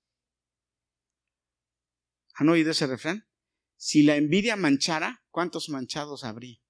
¿Han 2.34 2.48
oído 2.48 2.72
ese 2.72 2.88
refrán? 2.88 3.28
Si 3.76 4.02
la 4.02 4.16
envidia 4.16 4.56
manchara, 4.56 5.24
¿cuántos 5.30 5.68
manchados 5.68 6.24
habría? 6.24 6.60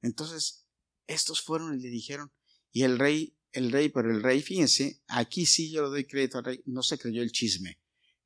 Entonces, 0.00 0.66
estos 1.06 1.42
fueron 1.42 1.78
y 1.78 1.82
le 1.82 1.90
dijeron, 1.90 2.32
y 2.70 2.84
el 2.84 2.98
rey, 2.98 3.36
el 3.52 3.70
rey, 3.70 3.90
pero 3.90 4.10
el 4.10 4.22
rey, 4.22 4.40
fíjense, 4.40 5.02
aquí 5.08 5.44
sí 5.44 5.70
yo 5.70 5.82
le 5.82 5.88
doy 5.90 6.06
crédito 6.06 6.38
al 6.38 6.44
rey, 6.44 6.62
no 6.64 6.82
se 6.82 6.98
creyó 6.98 7.22
el 7.22 7.32
chisme. 7.32 7.80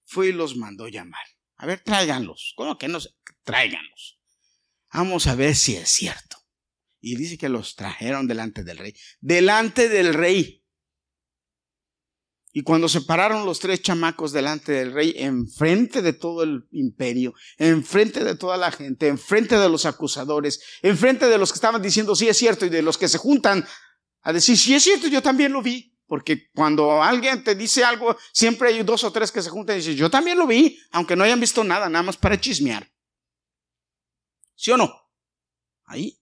Fue 0.04 0.28
y 0.28 0.32
los 0.32 0.56
mandó 0.56 0.86
llamar. 0.86 1.26
A 1.56 1.66
ver, 1.66 1.82
tráiganlos. 1.82 2.54
¿Cómo 2.56 2.78
que 2.78 2.86
no? 2.86 3.00
Tráiganlos. 3.42 4.20
Vamos 4.92 5.26
a 5.26 5.34
ver 5.34 5.56
si 5.56 5.74
es 5.74 5.90
cierto. 5.90 6.45
Y 7.06 7.14
dice 7.14 7.38
que 7.38 7.48
los 7.48 7.76
trajeron 7.76 8.26
delante 8.26 8.64
del 8.64 8.78
rey. 8.78 8.92
Delante 9.20 9.88
del 9.88 10.12
rey. 10.12 10.64
Y 12.52 12.62
cuando 12.62 12.88
se 12.88 13.02
pararon 13.02 13.46
los 13.46 13.60
tres 13.60 13.80
chamacos 13.80 14.32
delante 14.32 14.72
del 14.72 14.92
rey, 14.92 15.14
enfrente 15.16 16.02
de 16.02 16.14
todo 16.14 16.42
el 16.42 16.66
imperio, 16.72 17.32
enfrente 17.58 18.24
de 18.24 18.34
toda 18.34 18.56
la 18.56 18.72
gente, 18.72 19.06
enfrente 19.06 19.56
de 19.56 19.68
los 19.68 19.86
acusadores, 19.86 20.60
enfrente 20.82 21.28
de 21.28 21.38
los 21.38 21.52
que 21.52 21.58
estaban 21.58 21.80
diciendo 21.80 22.16
sí 22.16 22.26
es 22.26 22.38
cierto 22.38 22.66
y 22.66 22.70
de 22.70 22.82
los 22.82 22.98
que 22.98 23.06
se 23.06 23.18
juntan 23.18 23.64
a 24.22 24.32
decir 24.32 24.58
sí 24.58 24.74
es 24.74 24.82
cierto, 24.82 25.06
yo 25.06 25.22
también 25.22 25.52
lo 25.52 25.62
vi. 25.62 25.96
Porque 26.06 26.50
cuando 26.56 27.04
alguien 27.04 27.44
te 27.44 27.54
dice 27.54 27.84
algo, 27.84 28.16
siempre 28.32 28.70
hay 28.70 28.82
dos 28.82 29.04
o 29.04 29.12
tres 29.12 29.30
que 29.30 29.42
se 29.42 29.50
juntan 29.50 29.76
y 29.76 29.78
dicen 29.78 29.94
yo 29.94 30.10
también 30.10 30.38
lo 30.38 30.48
vi, 30.48 30.76
aunque 30.90 31.14
no 31.14 31.22
hayan 31.22 31.38
visto 31.38 31.62
nada, 31.62 31.88
nada 31.88 32.02
más 32.02 32.16
para 32.16 32.40
chismear. 32.40 32.90
¿Sí 34.56 34.72
o 34.72 34.76
no? 34.76 34.92
Ahí. 35.84 36.18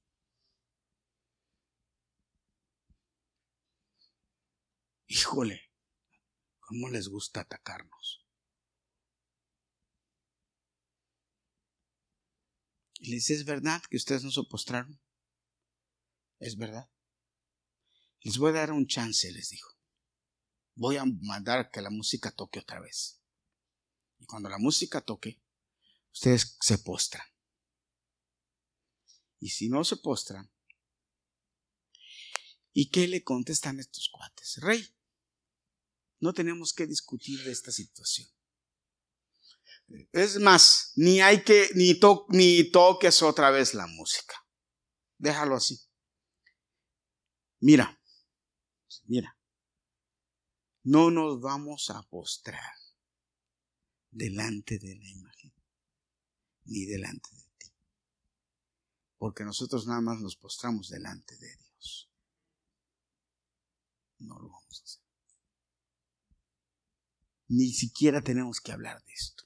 Híjole, 5.16 5.70
¿Cómo 6.58 6.88
les 6.88 7.06
gusta 7.06 7.42
atacarnos? 7.42 8.26
Y 12.94 13.12
les 13.12 13.20
dice, 13.20 13.34
¿es 13.34 13.44
verdad 13.44 13.80
que 13.88 13.96
ustedes 13.96 14.24
no 14.24 14.32
se 14.32 14.42
postraron? 14.42 15.00
¿Es 16.40 16.56
verdad? 16.56 16.90
Les 18.22 18.38
voy 18.38 18.50
a 18.50 18.54
dar 18.54 18.72
un 18.72 18.88
chance, 18.88 19.30
les 19.30 19.50
dijo. 19.50 19.78
Voy 20.74 20.96
a 20.96 21.04
mandar 21.04 21.70
que 21.70 21.80
la 21.80 21.90
música 21.90 22.32
toque 22.32 22.58
otra 22.58 22.80
vez. 22.80 23.20
Y 24.18 24.26
cuando 24.26 24.48
la 24.48 24.58
música 24.58 25.00
toque, 25.00 25.40
ustedes 26.12 26.56
se 26.60 26.78
postran. 26.78 27.26
Y 29.38 29.50
si 29.50 29.68
no 29.68 29.84
se 29.84 29.96
postran, 29.96 30.50
¿y 32.72 32.90
qué 32.90 33.06
le 33.06 33.22
contestan 33.22 33.78
estos 33.78 34.08
cuates? 34.08 34.56
Rey, 34.56 34.94
no 36.24 36.32
tenemos 36.32 36.72
que 36.72 36.86
discutir 36.86 37.44
de 37.44 37.52
esta 37.52 37.70
situación. 37.70 38.26
Es 40.10 40.40
más, 40.40 40.92
ni 40.96 41.20
hay 41.20 41.44
que, 41.44 41.68
ni, 41.74 42.70
toques 42.70 43.22
otra 43.22 43.50
vez 43.50 43.74
la 43.74 43.86
música. 43.86 44.34
Déjalo 45.18 45.56
así. 45.56 45.78
Mira, 47.60 48.00
mira, 49.04 49.38
no 50.84 51.10
nos 51.10 51.42
vamos 51.42 51.90
a 51.90 52.02
postrar 52.04 52.72
delante 54.10 54.78
de 54.78 54.96
la 54.96 55.06
imagen, 55.06 55.52
ni 56.64 56.86
delante 56.86 57.28
de 57.34 57.44
ti. 57.58 57.70
Porque 59.18 59.44
nosotros 59.44 59.86
nada 59.86 60.00
más 60.00 60.20
nos 60.20 60.36
postramos 60.36 60.88
delante 60.88 61.36
de 61.36 61.54
Dios. 61.54 62.10
No 64.20 64.38
lo 64.38 64.48
vamos 64.48 64.80
a 64.80 64.84
hacer 64.84 65.03
ni 67.54 67.72
siquiera 67.72 68.22
tenemos 68.22 68.60
que 68.60 68.72
hablar 68.72 69.02
de 69.04 69.12
esto. 69.12 69.44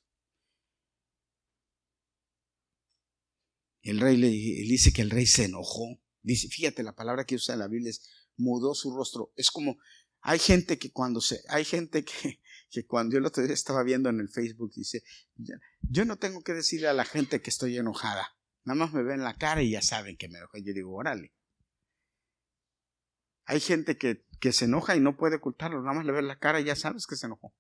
El 3.83 4.01
rey 4.01 4.17
le 4.17 4.29
dice 4.29 4.93
que 4.93 5.03
el 5.03 5.11
rey 5.11 5.27
se 5.27 5.45
enojó. 5.45 6.01
Dice, 6.23 6.49
fíjate, 6.49 6.83
la 6.83 6.95
palabra 6.95 7.25
que 7.25 7.37
usa 7.37 7.57
la 7.57 7.69
Biblia 7.69 7.91
es 7.91 8.03
mudó 8.37 8.75
su 8.75 8.95
rostro. 8.95 9.33
Es 9.37 9.51
como, 9.51 9.79
hay 10.21 10.39
gente 10.39 10.79
que 10.79 10.91
cuando 10.91 11.21
se, 11.21 11.43
hay 11.49 11.65
gente 11.65 12.05
que, 12.05 12.41
que 12.71 12.87
cuando 12.87 13.15
yo 13.15 13.21
lo 13.21 13.29
estaba 13.29 13.83
viendo 13.83 14.09
en 14.09 14.21
el 14.21 14.29
Facebook, 14.29 14.73
dice, 14.75 15.03
yo 15.81 16.05
no 16.05 16.17
tengo 16.17 16.43
que 16.43 16.55
decirle 16.55 16.89
a 16.89 16.93
la 16.93 17.05
gente 17.05 17.41
que 17.41 17.51
estoy 17.51 17.77
enojada. 17.77 18.37
Nada 18.65 18.79
más 18.79 18.93
me 18.93 19.03
ven 19.03 19.23
la 19.23 19.35
cara 19.35 19.63
y 19.63 19.71
ya 19.71 19.83
saben 19.83 20.17
que 20.17 20.29
me 20.29 20.39
enojé. 20.39 20.63
Yo 20.63 20.73
digo, 20.75 20.95
órale. 20.95 21.33
Hay 23.45 23.61
gente 23.61 23.97
que, 23.97 24.27
que 24.41 24.53
se 24.53 24.67
enoja 24.67 24.97
y 24.97 25.01
no 25.01 25.17
puede 25.17 25.37
ocultarlo. 25.37 25.81
Nada 25.81 25.95
más 25.95 26.05
le 26.05 26.13
ven 26.13 26.29
la 26.29 26.39
cara 26.39 26.61
y 26.61 26.65
ya 26.65 26.77
sabes 26.77 27.07
que 27.07 27.17
se 27.17 27.27
enojó. 27.27 27.55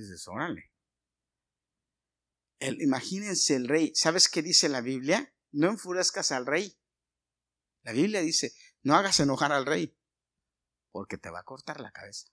Dices, 0.00 0.26
órale. 0.28 0.72
Imagínense 2.58 3.54
el 3.54 3.68
rey. 3.68 3.92
¿Sabes 3.94 4.28
qué 4.28 4.40
dice 4.40 4.68
la 4.68 4.80
Biblia? 4.80 5.34
No 5.52 5.68
enfurezcas 5.68 6.32
al 6.32 6.46
rey. 6.46 6.78
La 7.82 7.92
Biblia 7.92 8.20
dice, 8.20 8.54
no 8.82 8.94
hagas 8.94 9.20
enojar 9.20 9.52
al 9.52 9.66
rey, 9.66 9.96
porque 10.90 11.18
te 11.18 11.30
va 11.30 11.40
a 11.40 11.44
cortar 11.44 11.80
la 11.80 11.92
cabeza. 11.92 12.28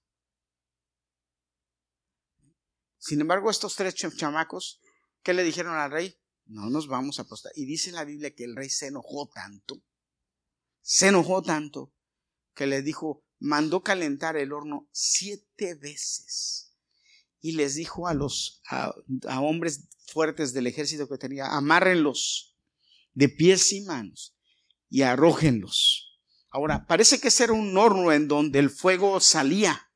Sin 2.98 3.22
embargo, 3.22 3.50
estos 3.50 3.76
tres 3.76 3.96
chamacos, 3.96 4.82
¿qué 5.22 5.34
le 5.34 5.44
dijeron 5.44 5.76
al 5.76 5.92
rey? 5.92 6.20
No 6.46 6.70
nos 6.70 6.88
vamos 6.88 7.20
a 7.20 7.24
apostar. 7.24 7.52
Y 7.56 7.66
dice 7.66 7.92
la 7.92 8.04
Biblia 8.06 8.34
que 8.34 8.44
el 8.44 8.56
rey 8.56 8.70
se 8.70 8.88
enojó 8.88 9.30
tanto, 9.30 9.82
se 10.82 11.08
enojó 11.08 11.42
tanto, 11.42 11.94
que 12.54 12.68
le 12.68 12.82
dijo, 12.82 13.26
mandó 13.40 13.84
calentar 13.84 14.36
el 14.36 14.52
horno 14.52 14.90
siete 14.92 15.76
veces 15.76 16.67
y 17.42 17.54
les 17.54 17.76
dijo 17.76 18.08
a 18.08 18.14
los 18.14 18.62
a, 18.70 18.94
hombres 19.42 19.88
fuertes 20.08 20.54
del 20.54 20.68
ejército 20.68 21.08
que 21.08 21.18
tenía, 21.18 21.48
amárrenlos. 21.48 22.56
de 23.14 23.30
pies 23.30 23.74
y 23.74 23.82
manos 23.82 24.38
y 24.90 25.02
arrójenlos. 25.02 26.20
Ahora, 26.50 26.86
parece 26.88 27.20
que 27.20 27.28
ese 27.28 27.46
era 27.46 27.54
un 27.54 27.78
horno 27.78 28.12
en 28.12 28.28
donde 28.28 28.60
el 28.60 28.70
fuego 28.70 29.20
salía. 29.20 29.92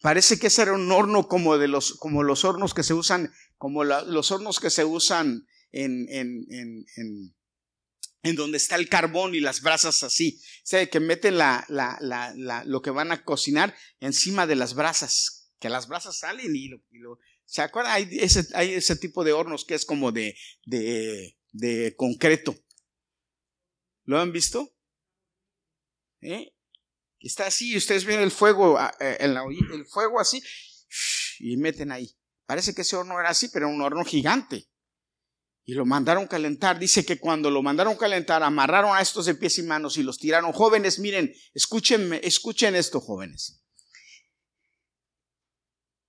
Parece 0.00 0.38
que 0.38 0.48
ese 0.48 0.62
era 0.62 0.74
un 0.74 0.90
horno 0.92 1.28
como 1.28 1.56
de 1.56 1.68
los, 1.68 1.94
como 1.94 2.22
los 2.22 2.44
hornos 2.44 2.74
que 2.74 2.82
se 2.82 2.92
usan, 2.92 3.32
como 3.56 3.84
los 3.84 4.30
hornos 4.30 4.60
que 4.60 4.70
se 4.70 4.84
usan 4.84 5.46
en, 5.72 6.06
en, 6.10 6.44
en, 6.50 7.34
en, 8.22 8.36
donde 8.36 8.58
está 8.58 8.76
el 8.76 8.88
carbón 8.88 9.34
y 9.34 9.40
las 9.40 9.62
brasas 9.62 10.02
así. 10.02 10.38
O 10.58 10.66
sea, 10.66 10.86
que 10.86 11.00
meten 11.00 11.38
la, 11.38 11.64
la, 11.68 11.98
la, 12.00 12.64
lo 12.64 12.82
que 12.82 12.90
van 12.90 13.12
a 13.12 13.24
cocinar 13.24 13.74
encima 14.00 14.46
de 14.46 14.56
las 14.56 14.74
brasas, 14.74 15.43
que 15.64 15.70
las 15.70 15.88
brasas 15.88 16.18
salen 16.18 16.54
y 16.54 16.68
lo, 16.68 16.76
y 16.90 16.98
lo 16.98 17.18
¿Se 17.46 17.62
acuerdan? 17.62 17.94
Hay 17.94 18.06
ese, 18.20 18.46
hay 18.52 18.74
ese 18.74 18.96
tipo 18.96 19.24
de 19.24 19.32
hornos 19.32 19.64
que 19.64 19.74
es 19.74 19.86
como 19.86 20.12
de, 20.12 20.36
de, 20.66 21.38
de 21.52 21.96
concreto. 21.96 22.54
¿Lo 24.04 24.20
han 24.20 24.30
visto? 24.30 24.76
¿Eh? 26.20 26.52
Está 27.18 27.46
así, 27.46 27.74
ustedes 27.78 28.04
ven 28.04 28.20
el 28.20 28.30
fuego, 28.30 28.76
ah, 28.76 28.94
eh, 29.00 29.16
el 29.20 29.86
fuego 29.86 30.20
así, 30.20 30.42
y 31.38 31.56
meten 31.56 31.92
ahí. 31.92 32.14
Parece 32.44 32.74
que 32.74 32.82
ese 32.82 32.96
horno 32.96 33.18
era 33.18 33.30
así, 33.30 33.48
pero 33.48 33.66
un 33.66 33.80
horno 33.80 34.04
gigante. 34.04 34.68
Y 35.64 35.72
lo 35.72 35.86
mandaron 35.86 36.26
calentar. 36.26 36.78
Dice 36.78 37.06
que 37.06 37.18
cuando 37.18 37.50
lo 37.50 37.62
mandaron 37.62 37.96
calentar, 37.96 38.42
amarraron 38.42 38.94
a 38.94 39.00
estos 39.00 39.24
de 39.24 39.34
pies 39.34 39.56
y 39.56 39.62
manos 39.62 39.96
y 39.96 40.02
los 40.02 40.18
tiraron. 40.18 40.52
Jóvenes, 40.52 40.98
miren, 40.98 41.34
escúchenme, 41.54 42.20
escuchen 42.22 42.74
esto, 42.74 43.00
jóvenes. 43.00 43.63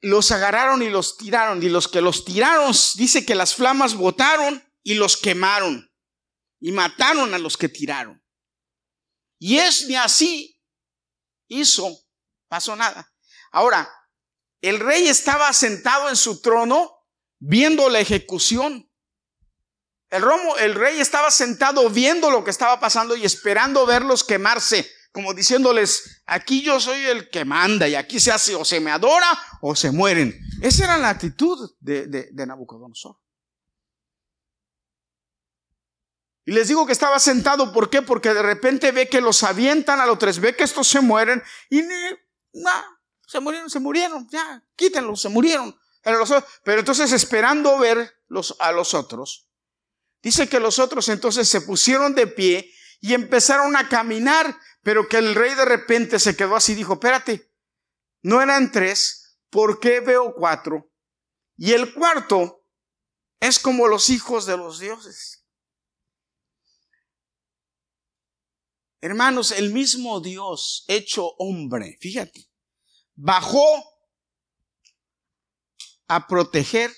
Los 0.01 0.31
agarraron 0.31 0.81
y 0.81 0.89
los 0.89 1.17
tiraron. 1.17 1.61
Y 1.63 1.69
los 1.69 1.87
que 1.87 2.01
los 2.01 2.25
tiraron, 2.25 2.73
dice 2.95 3.25
que 3.25 3.35
las 3.35 3.55
flamas 3.55 3.95
botaron 3.95 4.63
y 4.83 4.93
los 4.93 5.17
quemaron 5.17 5.91
y 6.59 6.71
mataron 6.71 7.33
a 7.33 7.37
los 7.37 7.57
que 7.57 7.69
tiraron. 7.69 8.23
Y 9.39 9.57
es 9.59 9.85
ni 9.87 9.95
así 9.95 10.59
hizo, 11.47 11.95
pasó 12.47 12.75
nada. 12.75 13.13
Ahora, 13.51 13.87
el 14.61 14.79
rey 14.79 15.07
estaba 15.07 15.51
sentado 15.53 16.09
en 16.09 16.15
su 16.15 16.41
trono 16.41 16.91
viendo 17.39 17.89
la 17.89 17.99
ejecución. 17.99 18.91
El, 20.09 20.21
romo, 20.21 20.57
el 20.57 20.73
rey 20.73 20.99
estaba 20.99 21.29
sentado 21.29 21.89
viendo 21.89 22.31
lo 22.31 22.43
que 22.43 22.51
estaba 22.51 22.79
pasando 22.79 23.15
y 23.15 23.25
esperando 23.25 23.85
verlos 23.85 24.23
quemarse, 24.23 24.91
como 25.15 25.33
diciéndoles, 25.33 26.23
aquí 26.25 26.61
yo 26.61 26.77
soy 26.81 26.99
el 27.05 27.29
que 27.29 27.45
manda 27.45 27.87
y 27.87 27.95
aquí 27.95 28.19
se 28.19 28.33
hace 28.33 28.53
o 28.53 28.65
se 28.65 28.81
me 28.81 28.91
adora 28.91 29.25
o 29.61 29.73
se 29.73 29.89
mueren. 29.89 30.37
Esa 30.61 30.83
era 30.83 30.97
la 30.97 31.07
actitud 31.07 31.71
de, 31.79 32.29
Nabucodonosor. 32.33 33.15
Y 36.43 36.51
les 36.51 36.67
digo 36.67 36.85
que 36.85 36.91
estaba 36.91 37.17
sentado, 37.19 37.71
¿por 37.71 37.89
qué? 37.89 38.01
Porque 38.01 38.33
de 38.33 38.43
repente 38.43 38.91
ve 38.91 39.07
que 39.07 39.21
los 39.21 39.43
avientan 39.43 40.01
a 40.01 40.05
los 40.05 40.19
tres, 40.19 40.41
ve 40.41 40.53
que 40.53 40.65
estos 40.65 40.85
se 40.85 40.99
mueren 40.99 41.41
y 41.69 41.81
se 43.25 43.39
murieron, 43.39 43.69
se 43.69 43.79
murieron, 43.79 44.27
ya, 44.29 44.67
quítenlos, 44.75 45.21
se 45.21 45.29
murieron. 45.29 45.79
Pero, 46.03 46.79
entonces 46.81 47.13
esperando 47.13 47.79
ver 47.79 48.21
los, 48.27 48.57
a 48.59 48.73
los 48.73 48.93
otros, 48.93 49.47
dice 50.21 50.49
que 50.49 50.59
los 50.59 50.77
otros 50.77 51.07
entonces 51.07 51.47
se 51.47 51.61
pusieron 51.61 52.15
de 52.15 52.27
pie 52.27 52.74
y 52.99 53.13
empezaron 53.13 53.75
a 53.75 53.89
caminar, 53.89 54.57
pero 54.81 55.07
que 55.07 55.17
el 55.17 55.35
rey 55.35 55.53
de 55.55 55.65
repente 55.65 56.19
se 56.19 56.35
quedó 56.35 56.55
así 56.55 56.73
y 56.73 56.75
dijo, 56.75 56.93
espérate, 56.93 57.51
no 58.21 58.41
eran 58.41 58.71
tres, 58.71 59.39
¿por 59.49 59.79
qué 59.79 59.99
veo 59.99 60.33
cuatro? 60.35 60.91
Y 61.57 61.73
el 61.73 61.93
cuarto 61.93 62.65
es 63.39 63.59
como 63.59 63.87
los 63.87 64.09
hijos 64.09 64.45
de 64.45 64.57
los 64.57 64.79
dioses. 64.79 65.45
Hermanos, 69.01 69.51
el 69.51 69.71
mismo 69.71 70.19
Dios 70.19 70.83
hecho 70.87 71.35
hombre, 71.37 71.97
fíjate, 72.01 72.49
bajó 73.13 73.67
a 76.07 76.27
proteger 76.27 76.91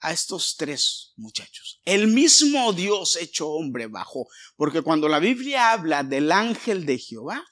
a 0.00 0.12
estos 0.12 0.56
tres 0.56 1.12
muchachos. 1.16 1.80
El 1.84 2.08
mismo 2.08 2.72
Dios 2.72 3.16
hecho 3.16 3.48
hombre 3.48 3.86
bajó, 3.86 4.26
porque 4.56 4.82
cuando 4.82 5.08
la 5.08 5.18
Biblia 5.18 5.72
habla 5.72 6.02
del 6.02 6.32
ángel 6.32 6.86
de 6.86 6.98
Jehová, 6.98 7.44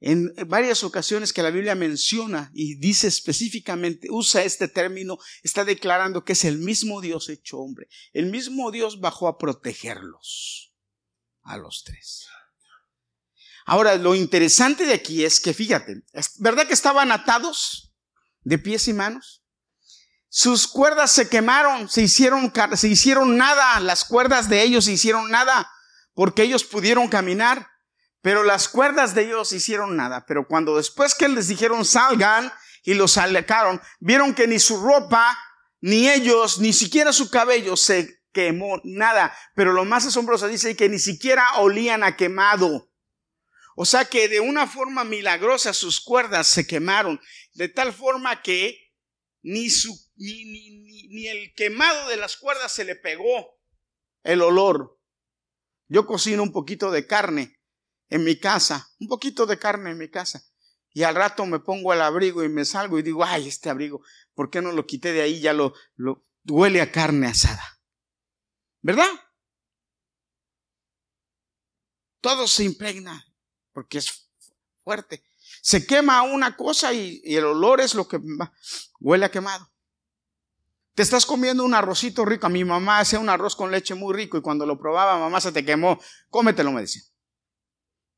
en 0.00 0.32
varias 0.46 0.84
ocasiones 0.84 1.32
que 1.32 1.42
la 1.42 1.50
Biblia 1.50 1.74
menciona 1.74 2.50
y 2.54 2.76
dice 2.76 3.08
específicamente, 3.08 4.08
usa 4.10 4.44
este 4.44 4.68
término, 4.68 5.18
está 5.42 5.64
declarando 5.64 6.24
que 6.24 6.34
es 6.34 6.44
el 6.44 6.58
mismo 6.58 7.00
Dios 7.00 7.28
hecho 7.28 7.58
hombre. 7.58 7.88
El 8.12 8.26
mismo 8.26 8.70
Dios 8.70 9.00
bajó 9.00 9.26
a 9.26 9.38
protegerlos 9.38 10.72
a 11.42 11.56
los 11.56 11.82
tres. 11.82 12.26
Ahora, 13.66 13.96
lo 13.96 14.14
interesante 14.14 14.86
de 14.86 14.94
aquí 14.94 15.24
es 15.24 15.40
que, 15.40 15.52
fíjate, 15.52 16.02
¿verdad 16.38 16.66
que 16.66 16.74
estaban 16.74 17.12
atados 17.12 17.92
de 18.42 18.56
pies 18.56 18.88
y 18.88 18.92
manos? 18.92 19.37
Sus 20.30 20.68
cuerdas 20.68 21.10
se 21.10 21.28
quemaron, 21.28 21.88
se 21.88 22.02
hicieron, 22.02 22.52
se 22.74 22.88
hicieron 22.88 23.36
nada, 23.36 23.80
las 23.80 24.04
cuerdas 24.04 24.48
de 24.48 24.62
ellos 24.62 24.84
se 24.84 24.92
hicieron 24.92 25.30
nada, 25.30 25.70
porque 26.12 26.42
ellos 26.42 26.64
pudieron 26.64 27.08
caminar, 27.08 27.68
pero 28.20 28.44
las 28.44 28.68
cuerdas 28.68 29.14
de 29.14 29.22
ellos 29.22 29.52
hicieron 29.52 29.96
nada. 29.96 30.26
Pero 30.26 30.46
cuando 30.46 30.76
después 30.76 31.14
que 31.14 31.28
les 31.28 31.48
dijeron 31.48 31.84
salgan 31.84 32.52
y 32.82 32.94
los 32.94 33.16
alejaron, 33.16 33.80
vieron 34.00 34.34
que 34.34 34.46
ni 34.46 34.58
su 34.58 34.82
ropa, 34.82 35.38
ni 35.80 36.10
ellos, 36.10 36.58
ni 36.58 36.72
siquiera 36.72 37.12
su 37.12 37.30
cabello 37.30 37.76
se 37.76 38.22
quemó, 38.32 38.80
nada. 38.84 39.34
Pero 39.54 39.72
lo 39.72 39.84
más 39.84 40.04
asombroso 40.04 40.46
dice 40.46 40.76
que 40.76 40.88
ni 40.88 40.98
siquiera 40.98 41.54
olían 41.56 42.04
a 42.04 42.16
quemado. 42.16 42.90
O 43.76 43.86
sea 43.86 44.04
que 44.04 44.28
de 44.28 44.40
una 44.40 44.66
forma 44.66 45.04
milagrosa 45.04 45.72
sus 45.72 46.00
cuerdas 46.00 46.48
se 46.48 46.66
quemaron, 46.66 47.20
de 47.54 47.68
tal 47.68 47.92
forma 47.92 48.42
que 48.42 48.92
ni, 49.42 49.70
su, 49.70 49.96
ni, 50.18 50.44
ni, 50.44 51.08
ni 51.08 51.26
el 51.28 51.54
quemado 51.54 52.08
de 52.08 52.16
las 52.16 52.36
cuerdas 52.36 52.72
se 52.72 52.84
le 52.84 52.96
pegó 52.96 53.58
el 54.22 54.42
olor. 54.42 55.00
Yo 55.88 56.06
cocino 56.06 56.42
un 56.42 56.52
poquito 56.52 56.90
de 56.90 57.06
carne 57.06 57.58
en 58.08 58.24
mi 58.24 58.38
casa, 58.38 58.90
un 59.00 59.08
poquito 59.08 59.46
de 59.46 59.58
carne 59.58 59.90
en 59.90 59.98
mi 59.98 60.10
casa. 60.10 60.44
Y 60.92 61.02
al 61.02 61.14
rato 61.14 61.46
me 61.46 61.60
pongo 61.60 61.92
el 61.92 62.00
abrigo 62.00 62.42
y 62.42 62.48
me 62.48 62.64
salgo 62.64 62.98
y 62.98 63.02
digo, 63.02 63.24
ay, 63.24 63.48
este 63.48 63.70
abrigo, 63.70 64.02
¿por 64.34 64.50
qué 64.50 64.60
no 64.60 64.72
lo 64.72 64.86
quité 64.86 65.12
de 65.12 65.22
ahí? 65.22 65.40
Ya 65.40 65.52
lo, 65.52 65.74
lo 65.96 66.26
huele 66.44 66.80
a 66.80 66.90
carne 66.90 67.28
asada. 67.28 67.80
¿Verdad? 68.80 69.10
Todo 72.20 72.46
se 72.46 72.64
impregna 72.64 73.24
porque 73.72 73.98
es 73.98 74.30
fuerte. 74.82 75.24
Se 75.62 75.86
quema 75.86 76.22
una 76.22 76.56
cosa 76.56 76.92
y, 76.92 77.20
el 77.24 77.44
olor 77.44 77.80
es 77.80 77.94
lo 77.94 78.08
que 78.08 78.20
huele 79.00 79.26
a 79.26 79.30
quemado. 79.30 79.70
Te 80.98 81.02
estás 81.02 81.26
comiendo 81.26 81.62
un 81.62 81.74
arrocito 81.74 82.24
rico. 82.24 82.48
A 82.48 82.50
mi 82.50 82.64
mamá 82.64 82.98
hacía 82.98 83.20
un 83.20 83.28
arroz 83.28 83.54
con 83.54 83.70
leche 83.70 83.94
muy 83.94 84.12
rico 84.12 84.36
y 84.36 84.42
cuando 84.42 84.66
lo 84.66 84.80
probaba, 84.80 85.16
mamá 85.16 85.40
se 85.40 85.52
te 85.52 85.64
quemó. 85.64 86.00
Cómetelo, 86.28 86.72
me 86.72 86.80
decía. 86.80 87.02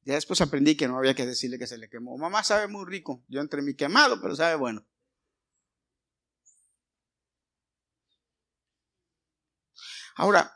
Ya 0.07 0.15
después 0.15 0.41
aprendí 0.41 0.79
que 0.79 0.89
no 0.89 0.97
había 0.97 1.15
que 1.15 1.27
decirle 1.27 1.59
que 1.59 1.67
se 1.67 1.77
le 1.77 1.91
quemó. 1.91 2.17
Mamá 2.17 2.43
sabe 2.43 2.69
muy 2.69 2.87
rico. 2.87 3.23
Yo 3.29 3.43
entre 3.43 3.61
mi 3.61 3.75
quemado, 3.77 4.19
pero 4.23 4.35
sabe 4.35 4.55
bueno. 4.55 4.87
Ahora, 10.17 10.51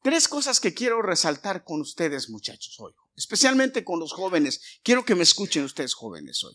tres 0.00 0.28
cosas 0.28 0.60
que 0.60 0.72
quiero 0.72 1.02
resaltar 1.02 1.62
con 1.62 1.82
ustedes, 1.82 2.30
muchachos, 2.30 2.74
hoy, 2.80 2.94
especialmente 3.16 3.84
con 3.84 4.00
los 4.00 4.14
jóvenes. 4.14 4.80
Quiero 4.82 5.04
que 5.04 5.14
me 5.14 5.24
escuchen 5.24 5.64
ustedes, 5.64 5.92
jóvenes, 5.92 6.42
hoy. 6.42 6.54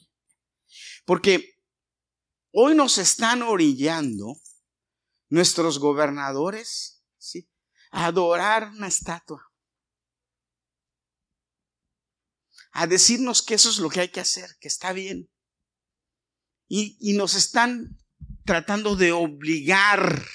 Porque 1.05 1.53
hoy 2.53 2.75
nos 2.75 2.97
están 2.97 3.41
orillando 3.41 4.39
nuestros 5.29 5.79
gobernadores 5.79 7.03
¿sí? 7.17 7.49
a 7.91 8.05
adorar 8.05 8.69
una 8.69 8.87
estatua. 8.87 9.51
A 12.71 12.87
decirnos 12.87 13.41
que 13.41 13.55
eso 13.55 13.69
es 13.69 13.77
lo 13.77 13.89
que 13.89 14.01
hay 14.01 14.09
que 14.09 14.19
hacer, 14.19 14.55
que 14.59 14.67
está 14.67 14.93
bien. 14.93 15.29
Y, 16.67 17.13
nos 17.13 17.35
están 17.35 17.99
tratando 18.45 18.95
de 18.95 19.11
obligar 19.11 20.25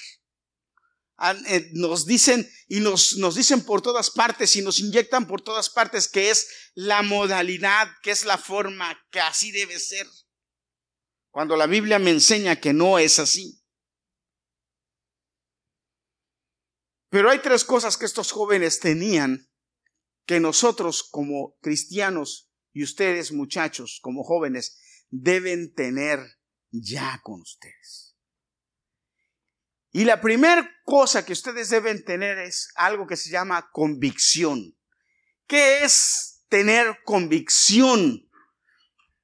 eh, 1.47 1.69
nos 1.73 2.05
dicen 2.05 2.49
y 2.69 2.79
nos 2.79 3.35
dicen 3.35 3.65
por 3.65 3.81
todas 3.81 4.09
partes 4.09 4.55
y 4.55 4.61
nos 4.61 4.79
inyectan 4.79 5.27
por 5.27 5.41
todas 5.41 5.69
partes 5.69 6.07
que 6.07 6.29
es 6.29 6.47
la 6.75 7.01
modalidad, 7.01 7.89
que 8.01 8.11
es 8.11 8.23
la 8.23 8.37
forma, 8.37 8.97
que 9.11 9.19
así 9.19 9.51
debe 9.51 9.79
ser. 9.79 10.07
Cuando 11.31 11.55
la 11.55 11.67
Biblia 11.67 11.99
me 11.99 12.11
enseña 12.11 12.59
que 12.59 12.73
no 12.73 12.99
es 12.99 13.19
así. 13.19 13.63
Pero 17.09 17.29
hay 17.29 17.39
tres 17.39 17.63
cosas 17.63 17.97
que 17.97 18.05
estos 18.05 18.31
jóvenes 18.31 18.79
tenían 18.79 19.49
que 20.25 20.39
nosotros 20.39 21.03
como 21.03 21.57
cristianos 21.59 22.51
y 22.71 22.83
ustedes 22.83 23.31
muchachos 23.31 23.99
como 24.01 24.23
jóvenes 24.23 24.79
deben 25.09 25.73
tener 25.73 26.19
ya 26.71 27.19
con 27.23 27.41
ustedes. 27.41 28.15
Y 29.91 30.03
la 30.05 30.21
primera 30.21 30.69
cosa 30.83 31.25
que 31.25 31.33
ustedes 31.33 31.69
deben 31.69 32.05
tener 32.05 32.37
es 32.37 32.71
algo 32.75 33.07
que 33.07 33.17
se 33.17 33.31
llama 33.31 33.71
convicción. 33.71 34.77
¿Qué 35.47 35.83
es 35.83 36.43
tener 36.47 36.99
convicción? 37.03 38.28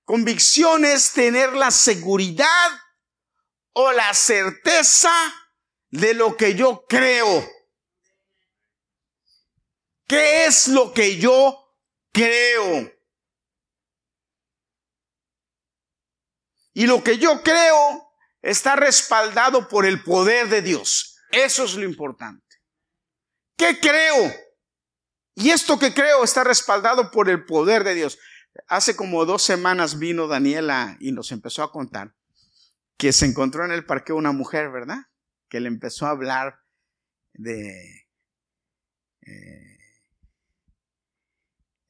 Convicción 0.06 0.86
es 0.86 1.14
tener 1.14 1.54
la 1.54 1.72
seguridad 1.72 2.70
o 3.74 3.92
la 3.92 4.14
certeza 4.14 5.12
de 5.90 6.14
lo 6.14 6.38
que 6.38 6.54
yo 6.54 6.86
creo. 6.88 7.50
¿Qué 10.08 10.46
es 10.46 10.68
lo 10.68 10.94
que 10.94 11.18
yo 11.18 11.76
creo? 12.14 12.94
Y 16.74 16.86
lo 16.86 17.04
que 17.04 17.18
yo 17.18 17.42
creo 17.42 18.12
está 18.44 18.76
respaldado 18.76 19.68
por 19.68 19.88
el 19.88 20.04
poder 20.04 20.50
de 20.50 20.62
Dios. 20.62 21.18
Eso 21.32 21.64
es 21.64 21.74
lo 21.74 21.84
importante. 21.84 22.46
¿Qué 23.58 23.80
creo? 23.80 24.32
Y 25.34 25.50
esto 25.50 25.80
que 25.80 25.94
creo 25.94 26.24
está 26.24 26.44
respaldado 26.44 27.10
por 27.10 27.30
el 27.30 27.46
poder 27.46 27.84
de 27.84 27.96
Dios. 27.96 28.20
Hace 28.68 28.96
como 28.96 29.26
dos 29.26 29.44
semanas 29.44 30.00
vino 30.00 30.28
Daniela 30.28 30.98
y 31.00 31.12
nos 31.12 31.32
empezó 31.32 31.64
a 31.64 31.72
contar 31.72 32.16
que 32.98 33.12
se 33.12 33.26
encontró 33.26 33.66
en 33.66 33.72
el 33.72 33.86
parque 33.86 34.14
una 34.14 34.32
mujer, 34.32 34.72
¿verdad? 34.72 35.08
Que 35.50 35.60
le 35.60 35.68
empezó 35.68 36.06
a 36.06 36.12
hablar 36.12 36.62
de, 37.34 38.08
eh, 39.22 39.78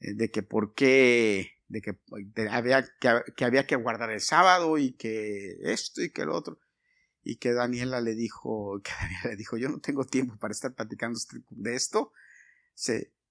de 0.00 0.30
que 0.30 0.42
por 0.42 0.74
qué, 0.74 1.52
de 1.68 1.80
que, 1.80 1.98
había, 2.50 2.84
que, 3.36 3.44
había 3.44 3.66
que 3.66 3.76
guardar 3.76 4.10
el 4.10 4.20
sábado 4.20 4.78
y 4.78 4.92
que 4.92 5.56
esto 5.62 6.02
y 6.02 6.10
que 6.10 6.24
lo 6.24 6.34
otro. 6.34 6.58
Y 7.22 7.36
que 7.36 7.52
Daniela 7.52 8.00
le 8.00 8.14
dijo, 8.14 8.80
que 8.84 8.90
Daniela 9.00 9.30
le 9.30 9.36
dijo, 9.36 9.56
yo 9.56 9.68
no 9.68 9.80
tengo 9.80 10.04
tiempo 10.04 10.36
para 10.38 10.52
estar 10.52 10.74
platicando 10.74 11.18
de 11.50 11.74
esto. 11.74 12.12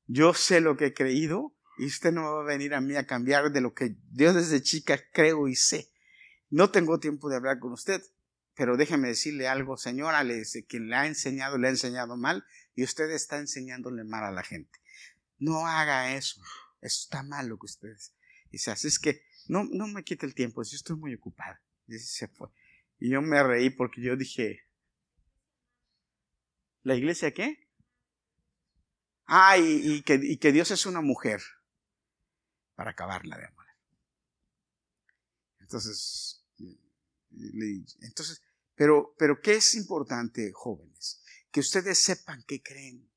yo 0.07 0.33
sé 0.33 0.61
lo 0.61 0.77
que 0.77 0.87
he 0.87 0.93
creído 0.93 1.54
y 1.77 1.85
usted 1.85 2.11
no 2.11 2.35
va 2.35 2.41
a 2.41 2.45
venir 2.45 2.73
a 2.73 2.81
mí 2.81 2.95
a 2.95 3.05
cambiar 3.05 3.51
de 3.51 3.61
lo 3.61 3.73
que 3.73 3.95
yo 4.13 4.33
desde 4.33 4.61
chica 4.61 4.99
creo 5.11 5.47
y 5.47 5.55
sé. 5.55 5.91
No 6.49 6.71
tengo 6.71 6.99
tiempo 6.99 7.29
de 7.29 7.35
hablar 7.35 7.59
con 7.59 7.73
usted, 7.73 8.01
pero 8.55 8.77
déjeme 8.77 9.09
decirle 9.09 9.47
algo, 9.47 9.77
señora, 9.77 10.23
le 10.23 10.35
dice, 10.35 10.65
quien 10.65 10.89
le 10.89 10.95
ha 10.95 11.07
enseñado, 11.07 11.57
le 11.57 11.67
ha 11.67 11.71
enseñado 11.71 12.15
mal 12.15 12.45
y 12.75 12.83
usted 12.83 13.09
está 13.11 13.37
enseñándole 13.37 14.03
mal 14.03 14.23
a 14.23 14.31
la 14.31 14.43
gente. 14.43 14.79
No 15.37 15.67
haga 15.67 16.15
eso. 16.15 16.41
Está 16.81 17.23
mal 17.23 17.47
lo 17.47 17.57
que 17.57 17.65
usted 17.65 17.89
dice. 18.51 18.71
Así 18.71 18.87
es 18.87 18.99
que 18.99 19.23
no, 19.47 19.65
no 19.65 19.87
me 19.87 20.03
quite 20.03 20.25
el 20.25 20.35
tiempo, 20.35 20.63
yo 20.63 20.75
estoy 20.75 20.95
muy 20.95 21.13
ocupado. 21.13 21.57
Y 21.87 21.99
se 21.99 22.27
fue. 22.29 22.49
Y 22.99 23.09
yo 23.09 23.21
me 23.21 23.43
reí 23.43 23.69
porque 23.69 24.01
yo 24.01 24.15
dije, 24.15 24.61
¿la 26.83 26.95
iglesia 26.95 27.33
qué? 27.33 27.67
Ah, 29.25 29.57
y 29.57 30.01
que 30.03 30.51
Dios 30.51 30.71
es 30.71 30.85
una 30.85 31.01
mujer 31.01 31.41
para 32.75 32.91
acabarla 32.91 33.37
de 33.37 33.45
amar. 33.45 33.65
Entonces, 35.65 36.45
entonces, 38.01 38.43
pero, 38.75 39.15
pero 39.17 39.41
¿qué 39.41 39.55
es 39.55 39.75
importante, 39.75 40.51
jóvenes? 40.53 41.21
Que 41.51 41.59
ustedes 41.59 41.99
sepan 41.99 42.43
que 42.47 42.61
creen. 42.61 43.09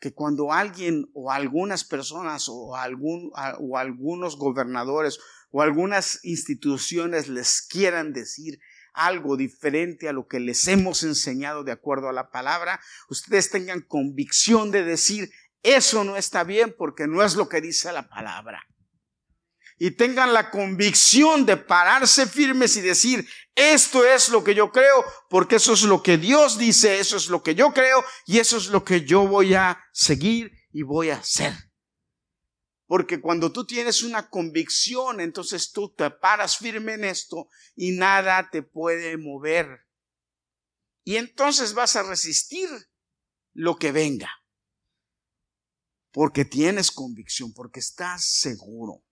Que 0.00 0.12
cuando 0.12 0.52
alguien 0.52 1.10
o 1.14 1.32
algunas 1.32 1.84
personas 1.84 2.48
o, 2.48 2.76
algún, 2.76 3.32
o 3.58 3.78
algunos 3.78 4.36
gobernadores 4.36 5.18
o 5.50 5.62
algunas 5.62 6.22
instituciones 6.24 7.28
les 7.28 7.62
quieran 7.62 8.12
decir 8.12 8.60
algo 8.92 9.36
diferente 9.36 10.08
a 10.08 10.12
lo 10.12 10.28
que 10.28 10.40
les 10.40 10.68
hemos 10.68 11.02
enseñado 11.02 11.64
de 11.64 11.72
acuerdo 11.72 12.08
a 12.08 12.12
la 12.12 12.30
palabra, 12.30 12.80
ustedes 13.08 13.50
tengan 13.50 13.80
convicción 13.80 14.70
de 14.70 14.84
decir, 14.84 15.32
eso 15.62 16.04
no 16.04 16.16
está 16.16 16.44
bien 16.44 16.74
porque 16.76 17.06
no 17.06 17.22
es 17.24 17.34
lo 17.34 17.48
que 17.48 17.60
dice 17.60 17.90
la 17.92 18.08
palabra 18.08 18.62
y 19.84 19.90
tengan 19.90 20.32
la 20.32 20.50
convicción 20.50 21.44
de 21.44 21.58
pararse 21.58 22.26
firmes 22.26 22.74
y 22.78 22.80
decir, 22.80 23.28
esto 23.54 24.02
es 24.02 24.30
lo 24.30 24.42
que 24.42 24.54
yo 24.54 24.72
creo, 24.72 25.04
porque 25.28 25.56
eso 25.56 25.74
es 25.74 25.82
lo 25.82 26.02
que 26.02 26.16
Dios 26.16 26.56
dice, 26.56 27.00
eso 27.00 27.18
es 27.18 27.28
lo 27.28 27.42
que 27.42 27.54
yo 27.54 27.70
creo 27.74 28.02
y 28.24 28.38
eso 28.38 28.56
es 28.56 28.68
lo 28.68 28.82
que 28.82 29.04
yo 29.04 29.28
voy 29.28 29.52
a 29.52 29.78
seguir 29.92 30.52
y 30.72 30.84
voy 30.84 31.10
a 31.10 31.16
hacer. 31.16 31.52
Porque 32.86 33.20
cuando 33.20 33.52
tú 33.52 33.66
tienes 33.66 34.02
una 34.02 34.30
convicción, 34.30 35.20
entonces 35.20 35.70
tú 35.70 35.92
te 35.94 36.08
paras 36.08 36.56
firme 36.56 36.94
en 36.94 37.04
esto 37.04 37.50
y 37.76 37.90
nada 37.90 38.48
te 38.50 38.62
puede 38.62 39.18
mover. 39.18 39.86
Y 41.02 41.16
entonces 41.16 41.74
vas 41.74 41.94
a 41.96 42.04
resistir 42.04 42.70
lo 43.52 43.76
que 43.76 43.92
venga. 43.92 44.30
Porque 46.10 46.46
tienes 46.46 46.90
convicción, 46.90 47.52
porque 47.52 47.80
estás 47.80 48.24
seguro. 48.24 49.04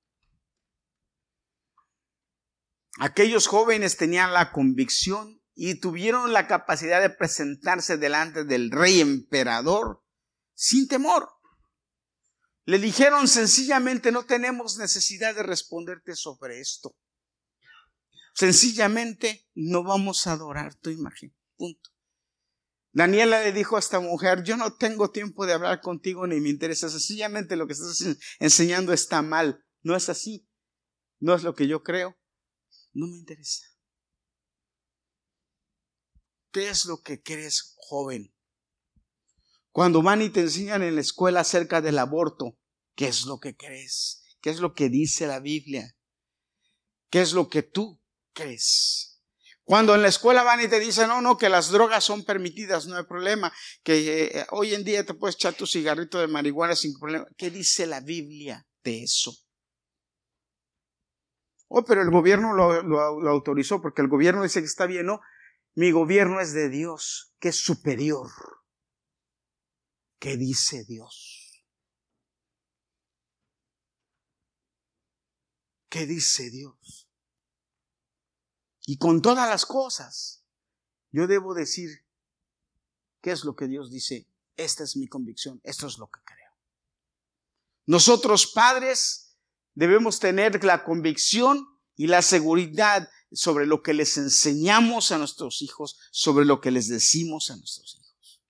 Aquellos 2.98 3.46
jóvenes 3.46 3.96
tenían 3.96 4.32
la 4.32 4.52
convicción 4.52 5.40
y 5.54 5.74
tuvieron 5.76 6.32
la 6.32 6.46
capacidad 6.46 7.00
de 7.00 7.10
presentarse 7.10 7.96
delante 7.96 8.44
del 8.44 8.70
rey 8.70 9.00
emperador 9.00 10.02
sin 10.54 10.88
temor. 10.88 11.28
Le 12.64 12.78
dijeron 12.78 13.26
sencillamente, 13.28 14.12
no 14.12 14.24
tenemos 14.24 14.78
necesidad 14.78 15.34
de 15.34 15.42
responderte 15.42 16.14
sobre 16.14 16.60
esto. 16.60 16.96
Sencillamente, 18.34 19.48
no 19.54 19.82
vamos 19.82 20.26
a 20.26 20.32
adorar 20.32 20.74
tu 20.76 20.90
imagen. 20.90 21.34
Punto. 21.56 21.90
Daniela 22.92 23.42
le 23.42 23.52
dijo 23.52 23.76
a 23.76 23.78
esta 23.78 24.00
mujer, 24.00 24.42
yo 24.42 24.56
no 24.56 24.74
tengo 24.74 25.10
tiempo 25.10 25.46
de 25.46 25.54
hablar 25.54 25.80
contigo 25.80 26.26
ni 26.26 26.40
me 26.40 26.50
interesa. 26.50 26.88
Sencillamente 26.88 27.56
lo 27.56 27.66
que 27.66 27.72
estás 27.72 28.04
enseñando 28.38 28.92
está 28.92 29.22
mal. 29.22 29.64
No 29.82 29.96
es 29.96 30.08
así. 30.08 30.48
No 31.18 31.34
es 31.34 31.42
lo 31.42 31.54
que 31.54 31.66
yo 31.66 31.82
creo. 31.82 32.16
No 32.92 33.06
me 33.06 33.16
interesa. 33.16 33.66
¿Qué 36.52 36.68
es 36.68 36.84
lo 36.84 37.00
que 37.02 37.22
crees, 37.22 37.74
joven? 37.76 38.34
Cuando 39.70 40.02
van 40.02 40.20
y 40.20 40.28
te 40.28 40.40
enseñan 40.40 40.82
en 40.82 40.96
la 40.96 41.00
escuela 41.00 41.40
acerca 41.40 41.80
del 41.80 41.98
aborto, 41.98 42.58
¿qué 42.94 43.06
es 43.08 43.24
lo 43.24 43.40
que 43.40 43.56
crees? 43.56 44.22
¿Qué 44.42 44.50
es 44.50 44.60
lo 44.60 44.74
que 44.74 44.90
dice 44.90 45.26
la 45.26 45.40
Biblia? 45.40 45.96
¿Qué 47.08 47.22
es 47.22 47.32
lo 47.32 47.48
que 47.48 47.62
tú 47.62 47.98
crees? 48.34 49.22
Cuando 49.64 49.94
en 49.94 50.02
la 50.02 50.08
escuela 50.08 50.42
van 50.42 50.60
y 50.60 50.68
te 50.68 50.80
dicen, 50.80 51.08
no, 51.08 51.22
no, 51.22 51.38
que 51.38 51.48
las 51.48 51.70
drogas 51.70 52.04
son 52.04 52.24
permitidas, 52.24 52.86
no 52.86 52.96
hay 52.96 53.04
problema, 53.04 53.52
que 53.82 54.24
eh, 54.24 54.46
hoy 54.50 54.74
en 54.74 54.84
día 54.84 55.06
te 55.06 55.14
puedes 55.14 55.36
echar 55.36 55.54
tu 55.54 55.66
cigarrito 55.66 56.18
de 56.18 56.26
marihuana 56.26 56.76
sin 56.76 56.98
problema. 56.98 57.26
¿Qué 57.36 57.50
dice 57.50 57.86
la 57.86 58.00
Biblia 58.00 58.66
de 58.82 59.04
eso? 59.04 59.34
Oh, 61.74 61.86
pero 61.86 62.02
el 62.02 62.10
gobierno 62.10 62.52
lo, 62.52 63.30
autorizó 63.30 63.80
porque 63.80 64.02
el 64.02 64.08
gobierno 64.08 64.42
dice 64.42 64.60
que 64.60 64.66
está 64.66 64.84
bien. 64.84 65.06
No, 65.06 65.22
mi 65.74 65.90
gobierno 65.90 66.38
es 66.38 66.52
de 66.52 66.68
Dios, 66.68 67.34
que 67.38 67.48
es 67.48 67.56
superior. 67.56 68.30
¿Qué 70.18 70.36
dice 70.36 70.84
Dios? 70.84 71.64
¿Qué 75.88 76.04
dice 76.04 76.50
Dios? 76.50 77.08
Y 78.84 78.98
con 78.98 79.22
todas 79.22 79.48
las 79.48 79.64
cosas, 79.64 80.44
yo 81.10 81.26
debo 81.26 81.54
decir, 81.54 82.04
¿qué 83.22 83.30
es 83.30 83.44
lo 83.44 83.56
que 83.56 83.66
Dios 83.66 83.90
dice? 83.90 84.28
Esta 84.58 84.84
es 84.84 84.94
mi 84.98 85.08
convicción, 85.08 85.58
esto 85.64 85.86
es 85.86 85.96
lo 85.96 86.10
que 86.10 86.20
creo. 86.22 86.52
Nosotros 87.86 88.52
padres 88.52 89.21
debemos 89.74 90.18
tener 90.18 90.62
la 90.64 90.84
convicción 90.84 91.66
y 91.96 92.06
la 92.06 92.22
seguridad 92.22 93.08
sobre 93.32 93.66
lo 93.66 93.82
que 93.82 93.94
les 93.94 94.16
enseñamos 94.16 95.12
a 95.12 95.18
nuestros 95.18 95.62
hijos, 95.62 95.98
sobre 96.10 96.44
lo 96.44 96.60
que 96.60 96.70
les 96.70 96.88
decimos 96.88 97.50
a 97.50 97.56
nuestros 97.56 97.94
hijos. 97.94 98.40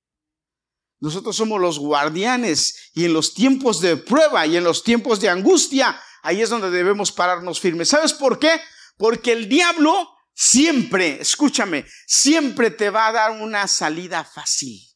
Nosotros 1.00 1.36
somos 1.36 1.60
los 1.60 1.78
guardianes 1.78 2.90
y 2.94 3.04
en 3.04 3.12
los 3.12 3.34
tiempos 3.34 3.80
de 3.80 3.96
prueba 3.96 4.46
y 4.46 4.56
en 4.56 4.64
los 4.64 4.84
tiempos 4.84 5.20
de 5.20 5.28
angustia, 5.28 6.00
ahí 6.22 6.40
es 6.40 6.50
donde 6.50 6.70
debemos 6.70 7.10
pararnos 7.10 7.60
firmes. 7.60 7.88
¿Sabes 7.88 8.12
por 8.12 8.38
qué? 8.38 8.60
Porque 8.96 9.32
el 9.32 9.48
diablo 9.48 10.08
siempre, 10.34 11.20
escúchame, 11.20 11.84
siempre 12.06 12.70
te 12.70 12.90
va 12.90 13.08
a 13.08 13.12
dar 13.12 13.30
una 13.32 13.66
salida 13.66 14.24
fácil. 14.24 14.91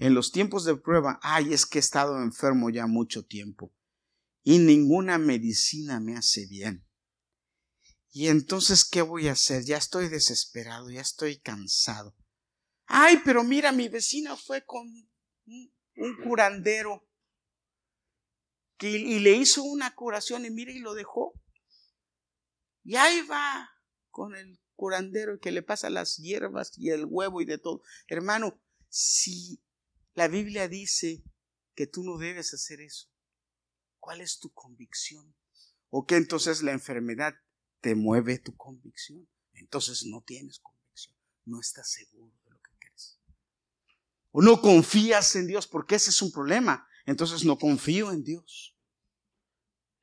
En 0.00 0.14
los 0.14 0.32
tiempos 0.32 0.64
de 0.64 0.76
prueba, 0.76 1.20
ay, 1.22 1.52
es 1.52 1.66
que 1.66 1.78
he 1.78 1.80
estado 1.80 2.20
enfermo 2.22 2.70
ya 2.70 2.86
mucho 2.86 3.24
tiempo 3.26 3.72
y 4.42 4.58
ninguna 4.58 5.18
medicina 5.18 6.00
me 6.00 6.16
hace 6.16 6.46
bien. 6.46 6.86
Y 8.10 8.28
entonces, 8.28 8.84
¿qué 8.84 9.02
voy 9.02 9.28
a 9.28 9.32
hacer? 9.32 9.62
Ya 9.64 9.76
estoy 9.76 10.08
desesperado, 10.08 10.90
ya 10.90 11.02
estoy 11.02 11.38
cansado. 11.38 12.16
Ay, 12.86 13.20
pero 13.24 13.44
mira, 13.44 13.72
mi 13.72 13.88
vecina 13.88 14.36
fue 14.36 14.64
con 14.64 14.88
un 15.46 16.16
curandero 16.24 17.06
y 18.80 19.18
le 19.18 19.32
hizo 19.32 19.62
una 19.62 19.94
curación 19.94 20.46
y 20.46 20.50
mira 20.50 20.72
y 20.72 20.78
lo 20.78 20.94
dejó. 20.94 21.34
Y 22.82 22.96
ahí 22.96 23.20
va 23.26 23.68
con 24.08 24.34
el 24.34 24.58
curandero 24.74 25.38
que 25.38 25.52
le 25.52 25.62
pasa 25.62 25.90
las 25.90 26.16
hierbas 26.16 26.72
y 26.78 26.88
el 26.88 27.04
huevo 27.04 27.42
y 27.42 27.44
de 27.44 27.58
todo. 27.58 27.82
Hermano, 28.08 28.58
si 28.88 29.62
la 30.20 30.28
Biblia 30.28 30.68
dice 30.68 31.24
que 31.74 31.86
tú 31.86 32.04
no 32.04 32.18
debes 32.18 32.52
hacer 32.52 32.82
eso, 32.82 33.08
¿cuál 34.00 34.20
es 34.20 34.38
tu 34.38 34.52
convicción? 34.52 35.34
¿O 35.88 36.04
que 36.04 36.16
entonces 36.16 36.62
la 36.62 36.72
enfermedad 36.72 37.32
te 37.80 37.94
mueve 37.94 38.38
tu 38.38 38.54
convicción? 38.54 39.26
Entonces 39.54 40.04
no 40.04 40.20
tienes 40.20 40.58
convicción, 40.58 41.16
no 41.46 41.58
estás 41.58 41.90
seguro 41.90 42.34
de 42.44 42.50
lo 42.50 42.60
que 42.60 42.70
crees. 42.78 43.18
O 44.30 44.42
no 44.42 44.60
confías 44.60 45.36
en 45.36 45.46
Dios, 45.46 45.66
porque 45.66 45.94
ese 45.94 46.10
es 46.10 46.20
un 46.20 46.30
problema. 46.30 46.86
Entonces 47.06 47.42
no 47.46 47.58
confío 47.58 48.12
en 48.12 48.22
Dios. 48.22 48.76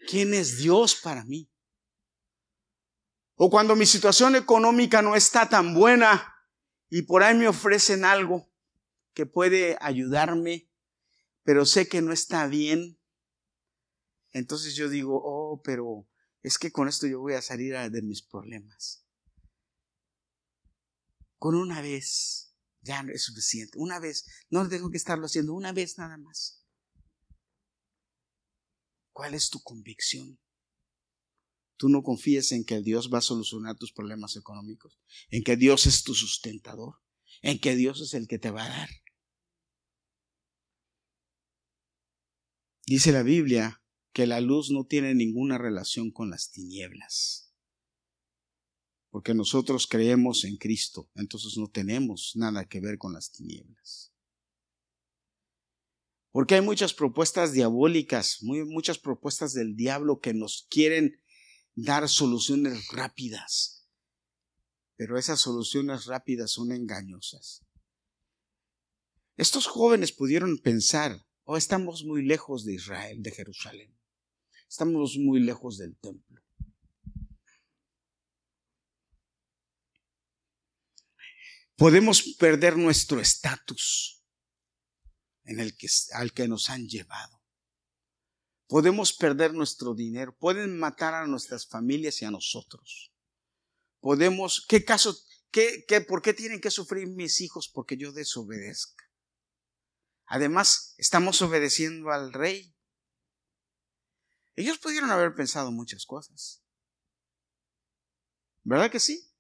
¿Quién 0.08 0.34
es 0.34 0.58
Dios 0.58 0.96
para 0.96 1.26
mí? 1.26 1.48
O 3.36 3.52
cuando 3.52 3.76
mi 3.76 3.86
situación 3.86 4.36
económica 4.36 5.04
no 5.04 5.16
está 5.16 5.48
tan 5.48 5.76
buena 5.76 6.34
y 6.90 7.04
por 7.04 7.22
ahí 7.22 7.38
me 7.38 7.48
ofrecen 7.48 8.04
algo 8.04 8.52
que 9.18 9.26
puede 9.26 9.78
ayudarme, 9.82 10.70
pero 11.42 11.66
sé 11.66 11.88
que 11.88 12.04
no 12.04 12.14
está 12.14 12.46
bien. 12.46 13.02
Entonces 14.32 14.76
yo 14.76 14.90
digo, 14.90 15.20
oh, 15.26 15.60
pero 15.64 16.08
es 16.44 16.60
que 16.60 16.72
con 16.72 16.88
esto 16.88 17.08
yo 17.08 17.20
voy 17.20 17.34
a 17.34 17.42
salir 17.42 17.76
de 17.90 18.02
mis 18.04 18.22
problemas. 18.22 19.08
Con 21.40 21.56
una 21.56 21.82
vez 21.82 22.54
ya 22.82 23.04
es 23.12 23.24
suficiente. 23.24 23.80
Una 23.80 24.00
vez, 24.00 24.28
no 24.52 24.70
tengo 24.70 24.92
que 24.92 24.98
estarlo 24.98 25.26
haciendo, 25.26 25.56
una 25.56 25.74
vez 25.74 25.98
nada 25.98 26.20
más. 26.20 26.64
¿Cuál 29.12 29.34
es 29.34 29.50
tu 29.50 29.64
convicción? 29.64 30.40
Tú 31.76 31.90
no 31.90 32.04
confías 32.04 32.52
en 32.52 32.66
que 32.66 32.84
Dios 32.84 33.10
va 33.12 33.18
a 33.18 33.22
solucionar 33.22 33.78
tus 33.78 33.92
problemas 33.94 34.36
económicos, 34.36 35.00
en 35.32 35.44
que 35.44 35.58
Dios 35.58 35.88
es 35.88 36.04
tu 36.04 36.14
sustentador, 36.14 37.02
en 37.42 37.60
que 37.60 37.76
Dios 37.76 38.00
es 38.02 38.14
el 38.14 38.28
que 38.28 38.38
te 38.38 38.52
va 38.52 38.64
a 38.64 38.70
dar. 38.70 38.90
Dice 42.88 43.12
la 43.12 43.22
Biblia 43.22 43.84
que 44.14 44.26
la 44.26 44.40
luz 44.40 44.72
no 44.72 44.86
tiene 44.86 45.14
ninguna 45.14 45.58
relación 45.58 46.10
con 46.10 46.30
las 46.30 46.52
tinieblas. 46.52 47.54
Porque 49.10 49.34
nosotros 49.34 49.88
creemos 49.88 50.46
en 50.46 50.56
Cristo, 50.56 51.12
entonces 51.14 51.58
no 51.58 51.70
tenemos 51.70 52.32
nada 52.36 52.66
que 52.66 52.80
ver 52.80 52.98
con 52.98 53.12
las 53.12 53.34
tinieblas. 53.34 54.14
Porque 56.32 56.56
hay 56.56 56.62
muchas 56.62 56.94
propuestas 56.94 57.52
diabólicas, 57.52 58.38
muy, 58.42 58.64
muchas 58.64 58.98
propuestas 58.98 59.54
del 59.54 59.76
diablo 59.76 60.22
que 60.22 60.34
nos 60.34 60.66
quieren 60.70 61.22
dar 61.76 62.08
soluciones 62.08 62.88
rápidas. 62.94 63.86
Pero 64.96 65.18
esas 65.18 65.42
soluciones 65.42 66.06
rápidas 66.06 66.52
son 66.52 66.72
engañosas. 66.72 67.66
Estos 69.36 69.68
jóvenes 69.68 70.14
pudieron 70.14 70.58
pensar, 70.60 71.27
oh, 71.48 71.58
estamos 71.58 72.04
muy 72.04 72.24
lejos 72.24 72.66
de 72.66 72.74
Israel, 72.74 73.24
de 73.24 73.32
Jerusalén. 73.32 73.98
Estamos 74.70 75.18
muy 75.18 75.40
lejos 75.40 75.78
del 75.78 75.96
templo. 75.98 76.44
Podemos 81.78 82.36
perder 82.38 82.76
nuestro 82.76 83.22
estatus 83.22 84.22
en 85.46 85.62
el 85.62 85.78
que, 85.78 85.88
al 86.14 86.34
que 86.34 86.48
nos 86.50 86.70
han 86.70 86.88
llevado. 86.88 87.42
Podemos 88.68 89.14
perder 89.14 89.54
nuestro 89.54 89.96
dinero, 89.96 90.36
pueden 90.38 90.78
matar 90.78 91.14
a 91.14 91.28
nuestras 91.28 91.66
familias 91.66 92.22
y 92.22 92.26
a 92.26 92.32
nosotros. 92.32 93.14
Podemos, 94.02 94.66
¿qué 94.68 94.84
caso, 94.84 95.18
qué, 95.52 95.86
qué, 95.88 96.02
por 96.02 96.22
qué 96.22 96.34
tienen 96.34 96.60
que 96.60 96.72
sufrir 96.72 97.08
mis 97.08 97.40
hijos? 97.40 97.70
Porque 97.70 97.96
yo 97.96 98.12
desobedezca. 98.12 99.07
Además, 100.28 100.94
estamos 100.98 101.42
obedeciendo 101.42 102.12
al 102.12 102.34
rey. 102.34 102.76
Ellos 104.56 104.78
pudieron 104.78 105.10
haber 105.10 105.34
pensado 105.34 105.72
muchas 105.72 106.06
cosas. 106.06 106.62
¿Verdad 108.64 108.92
que 108.92 109.00
sí? 109.00 109.32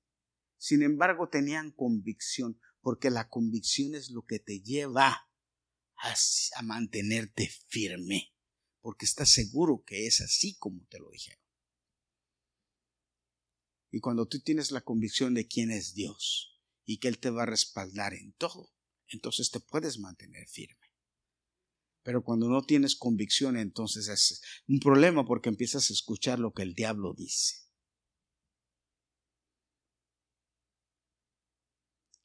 Sin 0.58 0.84
embargo, 0.84 1.28
tenían 1.28 1.72
convicción, 1.72 2.60
porque 2.82 3.10
la 3.10 3.28
convicción 3.28 3.96
es 3.96 4.10
lo 4.12 4.26
que 4.26 4.40
te 4.40 4.62
lleva 4.62 5.30
a, 5.98 6.62
mantenerte 6.64 7.50
firme, 7.68 8.34
porque 8.80 9.06
estás 9.06 9.30
seguro 9.30 9.84
que 9.86 10.08
es 10.08 10.22
así 10.22 10.56
como 10.56 10.86
te 10.86 11.00
lo 11.00 11.10
dijeron. 11.10 11.44
Y 13.92 14.00
cuando 14.00 14.26
tú 14.28 14.40
tienes 14.40 14.72
la 14.72 14.82
convicción 14.82 15.34
de 15.34 15.48
quién 15.48 15.72
es 15.72 15.94
Dios 15.94 16.62
y 16.86 17.00
que 17.00 17.10
Él 17.10 17.20
te 17.20 17.30
va 17.30 17.44
a 17.44 17.48
respaldar 17.48 18.14
en 18.14 18.32
todo, 18.34 18.77
entonces 19.10 19.50
te 19.50 19.60
puedes 19.60 20.00
mantener 20.00 20.48
firme. 20.48 20.88
Pero 22.04 22.24
cuando 22.24 22.48
no 22.48 22.64
tienes 22.64 22.96
convicción, 22.96 23.58
entonces 23.58 24.08
es 24.08 24.42
un 24.68 24.80
problema 24.80 25.26
porque 25.26 25.50
empiezas 25.50 25.90
a 25.90 25.94
escuchar 25.94 26.40
lo 26.40 26.54
que 26.54 26.64
el 26.64 26.74
diablo 26.74 27.14
dice. 27.14 27.68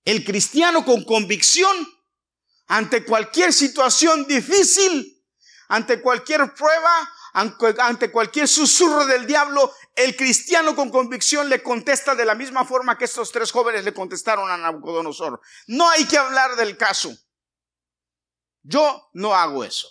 El 0.04 0.24
cristiano 0.24 0.84
con 0.84 1.04
convicción 1.04 1.76
ante 2.66 3.04
cualquier 3.04 3.52
situación 3.52 4.26
difícil, 4.26 5.11
ante 5.72 6.02
cualquier 6.02 6.52
prueba, 6.52 7.10
ante 7.32 8.12
cualquier 8.12 8.46
susurro 8.46 9.06
del 9.06 9.26
diablo, 9.26 9.74
el 9.96 10.14
cristiano 10.14 10.76
con 10.76 10.90
convicción 10.90 11.48
le 11.48 11.62
contesta 11.62 12.14
de 12.14 12.26
la 12.26 12.34
misma 12.34 12.66
forma 12.66 12.98
que 12.98 13.06
estos 13.06 13.32
tres 13.32 13.50
jóvenes 13.50 13.82
le 13.82 13.94
contestaron 13.94 14.50
a 14.50 14.58
Nabucodonosor. 14.58 15.40
No 15.68 15.88
hay 15.88 16.06
que 16.06 16.18
hablar 16.18 16.56
del 16.56 16.76
caso. 16.76 17.10
Yo 18.62 19.08
no 19.14 19.34
hago 19.34 19.64
eso. 19.64 19.88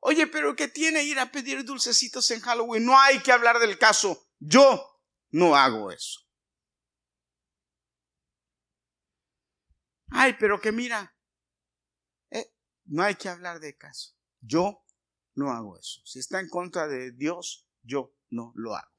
Oye, 0.00 0.26
pero 0.26 0.54
¿qué 0.54 0.68
tiene 0.68 1.04
ir 1.04 1.18
a 1.20 1.32
pedir 1.32 1.64
dulcecitos 1.64 2.30
en 2.32 2.40
Halloween? 2.40 2.84
No 2.84 3.00
hay 3.00 3.20
que 3.20 3.32
hablar 3.32 3.60
del 3.60 3.78
caso. 3.78 4.28
Yo 4.38 5.00
no 5.30 5.56
hago 5.56 5.90
eso. 5.90 6.20
Ay, 10.10 10.36
pero 10.38 10.60
que 10.60 10.70
mira, 10.70 11.16
no 12.92 13.02
hay 13.02 13.14
que 13.14 13.30
hablar 13.30 13.58
de 13.58 13.74
caso. 13.74 14.14
Yo 14.42 14.84
no 15.34 15.50
hago 15.50 15.78
eso. 15.78 16.02
Si 16.04 16.18
está 16.18 16.40
en 16.40 16.50
contra 16.50 16.86
de 16.86 17.10
Dios, 17.12 17.66
yo 17.82 18.14
no 18.28 18.52
lo 18.54 18.76
hago. 18.76 18.92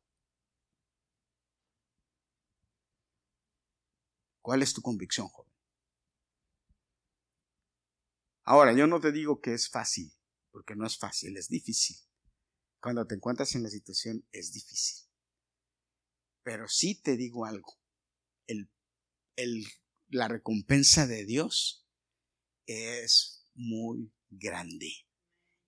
¿Cuál 4.42 4.64
es 4.64 4.74
tu 4.74 4.82
convicción, 4.82 5.28
joven? 5.28 5.54
Ahora, 8.46 8.74
yo 8.74 8.88
no 8.88 9.00
te 9.00 9.12
digo 9.12 9.40
que 9.40 9.54
es 9.54 9.70
fácil, 9.70 10.12
porque 10.50 10.76
no 10.76 10.88
es 10.88 10.98
fácil, 10.98 11.38
es 11.38 11.48
difícil. 11.48 11.96
Cuando 12.82 13.06
te 13.06 13.14
encuentras 13.14 13.54
en 13.54 13.62
la 13.62 13.70
situación 13.70 14.28
es 14.32 14.52
difícil. 14.52 15.08
Pero 16.42 16.68
sí 16.68 17.00
te 17.00 17.16
digo 17.16 17.46
algo. 17.46 17.80
La 20.08 20.28
recompensa 20.28 21.06
de 21.06 21.26
Dios 21.26 21.88
es 22.66 23.43
muy 23.54 24.14
grande. 24.30 24.92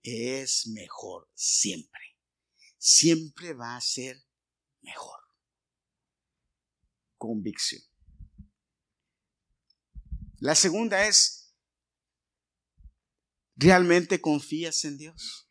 Es 0.01 0.67
mejor 0.67 1.29
siempre. 1.33 2.01
Siempre 2.77 3.53
va 3.53 3.75
a 3.75 3.81
ser 3.81 4.17
mejor. 4.81 5.19
Convicción. 7.17 7.81
La 10.39 10.53
segunda 10.53 11.07
es, 11.07 11.55
¿realmente 13.55 14.21
confías 14.21 14.83
en 14.85 14.97
Dios? 14.97 15.49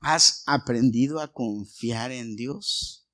¿Has 0.00 0.42
aprendido 0.46 1.20
a 1.20 1.32
confiar 1.32 2.10
en 2.10 2.36
Dios? 2.36 3.04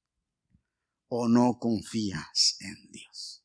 o 1.10 1.28
no 1.28 1.58
confías 1.58 2.56
en 2.60 2.90
Dios. 2.92 3.39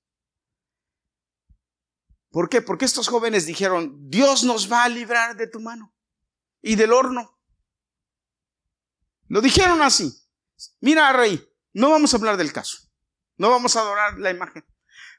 ¿Por 2.35 2.49
qué? 2.49 2.61
Porque 2.61 2.83
estos 2.83 3.07
jóvenes 3.07 3.45
dijeron, 3.45 3.95
Dios 4.09 4.43
nos 4.43 4.69
va 4.69 4.83
a 4.83 4.89
librar 4.89 5.37
de 5.37 5.47
tu 5.47 5.61
mano 5.61 5.95
y 6.61 6.75
del 6.75 6.91
horno. 6.91 7.39
Lo 9.29 9.39
dijeron 9.39 9.81
así. 9.81 10.11
Mira, 10.81 11.13
rey, 11.13 11.41
no 11.71 11.91
vamos 11.91 12.13
a 12.13 12.17
hablar 12.17 12.35
del 12.35 12.51
caso. 12.51 12.89
No 13.37 13.49
vamos 13.51 13.77
a 13.77 13.79
adorar 13.79 14.19
la 14.19 14.31
imagen. 14.31 14.65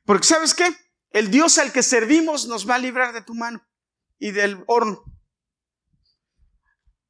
Porque 0.05 0.27
sabes 0.27 0.53
qué? 0.53 0.69
El 1.09 1.31
Dios 1.31 1.57
al 1.57 1.73
que 1.73 1.83
servimos 1.83 2.49
nos 2.49 2.69
va 2.69 2.75
a 2.75 2.81
librar 2.81 3.15
de 3.15 3.23
tu 3.23 3.33
mano 3.33 3.67
y 4.19 4.33
del 4.33 4.63
horno. 4.67 5.03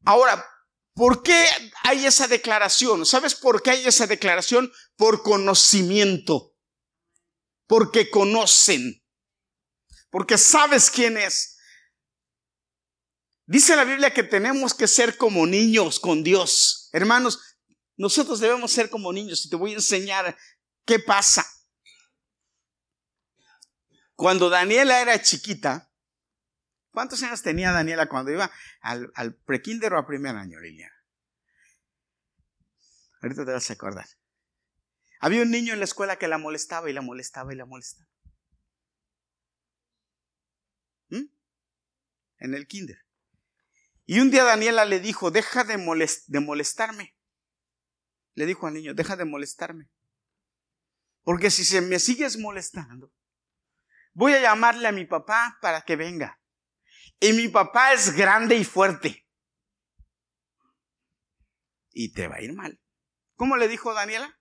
Ahora, 0.04 0.46
¿Por 0.94 1.24
qué 1.24 1.44
hay 1.82 2.06
esa 2.06 2.28
declaración? 2.28 3.04
¿Sabes 3.04 3.34
por 3.34 3.60
qué 3.60 3.72
hay 3.72 3.86
esa 3.86 4.06
declaración? 4.06 4.72
Por 4.96 5.22
conocimiento. 5.22 6.54
Porque 7.66 8.08
conocen. 8.08 9.05
Porque 10.10 10.38
sabes 10.38 10.90
quién 10.90 11.16
es. 11.16 11.58
Dice 13.46 13.76
la 13.76 13.84
Biblia 13.84 14.12
que 14.12 14.24
tenemos 14.24 14.74
que 14.74 14.88
ser 14.88 15.16
como 15.16 15.46
niños 15.46 16.00
con 16.00 16.22
Dios. 16.22 16.90
Hermanos, 16.92 17.56
Nosotros 17.96 18.40
debemos 18.40 18.72
ser 18.72 18.90
como 18.90 19.12
niños 19.12 19.46
y 19.46 19.48
te 19.48 19.56
voy 19.56 19.72
a 19.72 19.76
enseñar 19.76 20.36
qué 20.84 20.98
pasa. 20.98 21.46
Cuando 24.14 24.50
Daniela 24.50 25.00
era 25.00 25.20
chiquita, 25.20 25.90
¿cuántos 26.90 27.22
años 27.22 27.42
tenía 27.42 27.72
Daniela 27.72 28.06
cuando 28.06 28.32
iba 28.32 28.50
al, 28.80 29.10
al 29.14 29.34
prekinder 29.34 29.94
o 29.94 29.98
a 29.98 30.06
primer 30.06 30.36
año, 30.36 30.60
Liliana? 30.60 30.94
Ahorita 33.22 33.44
te 33.44 33.52
vas 33.52 33.70
a 33.70 33.72
acordar. 33.72 34.06
Había 35.20 35.42
un 35.42 35.50
niño 35.50 35.72
en 35.72 35.78
la 35.78 35.86
escuela 35.86 36.18
que 36.18 36.28
la 36.28 36.38
molestaba 36.38 36.90
y 36.90 36.92
la 36.92 37.00
molestaba 37.00 37.52
y 37.52 37.56
la 37.56 37.64
molestaba. 37.64 38.10
En 42.38 42.54
el 42.54 42.66
kinder. 42.66 43.04
Y 44.04 44.20
un 44.20 44.30
día 44.30 44.44
Daniela 44.44 44.84
le 44.84 45.00
dijo, 45.00 45.30
deja 45.30 45.64
de, 45.64 45.76
de 46.26 46.40
molestarme. 46.40 47.16
Le 48.34 48.46
dijo 48.46 48.66
al 48.66 48.74
niño, 48.74 48.94
deja 48.94 49.16
de 49.16 49.24
molestarme. 49.24 49.90
Porque 51.22 51.50
si 51.50 51.64
se 51.64 51.80
me 51.80 51.98
sigues 51.98 52.38
molestando, 52.38 53.12
voy 54.12 54.32
a 54.34 54.40
llamarle 54.40 54.86
a 54.86 54.92
mi 54.92 55.04
papá 55.04 55.58
para 55.60 55.82
que 55.82 55.96
venga. 55.96 56.40
Y 57.18 57.32
mi 57.32 57.48
papá 57.48 57.92
es 57.92 58.12
grande 58.12 58.56
y 58.56 58.64
fuerte. 58.64 59.26
Y 61.90 62.12
te 62.12 62.28
va 62.28 62.36
a 62.36 62.42
ir 62.42 62.52
mal. 62.52 62.80
¿Cómo 63.34 63.56
le 63.56 63.68
dijo 63.68 63.92
Daniela? 63.92 64.38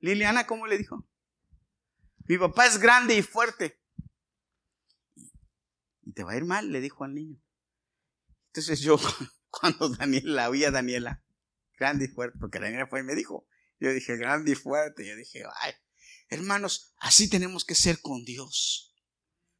Liliana, 0.00 0.46
¿cómo 0.46 0.66
le 0.66 0.78
dijo? 0.78 1.08
Mi 2.26 2.38
papá 2.38 2.66
es 2.66 2.78
grande 2.78 3.14
y 3.14 3.22
fuerte. 3.22 3.77
Te 6.18 6.24
va 6.24 6.32
a 6.32 6.36
ir 6.36 6.44
mal, 6.44 6.72
le 6.72 6.80
dijo 6.80 7.04
al 7.04 7.14
niño. 7.14 7.40
Entonces 8.48 8.80
yo, 8.80 8.98
cuando 9.50 9.88
Daniela, 9.88 10.50
oía 10.50 10.66
a 10.66 10.72
Daniela, 10.72 11.24
grande 11.78 12.06
y 12.06 12.08
fuerte, 12.08 12.36
porque 12.40 12.58
Daniela 12.58 12.88
fue 12.88 12.98
y 12.98 13.02
me 13.04 13.14
dijo, 13.14 13.46
yo 13.78 13.92
dije, 13.92 14.16
grande 14.16 14.50
y 14.50 14.54
fuerte, 14.56 15.06
yo 15.06 15.14
dije, 15.14 15.44
ay, 15.60 15.74
hermanos, 16.28 16.92
así 16.96 17.30
tenemos 17.30 17.64
que 17.64 17.76
ser 17.76 18.00
con 18.00 18.24
Dios. 18.24 18.96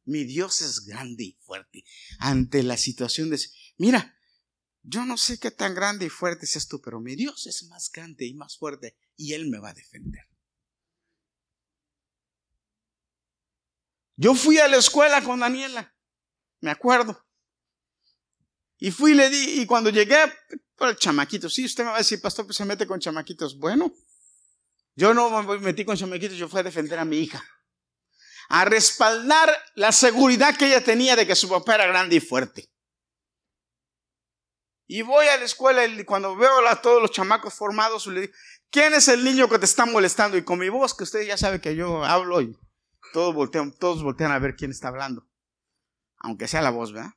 Mi 0.03 0.25
Dios 0.25 0.61
es 0.61 0.85
grande 0.85 1.23
y 1.23 1.37
fuerte. 1.39 1.85
Ante 2.19 2.61
la 2.61 2.75
situación 2.75 3.29
de, 3.29 3.39
mira, 3.77 4.19
yo 4.81 5.05
no 5.05 5.15
sé 5.15 5.39
qué 5.39 5.51
tan 5.51 5.73
grande 5.73 6.07
y 6.07 6.09
fuerte 6.09 6.45
es 6.45 6.67
tú, 6.67 6.81
pero 6.81 6.99
mi 6.99 7.15
Dios 7.15 7.47
es 7.47 7.63
más 7.69 7.89
grande 7.89 8.25
y 8.25 8.33
más 8.33 8.57
fuerte 8.57 8.97
y 9.15 9.31
Él 9.31 9.49
me 9.49 9.59
va 9.59 9.69
a 9.69 9.73
defender. 9.73 10.25
Yo 14.17 14.35
fui 14.35 14.57
a 14.57 14.67
la 14.67 14.75
escuela 14.75 15.23
con 15.23 15.39
Daniela, 15.39 15.95
me 16.61 16.71
acuerdo. 16.71 17.25
Y 18.77 18.91
fui 18.91 19.11
y 19.11 19.15
le 19.15 19.29
di, 19.29 19.61
y 19.61 19.65
cuando 19.65 19.89
llegué, 19.89 20.17
por 20.75 20.89
el 20.89 20.95
chamaquito, 20.95 21.49
sí, 21.49 21.65
usted 21.65 21.83
me 21.83 21.89
va 21.89 21.97
a 21.97 21.99
decir, 21.99 22.21
pastor, 22.21 22.45
pues 22.45 22.57
se 22.57 22.65
mete 22.65 22.87
con 22.87 22.99
chamaquitos. 22.99 23.59
Bueno, 23.59 23.93
yo 24.95 25.13
no 25.13 25.29
me 25.43 25.59
metí 25.59 25.83
con 25.83 25.97
chamaquitos, 25.97 26.37
yo 26.37 26.47
fui 26.47 26.61
a 26.61 26.63
defender 26.63 26.97
a 26.97 27.05
mi 27.05 27.17
hija. 27.17 27.43
A 28.47 28.65
respaldar 28.65 29.51
la 29.75 29.91
seguridad 29.91 30.55
que 30.57 30.67
ella 30.67 30.83
tenía 30.83 31.15
de 31.15 31.27
que 31.27 31.35
su 31.35 31.49
papá 31.49 31.75
era 31.75 31.87
grande 31.87 32.15
y 32.15 32.19
fuerte. 32.19 32.71
Y 34.87 35.03
voy 35.03 35.27
a 35.27 35.37
la 35.37 35.45
escuela 35.45 35.85
y 35.85 36.03
cuando 36.03 36.35
veo 36.35 36.67
a 36.67 36.81
todos 36.81 36.99
los 36.99 37.11
chamacos 37.11 37.53
formados, 37.53 38.07
le 38.07 38.21
digo, 38.21 38.33
¿quién 38.71 38.93
es 38.95 39.07
el 39.07 39.23
niño 39.23 39.47
que 39.47 39.59
te 39.59 39.65
está 39.65 39.85
molestando? 39.85 40.35
Y 40.35 40.43
con 40.43 40.57
mi 40.57 40.69
voz, 40.69 40.95
que 40.95 41.03
usted 41.03 41.27
ya 41.27 41.37
sabe 41.37 41.61
que 41.61 41.75
yo 41.75 42.03
hablo 42.03 42.41
y 42.41 42.57
todos 43.13 43.35
voltean, 43.35 43.71
todos 43.71 44.01
voltean 44.01 44.31
a 44.31 44.39
ver 44.39 44.55
quién 44.55 44.71
está 44.71 44.87
hablando. 44.87 45.28
Aunque 46.19 46.47
sea 46.47 46.61
la 46.61 46.69
voz, 46.69 46.91
¿verdad? 46.91 47.13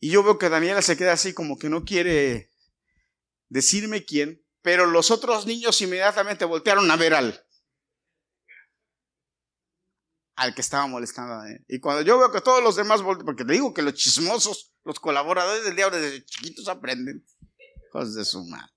Y 0.00 0.10
yo 0.10 0.22
veo 0.22 0.38
que 0.38 0.48
Daniela 0.48 0.82
se 0.82 0.96
queda 0.96 1.12
así 1.12 1.32
como 1.32 1.58
que 1.58 1.68
no 1.68 1.84
quiere 1.84 2.50
decirme 3.48 4.04
quién, 4.04 4.44
pero 4.62 4.86
los 4.86 5.10
otros 5.10 5.46
niños 5.46 5.80
inmediatamente 5.80 6.44
voltearon 6.44 6.90
a 6.90 6.96
ver 6.96 7.14
al, 7.14 7.46
al 10.34 10.54
que 10.54 10.60
estaba 10.60 10.86
molestando 10.86 11.34
a 11.34 11.36
Daniela. 11.38 11.64
Y 11.68 11.80
cuando 11.80 12.02
yo 12.02 12.18
veo 12.18 12.30
que 12.30 12.40
todos 12.40 12.62
los 12.62 12.76
demás 12.76 13.02
voltean, 13.02 13.26
porque 13.26 13.44
te 13.44 13.52
digo 13.52 13.72
que 13.72 13.82
los 13.82 13.94
chismosos, 13.94 14.74
los 14.84 15.00
colaboradores 15.00 15.64
del 15.64 15.76
diablo 15.76 15.96
desde 15.98 16.24
chiquitos 16.24 16.68
aprenden 16.68 17.24
cosas 17.90 18.14
de 18.14 18.24
su 18.24 18.44
madre. 18.46 18.72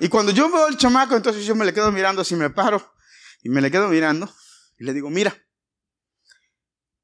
Y 0.00 0.08
cuando 0.08 0.32
yo 0.32 0.50
veo 0.50 0.66
al 0.66 0.78
chamaco, 0.78 1.16
entonces 1.16 1.44
yo 1.44 1.54
me 1.54 1.64
le 1.64 1.74
quedo 1.74 1.90
mirando, 1.90 2.22
así 2.22 2.36
me 2.36 2.50
paro 2.50 2.94
y 3.42 3.48
me 3.48 3.60
le 3.60 3.70
quedo 3.70 3.88
mirando 3.88 4.32
y 4.78 4.84
le 4.84 4.92
digo, 4.94 5.10
mira, 5.10 5.36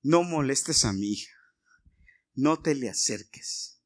no 0.04 0.22
molestes 0.22 0.84
a 0.84 0.92
mi 0.92 1.12
hija, 1.12 1.34
no 2.34 2.60
te 2.60 2.74
le 2.74 2.90
acerques, 2.90 3.82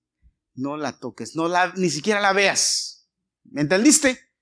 no 0.55 0.77
la 0.77 0.99
toques, 0.99 1.37
no 1.37 1.49
la, 1.49 1.73
ni 1.77 1.91
siquiera 1.91 2.21
la 2.21 2.33
veas. 2.33 3.09
¿Me 3.45 3.62
entendiste? 3.62 4.33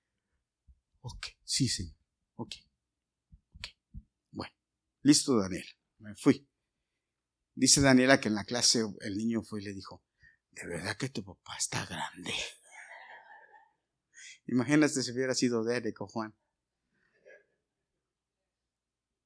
Ok, 1.01 1.27
sí, 1.43 1.69
sí, 1.69 1.95
ok, 2.35 2.55
ok. 3.55 3.67
Bueno, 4.31 4.53
listo, 5.03 5.37
Daniela, 5.37 5.69
me 5.99 6.15
fui. 6.15 6.49
Dice 7.53 7.79
Daniela 7.79 8.19
que 8.19 8.27
en 8.27 8.35
la 8.35 8.43
clase 8.43 8.83
el 9.01 9.15
niño 9.15 9.43
fue 9.43 9.61
y 9.61 9.65
le 9.65 9.73
dijo, 9.73 10.03
de 10.51 10.67
verdad 10.67 10.97
que 10.97 11.09
tu 11.09 11.23
papá 11.23 11.55
está 11.57 11.85
grande. 11.85 12.33
Imagínate 14.47 15.03
si 15.03 15.11
hubiera 15.11 15.35
sido 15.35 15.63
Derek 15.63 16.01
o 16.01 16.07
Juan. 16.07 16.35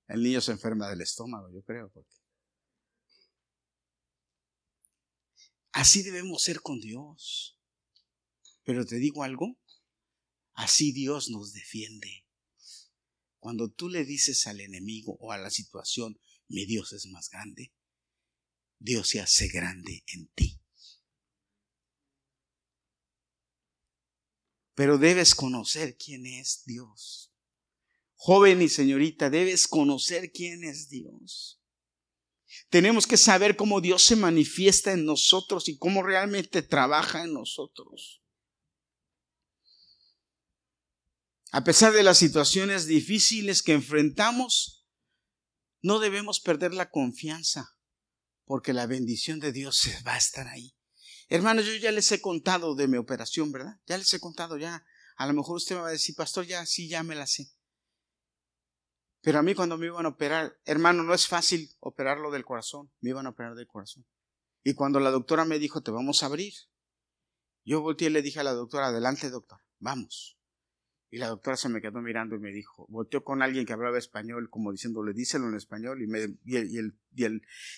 El 0.08 0.24
niño 0.24 0.42
se 0.42 0.52
enferma 0.52 0.90
del 0.90 1.02
estómago, 1.02 1.50
yo 1.54 1.64
creo. 1.64 1.90
Porque... 1.90 2.21
Así 5.82 6.04
debemos 6.04 6.44
ser 6.44 6.62
con 6.62 6.80
Dios. 6.80 7.58
Pero 8.64 8.86
te 8.86 8.98
digo 8.98 9.24
algo, 9.24 9.60
así 10.54 10.92
Dios 10.92 11.32
nos 11.32 11.54
defiende. 11.54 12.28
Cuando 13.40 13.68
tú 13.68 13.90
le 13.90 14.06
dices 14.06 14.46
al 14.46 14.62
enemigo 14.62 15.18
o 15.20 15.32
a 15.32 15.40
la 15.40 15.50
situación, 15.50 16.22
mi 16.48 16.68
Dios 16.68 16.94
es 16.94 17.08
más 17.08 17.32
grande, 17.32 17.74
Dios 18.78 19.10
se 19.10 19.22
hace 19.22 19.48
grande 19.48 20.04
en 20.06 20.28
ti. 20.36 20.62
Pero 24.76 25.00
debes 25.00 25.34
conocer 25.34 25.98
quién 25.98 26.28
es 26.28 26.64
Dios. 26.64 27.34
Joven 28.14 28.62
y 28.62 28.70
señorita, 28.70 29.32
debes 29.32 29.68
conocer 29.68 30.32
quién 30.32 30.64
es 30.64 30.90
Dios. 30.90 31.61
Tenemos 32.70 33.08
que 33.08 33.18
saber 33.18 33.56
cómo 33.56 33.82
Dios 33.82 34.04
se 34.04 34.16
manifiesta 34.16 34.92
en 34.92 35.06
nosotros 35.06 35.70
y 35.70 35.78
cómo 35.78 36.04
realmente 36.04 36.62
trabaja 36.62 37.24
en 37.24 37.34
nosotros. 37.34 38.22
A 41.52 41.64
pesar 41.64 41.92
de 41.92 42.04
las 42.04 42.18
situaciones 42.18 42.88
difíciles 42.88 43.62
que 43.62 43.74
enfrentamos, 43.74 44.88
no 45.82 46.00
debemos 46.00 46.40
perder 46.40 46.74
la 46.74 46.90
confianza, 46.90 47.76
porque 48.46 48.72
la 48.72 48.86
bendición 48.86 49.40
de 49.40 49.52
Dios 49.52 49.82
va 50.08 50.14
a 50.14 50.18
estar 50.18 50.48
ahí. 50.48 50.74
Hermanos, 51.28 51.66
yo 51.66 51.74
ya 51.76 51.92
les 51.92 52.12
he 52.12 52.22
contado 52.22 52.76
de 52.76 52.88
mi 52.88 52.98
operación, 52.98 53.52
¿verdad? 53.52 53.80
Ya 53.86 53.98
les 53.98 54.14
he 54.14 54.20
contado, 54.20 54.58
ya. 54.58 54.86
A 55.16 55.28
lo 55.28 55.34
mejor 55.34 55.58
usted 55.58 55.76
me 55.76 55.82
va 55.82 55.88
a 55.90 55.92
decir, 55.92 56.16
pastor, 56.16 56.46
ya, 56.46 56.66
sí, 56.66 56.88
ya 56.88 57.04
me 57.04 57.16
la 57.16 57.28
sé. 57.28 57.52
Pero 59.22 59.40
a 59.40 59.44
mí 59.44 59.54
cuando 59.54 59.78
me 59.78 59.86
iban 59.86 60.06
a 60.06 60.10
operar, 60.10 60.58
hermano, 60.66 61.04
no 61.04 61.14
es 61.14 61.28
fácil 61.28 61.70
operarlo 61.80 62.32
del 62.32 62.44
corazón. 62.44 62.92
Me 63.02 63.12
iban 63.12 63.28
a 63.28 63.30
operar 63.30 63.56
del 63.56 63.68
corazón. 63.68 64.06
Y 64.64 64.74
cuando 64.74 65.00
la 65.00 65.12
doctora 65.12 65.46
me 65.46 65.60
dijo, 65.60 65.82
te 65.82 65.92
vamos 65.92 66.24
a 66.24 66.28
abrir, 66.28 66.54
yo 67.64 67.82
volteé 67.82 68.10
y 68.10 68.12
le 68.12 68.22
dije 68.22 68.40
a 68.40 68.44
la 68.44 68.54
doctora, 68.54 68.88
adelante 68.88 69.30
doctor, 69.30 69.60
vamos. 69.80 70.38
Y 71.10 71.18
la 71.18 71.28
doctora 71.28 71.58
se 71.58 71.68
me 71.68 71.82
quedó 71.82 72.02
mirando 72.02 72.36
y 72.36 72.40
me 72.40 72.52
dijo, 72.52 72.86
volteó 72.90 73.24
con 73.24 73.42
alguien 73.42 73.66
que 73.66 73.74
hablaba 73.74 73.98
español, 73.98 74.50
como 74.50 74.72
diciéndole, 74.72 75.14
díselo 75.14 75.50
en 75.50 75.56
español, 75.56 76.02
y, 76.02 76.08
me, 76.08 76.20
y, 76.46 76.56
el, 76.56 76.72
y, 76.72 76.78
el, 76.78 76.96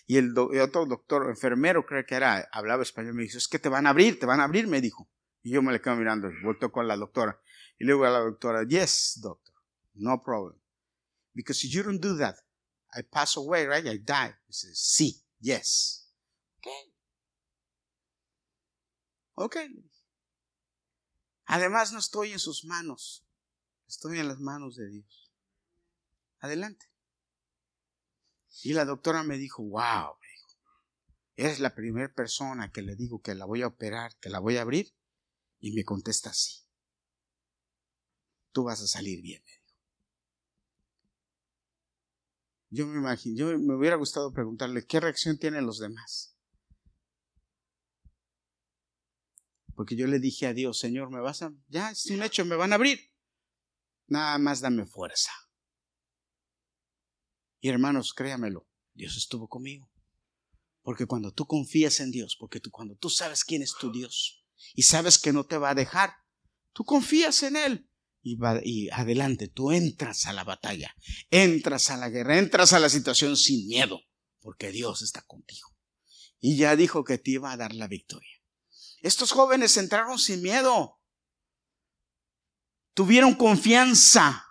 y, 0.05 0.17
el, 0.17 0.33
y 0.51 0.59
otro 0.59 0.85
doctor, 0.85 1.29
enfermero, 1.29 1.85
creo 1.85 2.05
que 2.05 2.15
era, 2.15 2.47
hablaba 2.51 2.83
español, 2.83 3.15
me 3.15 3.23
dijo, 3.23 3.37
es 3.37 3.47
que 3.47 3.59
te 3.59 3.69
van 3.69 3.87
a 3.87 3.89
abrir, 3.89 4.19
te 4.19 4.27
van 4.27 4.39
a 4.39 4.43
abrir, 4.43 4.67
me 4.67 4.81
dijo. 4.81 5.09
Y 5.41 5.51
yo 5.51 5.63
me 5.63 5.73
le 5.73 5.81
quedo 5.81 5.95
mirando, 5.95 6.29
volteó 6.43 6.71
con 6.71 6.87
la 6.87 6.95
doctora. 6.95 7.39
Y 7.79 7.85
luego 7.85 8.05
a 8.05 8.11
la 8.11 8.19
doctora, 8.19 8.67
yes, 8.67 9.19
doctor, 9.21 9.55
no 9.95 10.21
problem. 10.21 10.62
Because 11.35 11.63
if 11.63 11.73
you 11.73 11.83
don't 11.83 12.01
do 12.01 12.15
that, 12.17 12.35
I 12.95 13.01
pass 13.01 13.37
away, 13.37 13.65
right? 13.65 13.85
I 13.87 13.97
die. 13.97 14.33
He 14.47 14.53
says, 14.53 14.77
sí, 14.77 15.23
yes. 15.41 16.07
Okay. 16.59 16.93
Okay. 19.35 19.67
Además, 21.45 21.91
no 21.91 21.99
estoy 21.99 22.31
en 22.31 22.39
sus 22.39 22.65
manos, 22.65 23.25
estoy 23.87 24.19
en 24.19 24.27
las 24.27 24.39
manos 24.39 24.75
de 24.75 24.87
Dios. 24.87 25.31
Adelante. 26.39 26.85
Y 28.61 28.73
la 28.73 28.85
doctora 28.85 29.23
me 29.23 29.37
dijo, 29.37 29.63
wow, 29.63 30.15
eres 31.35 31.59
la 31.59 31.73
primera 31.73 32.13
persona 32.13 32.71
que 32.71 32.81
le 32.81 32.95
digo 32.95 33.21
que 33.21 33.35
la 33.35 33.45
voy 33.45 33.61
a 33.61 33.67
operar, 33.67 34.15
que 34.19 34.29
la 34.29 34.39
voy 34.39 34.57
a 34.57 34.61
abrir, 34.61 34.93
y 35.59 35.71
me 35.73 35.83
contesta 35.83 36.29
así. 36.29 36.63
Tú 38.51 38.63
vas 38.63 38.81
a 38.81 38.87
salir 38.87 39.21
bien, 39.21 39.41
me 39.43 39.51
dijo. 39.51 39.62
Yo 42.73 42.87
me 42.87 42.97
imagino, 42.97 43.37
yo 43.37 43.59
me 43.59 43.75
hubiera 43.75 43.97
gustado 43.97 44.33
preguntarle 44.33 44.83
qué 44.87 44.99
reacción 44.99 45.37
tienen 45.37 45.67
los 45.67 45.77
demás. 45.77 46.35
Porque 49.75 49.95
yo 49.95 50.07
le 50.07 50.17
dije 50.17 50.47
a 50.47 50.55
Dios, 50.55 50.79
Señor, 50.79 51.11
me 51.11 51.19
vas 51.19 51.43
a, 51.43 51.53
ya 51.67 51.91
es 51.91 52.07
un 52.07 52.23
hecho, 52.23 52.43
me 52.45 52.55
van 52.55 52.71
a 52.71 52.75
abrir. 52.75 52.99
Nada 54.07 54.39
más 54.39 54.59
dame 54.59 54.87
fuerza. 54.87 55.31
Y 57.61 57.69
hermanos, 57.69 58.11
créamelo, 58.11 58.67
Dios 58.95 59.17
estuvo 59.17 59.47
conmigo. 59.47 59.87
Porque 60.81 61.05
cuando 61.05 61.31
tú 61.31 61.45
confías 61.45 61.99
en 61.99 62.09
Dios, 62.09 62.35
porque 62.39 62.59
tú, 62.59 62.71
cuando 62.71 62.95
tú 62.95 63.11
sabes 63.11 63.45
quién 63.45 63.61
es 63.61 63.75
tu 63.79 63.91
Dios 63.91 64.43
y 64.73 64.81
sabes 64.81 65.19
que 65.19 65.31
no 65.31 65.45
te 65.45 65.59
va 65.59 65.69
a 65.69 65.75
dejar, 65.75 66.15
tú 66.71 66.83
confías 66.83 67.43
en 67.43 67.55
Él. 67.55 67.89
Y, 68.25 68.37
va, 68.37 68.59
y 68.63 68.89
adelante, 68.89 69.49
tú 69.49 69.71
entras 69.71 70.25
a 70.25 70.33
la 70.33 70.45
batalla, 70.45 70.95
entras 71.29 71.89
a 71.89 71.97
la 71.97 72.09
guerra, 72.09 72.39
entras 72.39 72.71
a 72.71 72.79
la 72.79 72.89
situación 72.89 73.35
sin 73.35 73.67
miedo, 73.67 74.01
porque 74.39 74.71
Dios 74.71 75.01
está 75.01 75.21
contigo. 75.23 75.69
Y 76.39 76.55
ya 76.57 76.75
dijo 76.75 77.03
que 77.03 77.17
te 77.17 77.31
iba 77.31 77.51
a 77.51 77.57
dar 77.57 77.73
la 77.73 77.87
victoria. 77.87 78.41
Estos 79.01 79.31
jóvenes 79.31 79.75
entraron 79.75 80.17
sin 80.17 80.41
miedo. 80.41 81.01
Tuvieron 82.93 83.35
confianza. 83.35 84.45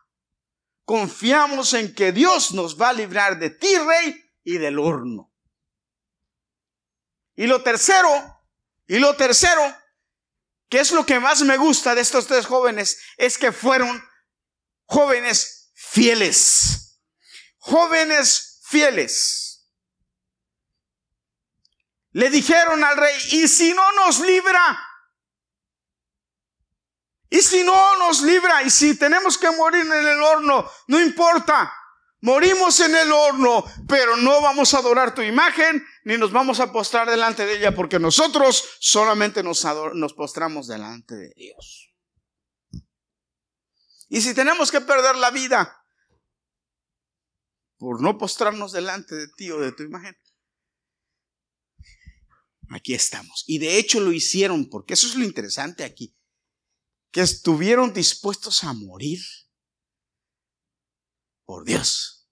Confiamos 0.85 1.73
en 1.73 1.95
que 1.95 2.13
Dios 2.13 2.53
nos 2.53 2.79
va 2.79 2.91
a 2.91 2.93
librar 2.93 3.39
de 3.39 3.51
ti, 3.51 3.69
rey, 3.75 4.15
y 4.45 4.59
del 4.59 4.79
horno. 4.79 5.33
Y 7.35 7.47
lo 7.47 7.63
tercero, 7.63 8.43
y 8.87 8.99
lo 8.99 9.17
tercero, 9.17 9.63
que 10.73 10.81
es 10.81 10.91
lo 10.91 11.05
que 11.05 11.21
más 11.21 11.43
me 11.43 11.59
gusta 11.59 11.95
de 11.95 12.01
estos 12.01 12.27
tres 12.27 12.47
jóvenes, 12.47 12.99
es 13.19 13.37
que 13.37 13.53
fueron 13.53 14.03
jóvenes 14.87 15.71
fieles. 15.75 16.99
Jóvenes 17.59 18.59
fieles. 18.65 19.69
Le 22.13 22.31
dijeron 22.31 22.83
al 22.83 22.97
rey, 22.97 23.15
¿y 23.33 23.49
si 23.49 23.75
no 23.75 23.93
nos 23.93 24.21
libra? 24.21 24.81
¿Y 27.29 27.43
si 27.43 27.63
no 27.63 27.99
nos 27.99 28.23
libra? 28.23 28.63
¿Y 28.63 28.71
si 28.71 28.95
tenemos 28.95 29.37
que 29.37 29.51
morir 29.51 29.85
en 29.85 29.93
el 29.93 30.23
horno? 30.23 30.73
No 30.87 30.99
importa. 30.99 31.71
Morimos 32.23 32.79
en 32.79 32.95
el 32.95 33.11
horno, 33.11 33.65
pero 33.89 34.17
no 34.17 34.41
vamos 34.41 34.73
a 34.73 34.79
adorar 34.79 35.13
tu 35.13 35.23
imagen 35.23 35.85
ni 36.05 36.17
nos 36.17 36.31
vamos 36.31 36.61
a 36.61 36.71
postrar 36.71 37.11
delante 37.11 37.45
de 37.45 37.57
ella 37.57 37.75
porque 37.75 37.99
nosotros 37.99 38.65
solamente 38.79 39.43
nos, 39.43 39.65
postramos 40.15 40.69
delante 40.69 41.17
de 41.17 41.35
Dios. 41.35 41.93
Y 44.09 44.21
si 44.21 44.35
tenemos 44.35 44.71
que 44.71 44.81
perder 44.81 45.17
la 45.17 45.33
vida 45.33 45.85
por 47.77 48.01
no 48.01 48.17
postrarnos 48.19 48.71
delante 48.71 49.17
de 49.17 49.27
ti 49.27 49.51
o 49.51 49.59
de 49.59 49.73
tu 49.73 49.83
imagen, 49.83 50.17
aquí 52.71 52.95
estamos. 52.95 53.43
Y 53.49 53.59
de 53.59 53.79
hecho 53.79 53.99
lo 53.99 54.13
hicieron 54.13 54.71
porque 54.71 54.95
eso 54.95 55.09
es 55.09 55.17
lo 55.17 55.25
interesante 55.25 55.83
aquí, 55.83 56.17
que 57.11 57.23
estuvieron 57.23 57.93
dispuestos 57.93 58.63
a 58.63 58.73
morir 58.75 59.19
por 61.53 61.67
Dios. 61.67 62.27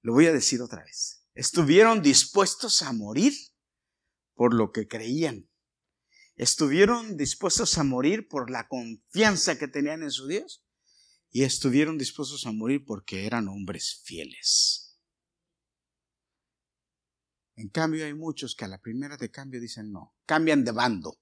Lo 0.00 0.14
voy 0.14 0.24
a 0.24 0.32
decir 0.32 0.62
otra 0.62 0.82
vez. 0.82 1.26
Estuvieron 1.34 2.00
dispuestos 2.00 2.80
a 2.80 2.94
morir 2.94 3.34
por 4.32 4.54
lo 4.54 4.72
que 4.72 4.88
creían. 4.88 5.50
Estuvieron 6.36 7.18
dispuestos 7.18 7.76
a 7.76 7.84
morir 7.84 8.28
por 8.28 8.50
la 8.50 8.66
confianza 8.66 9.58
que 9.58 9.68
tenían 9.68 10.02
en 10.02 10.10
su 10.10 10.26
Dios. 10.26 10.64
Y 11.30 11.42
estuvieron 11.42 11.98
dispuestos 11.98 12.46
a 12.46 12.52
morir 12.52 12.82
porque 12.86 13.26
eran 13.26 13.46
hombres 13.46 14.00
fieles. 14.06 14.98
En 17.56 17.68
cambio 17.68 18.06
hay 18.06 18.14
muchos 18.14 18.56
que 18.56 18.64
a 18.64 18.68
la 18.68 18.80
primera 18.80 19.18
de 19.18 19.30
cambio 19.30 19.60
dicen 19.60 19.92
no, 19.92 20.16
cambian 20.24 20.64
de 20.64 20.72
bando. 20.72 21.20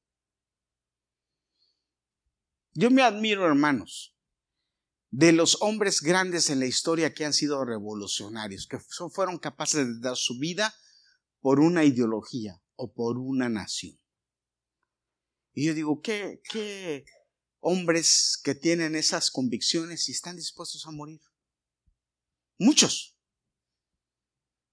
Yo 2.74 2.92
me 2.92 3.02
admiro, 3.02 3.44
hermanos, 3.44 4.16
de 5.10 5.32
los 5.32 5.58
hombres 5.60 6.00
grandes 6.00 6.50
en 6.50 6.60
la 6.60 6.66
historia 6.66 7.14
que 7.14 7.24
han 7.24 7.32
sido 7.32 7.64
revolucionarios, 7.64 8.66
que 8.66 8.78
fueron 8.78 9.38
capaces 9.38 9.86
de 9.86 10.00
dar 10.00 10.16
su 10.16 10.38
vida 10.38 10.74
por 11.40 11.60
una 11.60 11.84
ideología 11.84 12.60
o 12.76 12.92
por 12.92 13.18
una 13.18 13.48
nación. 13.48 13.98
Y 15.54 15.66
yo 15.66 15.74
digo, 15.74 16.00
¿qué, 16.02 17.04
hombres 17.60 18.38
que 18.44 18.54
tienen 18.54 18.94
esas 18.94 19.30
convicciones 19.30 20.08
y 20.08 20.12
están 20.12 20.36
dispuestos 20.36 20.86
a 20.86 20.90
morir? 20.90 21.20
Muchos. 22.58 23.16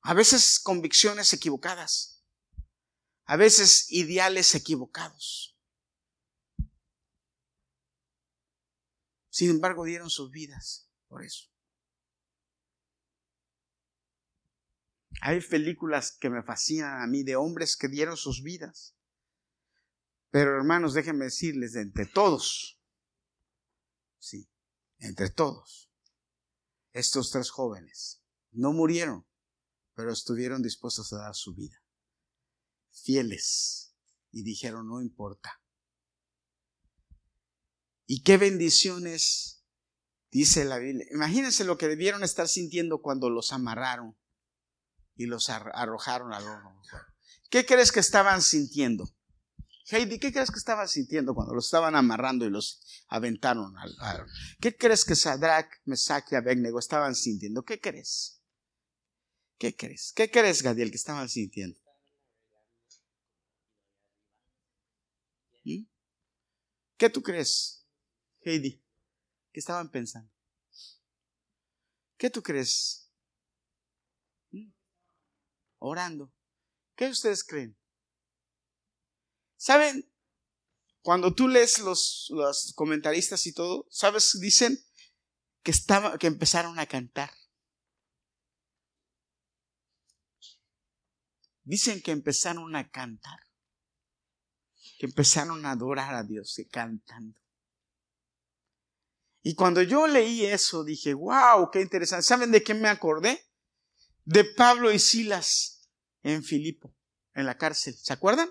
A 0.01 0.13
veces 0.13 0.59
convicciones 0.59 1.33
equivocadas. 1.33 2.23
A 3.25 3.37
veces 3.37 3.91
ideales 3.91 4.53
equivocados. 4.53 5.54
Sin 9.35 9.49
embargo, 9.49 9.83
dieron 9.83 10.09
sus 10.09 10.31
vidas 10.31 10.89
por 11.09 11.21
eso. 11.21 11.49
Hay 15.19 15.41
películas 15.41 16.13
que 16.17 16.29
me 16.29 16.41
fascinan 16.41 17.01
a 17.01 17.07
mí 17.07 17.21
de 17.21 17.35
hombres 17.35 17.75
que 17.75 17.89
dieron 17.89 18.15
sus 18.15 18.43
vidas. 18.43 18.95
Pero 20.29 20.55
hermanos, 20.55 20.93
déjenme 20.93 21.25
decirles, 21.25 21.73
de 21.73 21.81
entre 21.81 22.05
todos, 22.05 22.79
sí, 24.19 24.49
entre 24.99 25.29
todos, 25.29 25.91
estos 26.93 27.29
tres 27.29 27.49
jóvenes 27.49 28.23
no 28.51 28.71
murieron, 28.71 29.27
pero 29.95 30.13
estuvieron 30.13 30.61
dispuestos 30.61 31.11
a 31.11 31.17
dar 31.17 31.35
su 31.35 31.53
vida. 31.53 31.83
Fieles. 32.89 33.97
Y 34.31 34.43
dijeron, 34.43 34.87
no 34.87 35.01
importa. 35.01 35.61
Y 38.07 38.21
qué 38.21 38.37
bendiciones, 38.37 39.63
dice 40.31 40.65
la 40.65 40.77
Biblia. 40.77 41.05
Imagínense 41.11 41.63
lo 41.63 41.77
que 41.77 41.87
debieron 41.87 42.23
estar 42.23 42.47
sintiendo 42.47 43.01
cuando 43.01 43.29
los 43.29 43.51
amarraron 43.51 44.15
y 45.15 45.25
los 45.25 45.49
arrojaron 45.49 46.33
al 46.33 46.43
horno. 46.43 46.81
¿Qué 47.49 47.65
crees 47.65 47.91
que 47.91 47.99
estaban 47.99 48.41
sintiendo? 48.41 49.09
Heidi, 49.87 50.19
¿qué 50.19 50.33
crees 50.33 50.49
que 50.49 50.57
estaban 50.57 50.87
sintiendo 50.87 51.35
cuando 51.35 51.53
los 51.53 51.65
estaban 51.65 51.95
amarrando 51.95 52.45
y 52.45 52.49
los 52.49 52.81
aventaron 53.07 53.77
al 53.77 53.95
horno? 53.99 54.33
¿Qué 54.59 54.75
crees 54.75 55.05
que 55.05 55.15
Sadrach, 55.15 55.69
Mesach 55.85 56.31
y 56.31 56.35
Abednego 56.35 56.79
estaban 56.79 57.15
sintiendo? 57.15 57.63
¿Qué 57.63 57.79
crees? 57.79 58.41
¿Qué 59.57 59.75
crees? 59.75 60.11
¿Qué 60.15 60.29
crees, 60.29 60.61
Gadiel, 60.61 60.89
que 60.89 60.97
estaban 60.97 61.29
sintiendo? 61.29 61.79
¿Mm? 65.63 65.85
¿Qué 66.97 67.09
tú 67.09 67.21
crees? 67.21 67.84
Heidi, 68.45 68.79
¿qué 69.51 69.59
estaban 69.59 69.89
pensando? 69.89 70.31
¿Qué 72.15 72.29
tú 72.29 72.43
crees? 72.43 73.09
¿Mm? 74.51 74.69
Orando. 75.79 76.31
¿Qué 76.95 77.07
ustedes 77.07 77.43
creen? 77.43 77.75
¿Saben? 79.57 80.07
Cuando 81.01 81.33
tú 81.33 81.47
lees 81.47 81.79
los, 81.79 82.27
los 82.29 82.73
comentaristas 82.75 83.47
y 83.47 83.53
todo, 83.53 83.87
¿sabes? 83.89 84.39
Dicen 84.39 84.77
que, 85.63 85.71
estaba, 85.71 86.19
que 86.19 86.27
empezaron 86.27 86.77
a 86.77 86.85
cantar. 86.85 87.31
Dicen 91.63 91.99
que 92.03 92.11
empezaron 92.11 92.75
a 92.75 92.91
cantar. 92.91 93.39
Que 94.99 95.07
empezaron 95.07 95.65
a 95.65 95.71
adorar 95.71 96.13
a 96.13 96.23
Dios 96.23 96.55
cantando. 96.71 97.44
Y 99.47 99.53
cuando 99.53 99.83
yo 99.83 100.07
leí 100.07 100.43
eso, 100.43 100.83
dije, 100.83 101.13
wow, 101.13 101.69
qué 101.71 101.79
interesante. 101.79 102.23
¿Saben 102.23 102.49
de 102.49 102.63
qué 102.63 102.73
me 102.73 102.89
acordé? 102.89 103.47
De 104.23 104.43
Pablo 104.43 104.91
y 104.91 104.97
Silas 104.97 105.87
en 106.23 106.43
Filipo, 106.43 106.95
en 107.35 107.45
la 107.45 107.55
cárcel. 107.55 107.93
¿Se 107.95 108.11
acuerdan? 108.11 108.49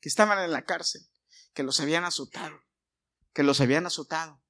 Que 0.00 0.08
estaban 0.08 0.42
en 0.42 0.50
la 0.50 0.64
cárcel, 0.64 1.08
que 1.52 1.62
los 1.62 1.78
habían 1.78 2.02
azotado, 2.02 2.60
que 3.32 3.44
los 3.44 3.60
habían 3.60 3.86
azotado 3.86 4.42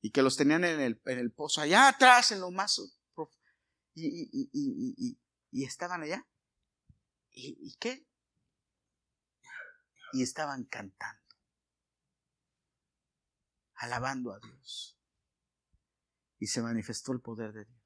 y 0.00 0.12
que 0.12 0.22
los 0.22 0.36
tenían 0.36 0.62
en 0.62 0.78
el, 0.80 1.32
pozo, 1.32 1.60
allá 1.60 1.88
atrás, 1.88 2.30
en 2.30 2.38
lo 2.38 2.52
más. 2.52 2.80
Y 3.96 5.64
estaban 5.64 6.04
allá. 6.04 6.24
¿Y 7.32 7.74
qué? 7.80 8.06
Y 10.12 10.22
estaban 10.22 10.62
cantando 10.66 11.23
alabando 13.76 14.32
a 14.32 14.38
Dios. 14.40 14.98
Y 16.38 16.46
se 16.46 16.62
manifestó 16.62 17.12
el 17.12 17.20
poder 17.20 17.52
de 17.52 17.64
Dios. 17.64 17.84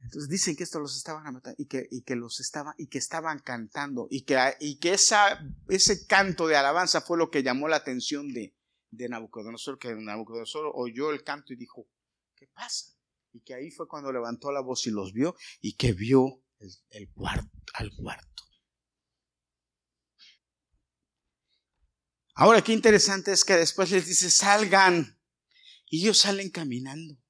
Entonces 0.00 0.28
dicen 0.28 0.54
que 0.54 0.62
esto 0.62 0.78
los 0.78 0.96
estaban 0.96 1.42
y 1.56 1.66
que, 1.66 1.88
y 1.90 2.02
que 2.02 2.14
los 2.14 2.38
estaban 2.38 2.74
y 2.78 2.86
que 2.86 2.98
estaban 2.98 3.40
cantando 3.40 4.06
y 4.10 4.22
que, 4.22 4.38
y 4.60 4.78
que 4.78 4.92
esa, 4.94 5.44
ese 5.68 6.06
canto 6.06 6.46
de 6.46 6.56
alabanza 6.56 7.00
fue 7.00 7.18
lo 7.18 7.30
que 7.30 7.42
llamó 7.42 7.66
la 7.66 7.76
atención 7.76 8.32
de, 8.32 8.54
de 8.90 9.08
Nabucodonosor, 9.08 9.78
que 9.78 9.94
Nabucodonosor 9.94 10.70
oyó 10.74 11.10
el 11.10 11.24
canto 11.24 11.52
y 11.52 11.56
dijo, 11.56 11.88
¿qué 12.36 12.46
pasa? 12.46 12.94
Y 13.32 13.40
que 13.40 13.54
ahí 13.54 13.70
fue 13.70 13.88
cuando 13.88 14.12
levantó 14.12 14.52
la 14.52 14.60
voz 14.60 14.86
y 14.86 14.90
los 14.90 15.12
vio 15.12 15.34
y 15.60 15.76
que 15.76 15.92
vio 15.92 16.42
el, 16.60 16.70
el 16.90 17.10
al 17.74 17.90
cuarto. 17.96 18.37
Ahora, 22.40 22.62
qué 22.62 22.72
interesante 22.72 23.32
es 23.32 23.44
que 23.44 23.54
después 23.54 23.90
les 23.90 24.06
dice, 24.06 24.30
salgan. 24.30 25.18
Y 25.86 26.02
ellos 26.02 26.18
salen 26.18 26.50
caminando. 26.50 27.20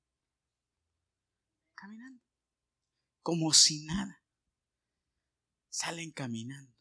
Caminando. 1.74 2.22
Como 3.22 3.54
si 3.54 3.86
nada. 3.86 4.22
Salen 5.70 6.11
caminando. 6.12 6.76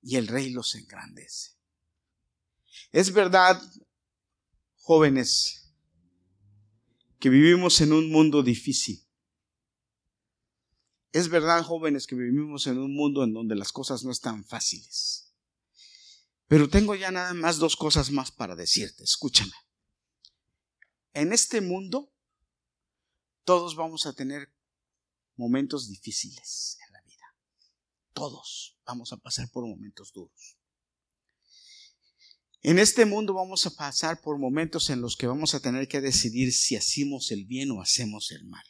Y 0.00 0.16
el 0.16 0.26
rey 0.26 0.48
los 0.48 0.74
engrandece. 0.74 1.50
Es 2.90 3.12
verdad, 3.12 3.60
jóvenes, 4.76 5.70
que 7.20 7.28
vivimos 7.28 7.82
en 7.82 7.92
un 7.92 8.10
mundo 8.10 8.42
difícil. 8.42 9.06
Es 11.12 11.28
verdad, 11.28 11.62
jóvenes, 11.62 12.06
que 12.06 12.16
vivimos 12.16 12.66
en 12.68 12.78
un 12.78 12.94
mundo 12.94 13.22
en 13.22 13.34
donde 13.34 13.54
las 13.54 13.70
cosas 13.70 14.02
no 14.02 14.10
están 14.10 14.42
fáciles. 14.42 15.25
Pero 16.48 16.68
tengo 16.68 16.94
ya 16.94 17.10
nada 17.10 17.34
más 17.34 17.58
dos 17.58 17.76
cosas 17.76 18.10
más 18.10 18.30
para 18.30 18.54
decirte. 18.54 19.02
Escúchame. 19.02 19.52
En 21.12 21.32
este 21.32 21.60
mundo, 21.60 22.12
todos 23.44 23.74
vamos 23.74 24.06
a 24.06 24.12
tener 24.12 24.52
momentos 25.36 25.88
difíciles 25.88 26.78
en 26.86 26.92
la 26.92 27.02
vida. 27.02 27.24
Todos 28.12 28.78
vamos 28.84 29.12
a 29.12 29.16
pasar 29.16 29.50
por 29.50 29.66
momentos 29.66 30.12
duros. 30.12 30.56
En 32.62 32.78
este 32.78 33.04
mundo 33.04 33.34
vamos 33.34 33.66
a 33.66 33.70
pasar 33.70 34.20
por 34.20 34.38
momentos 34.38 34.90
en 34.90 35.00
los 35.00 35.16
que 35.16 35.26
vamos 35.26 35.54
a 35.54 35.60
tener 35.60 35.88
que 35.88 36.00
decidir 36.00 36.52
si 36.52 36.76
hacemos 36.76 37.30
el 37.30 37.44
bien 37.44 37.70
o 37.70 37.80
hacemos 37.80 38.30
el 38.32 38.44
mal. 38.44 38.64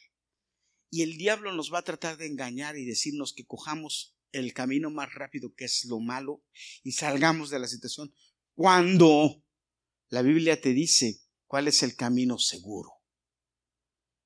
Y 0.89 1.01
el 1.01 1.17
diablo 1.17 1.51
nos 1.53 1.73
va 1.73 1.79
a 1.79 1.83
tratar 1.83 2.17
de 2.17 2.27
engañar 2.27 2.77
y 2.77 2.85
decirnos 2.85 3.33
que 3.33 3.45
cojamos 3.45 4.16
el 4.37 4.53
camino 4.53 4.89
más 4.89 5.13
rápido 5.13 5.53
que 5.53 5.65
es 5.65 5.85
lo 5.85 5.99
malo 5.99 6.43
y 6.83 6.93
salgamos 6.93 7.49
de 7.49 7.59
la 7.59 7.67
situación 7.67 8.13
cuando 8.53 9.43
la 10.09 10.21
Biblia 10.21 10.59
te 10.59 10.73
dice 10.73 11.19
cuál 11.45 11.67
es 11.67 11.83
el 11.83 11.95
camino 11.95 12.37
seguro. 12.39 12.91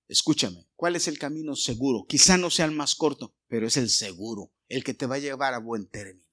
Escúchame, 0.07 0.67
¿cuál 0.75 0.95
es 0.95 1.07
el 1.07 1.17
camino 1.17 1.55
seguro? 1.55 2.05
Quizá 2.07 2.37
no 2.37 2.49
sea 2.49 2.65
el 2.65 2.71
más 2.71 2.95
corto, 2.95 3.35
pero 3.47 3.67
es 3.67 3.77
el 3.77 3.89
seguro, 3.89 4.51
el 4.67 4.83
que 4.83 4.93
te 4.93 5.05
va 5.05 5.15
a 5.15 5.19
llevar 5.19 5.53
a 5.53 5.59
buen 5.59 5.87
término. 5.87 6.31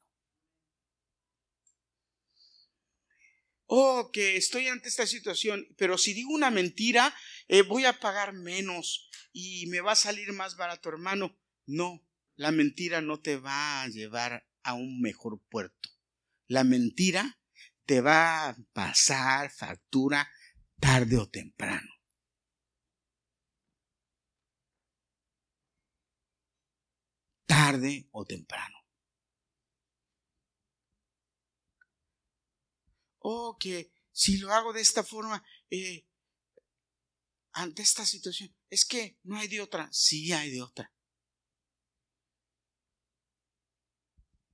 oh, 3.69 4.11
que 4.13 4.37
estoy 4.37 4.67
ante 4.67 4.89
esta 4.89 5.07
situación, 5.07 5.67
pero 5.77 5.97
si 5.99 6.15
digo 6.15 6.33
una 6.33 6.51
mentira, 6.51 7.15
eh, 7.47 7.63
voy 7.63 7.85
a 7.85 8.01
pagar 8.01 8.33
menos 8.33 9.09
y 9.33 9.67
me 9.67 9.81
va 9.81 9.93
a 9.93 9.97
salir 9.97 10.33
más 10.33 10.57
barato, 10.57 10.89
hermano. 10.89 11.39
No, 11.67 12.03
la 12.39 12.53
mentira 12.53 13.01
no 13.01 13.21
te 13.21 13.37
va 13.37 13.83
a 13.83 13.89
llevar 13.89 14.47
a 14.63 14.75
un 14.75 15.01
mejor 15.01 15.41
puerto. 15.51 15.91
La 16.47 16.65
mentira 16.65 17.39
te 17.85 18.01
va 18.01 18.49
a 18.49 18.57
pasar 18.73 19.51
factura 19.51 20.31
tarde 20.81 21.17
o 21.19 21.29
temprano. 21.29 21.91
Tarde 27.47 28.09
o 28.13 28.25
temprano. 28.25 28.79
oh, 33.21 33.57
que 33.59 33.93
si 34.13 34.39
lo 34.39 34.53
hago 34.53 34.73
de 34.73 34.81
esta 34.81 35.03
forma, 35.03 35.45
eh, 35.71 36.07
ante 37.53 37.83
esta 37.83 38.07
situación, 38.07 38.55
es 38.71 38.85
que 38.85 39.19
no 39.25 39.37
hay 39.37 39.49
de 39.49 39.61
otra, 39.61 39.89
sí 39.93 40.33
hay 40.33 40.51
de 40.51 40.63
otra. 40.63 40.93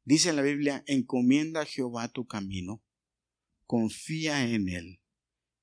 Dice 0.05 0.32
la 0.32 0.42
Biblia, 0.42 0.84
encomienda 0.86 1.62
a 1.62 1.66
Jehová 1.66 2.09
tu 2.09 2.26
camino, 2.26 2.84
confía 3.66 4.44
en 4.44 4.68
Él 4.68 5.02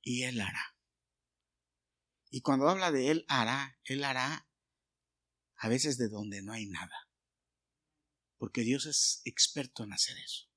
y 0.02 0.24
Él 0.24 0.42
hará. 0.42 0.76
Y 2.32 2.42
cuando 2.42 2.68
habla 2.68 2.92
de 2.92 3.12
Él 3.12 3.26
hará, 3.28 3.78
Él 3.84 4.04
hará 4.04 4.50
a 5.58 5.70
veces 5.70 5.98
de 5.98 6.10
donde 6.10 6.42
no 6.42 6.54
hay 6.54 6.66
nada. 6.66 7.10
Porque 8.38 8.62
Dios 8.62 8.88
es 8.88 9.22
experto 9.26 9.84
en 9.84 9.94
hacer 9.94 10.18
eso. 10.18 10.50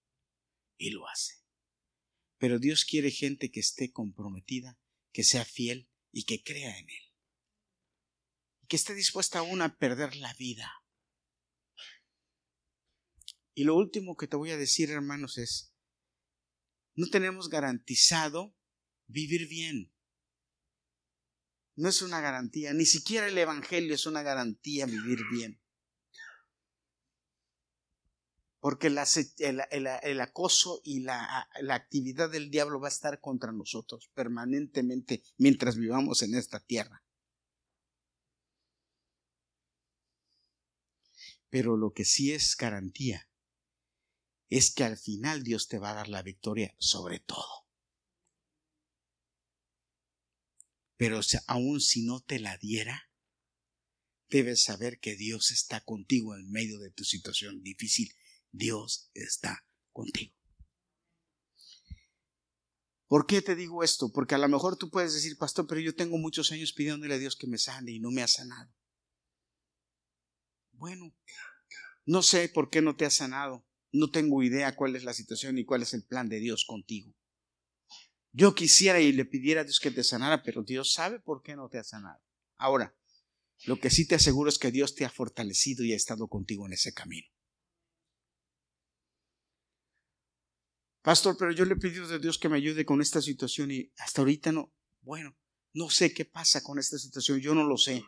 Y 0.78 0.91
lo 0.91 1.07
hace. 1.07 1.43
Pero 2.39 2.59
Dios 2.59 2.87
quiere 2.87 3.11
gente 3.11 3.51
que 3.51 3.61
esté 3.61 3.93
comprometida, 3.93 4.78
que 5.12 5.24
sea 5.24 5.45
fiel 5.45 5.91
y 6.11 6.24
que 6.24 6.43
crea 6.43 6.78
en 6.78 6.89
Él. 6.89 7.12
Y 8.62 8.66
que 8.66 8.76
esté 8.76 8.95
dispuesta 8.95 9.41
aún 9.41 9.61
a 9.61 9.76
perder 9.76 10.16
la 10.16 10.32
vida. 10.35 10.84
Y 13.55 13.65
lo 13.65 13.77
último 13.77 14.17
que 14.17 14.27
te 14.27 14.37
voy 14.37 14.51
a 14.51 14.57
decir, 14.57 14.91
hermanos, 14.91 15.39
es, 15.39 15.73
no 16.97 17.07
tenemos 17.09 17.49
garantizado 17.49 18.55
vivir 19.07 19.49
bien. 19.49 19.93
No 21.77 21.89
es 21.89 22.03
una 22.03 22.21
garantía, 22.21 22.73
ni 22.73 22.87
siquiera 22.87 23.29
el 23.29 23.39
Evangelio 23.39 23.95
es 23.95 24.07
una 24.07 24.23
garantía 24.23 24.87
vivir 24.87 25.21
bien 25.31 25.61
porque 28.65 28.87
el, 28.87 30.21
acoso 30.23 30.81
y 30.85 31.01
la, 31.01 31.47
la, 31.61 31.75
actividad 31.75 32.31
del 32.31 32.51
diablo 32.51 32.81
va 32.81 32.89
a 32.89 32.91
estar 32.91 33.21
contra 33.21 33.53
nosotros 33.53 34.11
permanentemente 34.15 35.23
mientras 35.37 35.77
vivamos 35.77 36.23
en 36.23 36.35
esta 36.35 36.61
tierra. 36.61 37.05
Pero 41.51 41.77
lo 41.77 41.93
que 41.93 42.07
sí 42.07 42.33
es 42.33 42.57
garantía 42.57 43.29
es 44.57 44.73
que 44.73 44.85
al 44.85 44.97
final 44.97 45.43
Dios 45.43 45.67
te 45.67 45.81
va 45.81 45.91
a 45.91 45.95
dar 45.95 46.09
la 46.09 46.23
victoria 46.23 46.77
sobre 46.79 47.19
todo. 47.19 47.67
Pero 50.97 51.19
aun 51.49 51.81
si 51.81 52.05
no 52.05 52.21
te 52.21 52.39
la 52.39 52.57
diera, 52.57 53.11
debes 54.29 54.63
saber 54.63 55.01
que 55.01 55.17
Dios 55.17 55.51
está 55.51 55.81
contigo 55.81 56.37
en 56.37 56.53
medio 56.53 56.79
de 56.79 56.93
tu 56.93 57.03
situación 57.03 57.65
difícil 57.65 58.15
Dios 58.53 59.11
está 59.13 59.67
contigo. 59.91 60.37
¿Por 63.09 63.27
qué 63.27 63.43
te 63.43 63.57
digo 63.57 63.83
esto? 63.83 64.13
Porque 64.13 64.37
a 64.37 64.39
lo 64.39 64.49
mejor 64.49 64.77
tú 64.77 64.89
puedes 64.89 65.15
decir, 65.15 65.37
pastor, 65.37 65.67
pero 65.67 65.81
yo 65.81 65.97
tengo 65.97 66.17
muchos 66.17 66.53
años 66.53 66.73
pidiéndole 66.73 67.15
a 67.15 67.19
Dios 67.19 67.35
que 67.35 67.49
me 67.49 67.59
sane 67.59 67.91
y 67.91 67.99
no 67.99 68.13
me 68.13 68.23
ha 68.23 68.29
sanado. 68.29 68.73
Bueno, 70.71 71.13
no 72.07 72.23
sé 72.23 72.49
por 72.49 72.71
qué 72.71 72.83
no 72.83 72.95
te 72.95 73.05
ha 73.05 73.11
sanado. 73.11 73.67
No 73.95 74.11
tengo 74.11 74.43
idea 74.43 74.75
cuál 74.75 74.97
es 74.97 75.05
la 75.05 75.15
situación 75.15 75.57
y 75.57 75.65
cuál 75.65 75.83
es 75.83 75.95
el 75.95 76.03
plan 76.03 76.29
de 76.29 76.41
Dios 76.41 76.65
contigo. 76.65 77.15
Yo 78.33 78.53
quisiera 78.53 79.01
y 79.01 79.13
le 79.13 79.25
pidiera 79.25 79.61
a 79.61 79.65
Dios 79.65 79.79
que 79.79 79.93
te 79.93 80.03
sanara, 80.03 80.43
pero 80.43 80.65
Dios 80.65 80.93
sabe 80.93 81.21
por 81.21 81.45
qué 81.45 81.55
no 81.55 81.69
te 81.69 81.79
ha 81.79 81.85
sanado. 81.85 82.21
Ahora, 82.57 82.97
lo 83.67 83.79
que 83.79 83.91
sí 83.91 84.09
te 84.09 84.17
aseguro 84.17 84.49
es 84.49 84.59
que 84.59 84.73
Dios 84.73 84.97
te 84.97 85.05
ha 85.05 85.11
fortalecido 85.11 85.85
y 85.85 85.93
ha 85.93 85.97
estado 85.97 86.27
contigo 86.27 86.67
en 86.67 86.73
ese 86.73 86.93
camino. 86.93 87.29
Pastor, 91.01 91.37
pero 91.39 91.53
yo 91.53 91.65
le 91.65 91.75
he 91.75 91.77
pedido 91.79 92.13
a 92.13 92.19
Dios 92.19 92.37
que 92.37 92.49
me 92.49 92.57
ayude 92.57 92.85
con 92.85 93.01
esta 93.01 93.23
situación 93.23 93.71
y 93.71 93.93
hasta 93.99 94.23
ahorita 94.23 94.51
no. 94.51 94.75
Bueno, 95.03 95.37
no 95.73 95.89
sé 95.89 96.13
qué 96.13 96.25
pasa 96.25 96.65
con 96.65 96.81
esta 96.81 96.99
situación, 96.99 97.39
yo 97.39 97.55
no 97.55 97.63
lo 97.63 97.77
sé. 97.77 98.03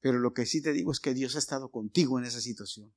Pero 0.00 0.20
lo 0.20 0.32
que 0.32 0.46
sí 0.46 0.62
te 0.62 0.72
digo 0.72 0.90
es 0.90 1.00
que 1.00 1.12
Dios 1.12 1.36
ha 1.36 1.38
estado 1.38 1.70
contigo 1.70 2.18
en 2.18 2.24
esa 2.24 2.40
situación. 2.40 2.94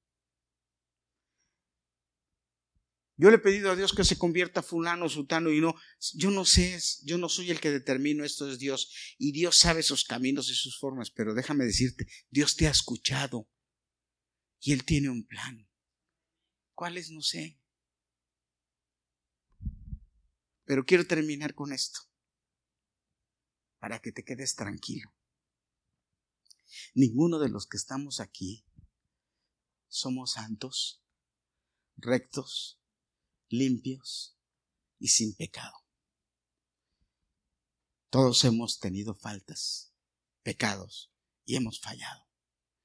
Yo 3.18 3.30
le 3.30 3.36
he 3.36 3.39
pedido 3.39 3.72
a 3.72 3.76
Dios 3.76 3.93
que 3.93 4.03
se 4.03 4.18
convierta 4.18 4.64
fulano, 4.64 5.07
sutano 5.07 5.51
y 5.51 5.62
no, 5.62 5.76
yo 6.14 6.32
no 6.32 6.43
sé, 6.43 6.80
yo 7.03 7.18
no 7.18 7.30
soy 7.30 7.51
el 7.51 7.59
que 7.59 7.70
determino 7.70 8.24
esto, 8.24 8.49
es 8.49 8.57
Dios. 8.57 9.16
Y 9.18 9.32
Dios 9.32 9.57
sabe 9.57 9.84
sus 9.84 10.05
caminos 10.05 10.49
y 10.49 10.55
sus 10.55 10.80
formas, 10.80 11.12
pero 11.12 11.34
déjame 11.34 11.66
decirte, 11.66 12.07
Dios 12.30 12.55
te 12.55 12.68
ha 12.68 12.72
escuchado 12.72 13.47
y 14.59 14.72
Él 14.72 14.86
tiene 14.86 15.09
un 15.09 15.26
plan. 15.26 15.68
¿Cuál 16.74 16.97
es? 16.97 17.12
No 17.12 17.22
sé. 17.22 17.59
Pero 20.66 20.86
quiero 20.86 21.05
terminar 21.05 21.53
con 21.53 21.74
esto, 21.74 21.99
para 23.78 23.99
que 23.99 24.12
te 24.12 24.24
quedes 24.24 24.55
tranquilo. 24.55 25.14
Ninguno 26.95 27.39
de 27.39 27.49
los 27.49 27.68
que 27.68 27.78
estamos 27.78 28.20
aquí 28.20 28.66
somos 29.89 30.34
santos, 30.34 31.03
rectos, 31.97 32.81
limpios 33.52 34.38
y 34.99 35.10
sin 35.10 35.36
pecado. 35.36 35.74
Todos 38.10 38.43
hemos 38.43 38.80
tenido 38.80 39.16
faltas, 39.16 39.93
pecados 40.43 41.12
y 41.45 41.56
hemos 41.56 41.80
fallado. 41.80 42.28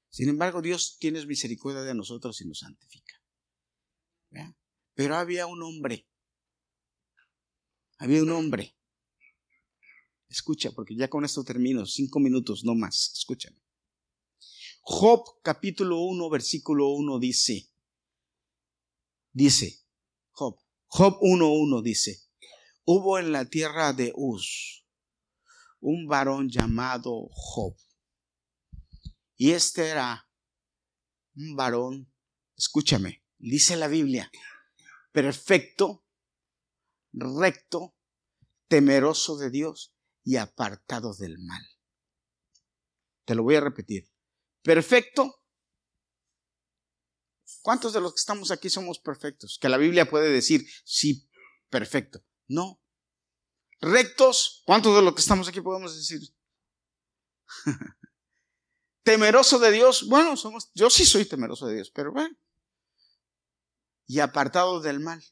Sin 0.09 0.29
embargo, 0.29 0.61
Dios 0.61 0.97
tiene 0.99 1.25
misericordia 1.25 1.81
de 1.81 1.93
nosotros 1.93 2.39
y 2.41 2.47
nos 2.47 2.59
santifica. 2.59 3.15
Pero 4.93 5.15
había 5.15 5.47
un 5.47 5.61
hombre 5.63 6.07
había 7.97 8.21
un 8.21 8.31
hombre. 8.31 8.75
Escucha, 10.29 10.71
porque 10.71 10.95
ya 10.95 11.09
con 11.09 11.25
esto 11.25 11.43
termino, 11.43 11.85
cinco 11.85 12.19
minutos, 12.19 12.63
no 12.63 12.75
más. 12.75 13.11
Escúchame. 13.13 13.57
Job 14.81 15.41
capítulo 15.41 15.99
1, 16.01 16.29
versículo 16.29 16.89
1 16.89 17.19
dice, 17.19 17.69
dice, 19.33 19.85
Job, 20.37 20.55
Job 20.85 21.19
1.1 21.19 21.81
dice, 21.81 22.21
hubo 22.85 23.17
en 23.17 23.31
la 23.31 23.45
tierra 23.45 23.91
de 23.91 24.13
Uz 24.15 24.85
un 25.79 26.07
varón 26.07 26.49
llamado 26.49 27.27
Job. 27.31 27.75
Y 29.35 29.53
este 29.53 29.87
era 29.87 30.29
un 31.35 31.55
varón, 31.55 32.13
escúchame, 32.55 33.23
dice 33.39 33.77
la 33.77 33.87
Biblia, 33.87 34.31
perfecto, 35.11 36.05
recto, 37.13 37.95
temeroso 38.67 39.37
de 39.37 39.49
Dios 39.49 39.95
y 40.23 40.35
apartado 40.35 41.15
del 41.15 41.39
mal. 41.39 41.63
Te 43.25 43.33
lo 43.33 43.41
voy 43.41 43.55
a 43.55 43.61
repetir. 43.61 44.07
Perfecto. 44.61 45.41
¿Cuántos 47.61 47.93
de 47.93 48.01
los 48.01 48.13
que 48.13 48.19
estamos 48.19 48.51
aquí 48.51 48.69
somos 48.69 48.99
perfectos? 48.99 49.57
Que 49.61 49.69
la 49.69 49.77
Biblia 49.77 50.09
puede 50.09 50.29
decir, 50.29 50.67
sí, 50.83 51.29
perfecto. 51.69 52.23
No. 52.47 52.81
Rectos. 53.79 54.63
¿Cuántos 54.65 54.95
de 54.95 55.01
los 55.01 55.13
que 55.13 55.21
estamos 55.21 55.47
aquí 55.47 55.61
podemos 55.61 55.95
decir? 55.95 56.21
temeroso 59.07 59.57
de 59.57 59.71
Dios. 59.71 60.05
Bueno, 60.09 60.35
somos, 60.35 60.69
yo 60.73 60.89
sí 60.89 61.05
soy 61.05 61.23
temeroso 61.23 61.65
de 61.67 61.75
Dios, 61.75 61.91
pero 61.91 62.11
bueno. 62.11 62.35
Y 64.05 64.19
apartado 64.19 64.81
del 64.81 64.99
mal. 64.99 65.23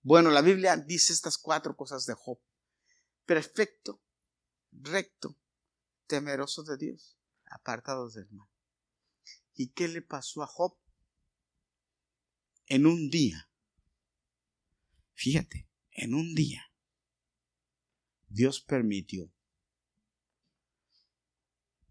Bueno, 0.00 0.30
la 0.30 0.40
Biblia 0.40 0.74
dice 0.78 1.12
estas 1.12 1.36
cuatro 1.36 1.76
cosas 1.76 2.06
de 2.06 2.14
Job. 2.14 2.38
Perfecto, 3.26 4.00
recto, 4.72 5.36
temeroso 6.06 6.62
de 6.62 6.78
Dios, 6.78 7.18
apartado 7.50 8.08
del 8.08 8.30
mal. 8.30 8.48
¿Y 9.58 9.72
qué 9.72 9.88
le 9.88 10.00
pasó 10.00 10.42
a 10.42 10.46
Job? 10.46 10.78
En 12.68 12.86
un 12.86 13.10
día, 13.10 13.50
fíjate, 15.12 15.68
en 15.90 16.14
un 16.14 16.34
día, 16.34 16.72
Dios 18.28 18.62
permitió, 18.62 19.30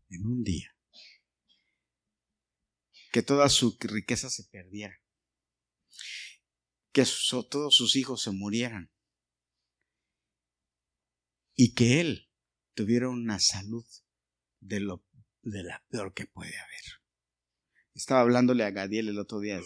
en 0.09 0.25
un 0.25 0.43
día, 0.43 0.75
que 3.11 3.21
toda 3.21 3.49
su 3.49 3.77
riqueza 3.79 4.31
se 4.31 4.43
perdiera 4.45 4.99
que 6.97 7.05
todos 7.51 7.75
sus 7.75 7.95
hijos 7.95 8.23
se 8.23 8.31
murieran 8.31 8.91
y 11.53 11.75
que 11.75 12.01
él 12.01 12.31
tuviera 12.73 13.07
una 13.07 13.39
salud 13.39 13.85
de, 14.61 14.79
lo, 14.79 15.05
de 15.43 15.61
la 15.61 15.85
peor 15.89 16.15
que 16.15 16.25
puede 16.25 16.57
haber. 16.57 16.81
Estaba 17.97 18.21
hablándole 18.21 18.63
a 18.63 18.71
Gadiel 18.71 19.09
el 19.09 19.19
otro 19.19 19.41
día 19.41 19.59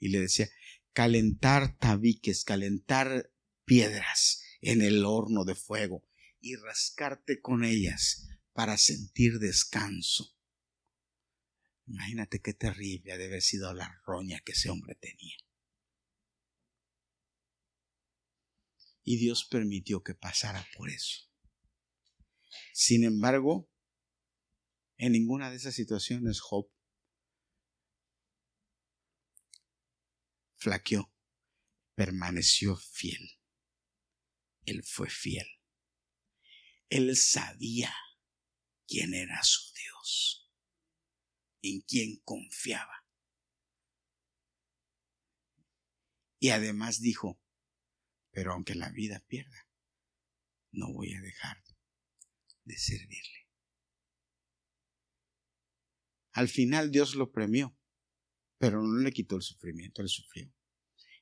y 0.00 0.08
le 0.08 0.18
decía, 0.18 0.48
calentar 0.92 1.78
tabiques, 1.78 2.42
calentar 2.42 3.30
piedras 3.64 4.42
en 4.60 4.82
el 4.82 5.04
horno 5.04 5.44
de 5.44 5.54
fuego 5.54 6.04
y 6.40 6.56
rascarte 6.56 7.40
con 7.40 7.62
ellas 7.64 8.26
para 8.52 8.76
sentir 8.76 9.38
descanso. 9.38 10.36
Imagínate 11.86 12.40
qué 12.40 12.54
terrible 12.54 13.12
ha 13.12 13.18
de 13.18 13.26
haber 13.26 13.42
sido 13.42 13.72
la 13.72 14.00
roña 14.04 14.40
que 14.40 14.52
ese 14.52 14.70
hombre 14.70 14.96
tenía. 14.96 15.36
y 19.04 19.18
Dios 19.18 19.44
permitió 19.44 20.02
que 20.02 20.14
pasara 20.14 20.66
por 20.76 20.90
eso. 20.90 21.28
Sin 22.72 23.04
embargo, 23.04 23.70
en 24.96 25.12
ninguna 25.12 25.50
de 25.50 25.56
esas 25.56 25.74
situaciones 25.74 26.40
Job 26.40 26.70
flaqueó, 30.64 31.12
permaneció 31.94 32.74
fiel. 32.76 33.38
Él 34.64 34.82
fue 34.82 35.10
fiel. 35.10 35.46
Él 36.88 37.14
sabía 37.16 37.94
quién 38.86 39.12
era 39.12 39.42
su 39.42 39.60
Dios, 39.74 40.50
en 41.60 41.82
quién 41.82 42.20
confiaba. 42.24 43.06
Y 46.38 46.48
además 46.48 47.00
dijo, 47.00 47.42
pero 48.30 48.52
aunque 48.54 48.74
la 48.74 48.88
vida 48.88 49.22
pierda, 49.28 49.68
no 50.72 50.92
voy 50.94 51.12
a 51.12 51.20
dejar 51.20 51.62
de 52.64 52.78
servirle. 52.78 53.50
Al 56.32 56.48
final 56.48 56.90
Dios 56.90 57.14
lo 57.14 57.32
premió, 57.32 57.76
pero 58.64 58.82
no 58.82 58.96
le 58.96 59.12
quitó 59.12 59.36
el 59.36 59.42
sufrimiento, 59.42 60.00
él 60.00 60.08
sufrió. 60.08 60.50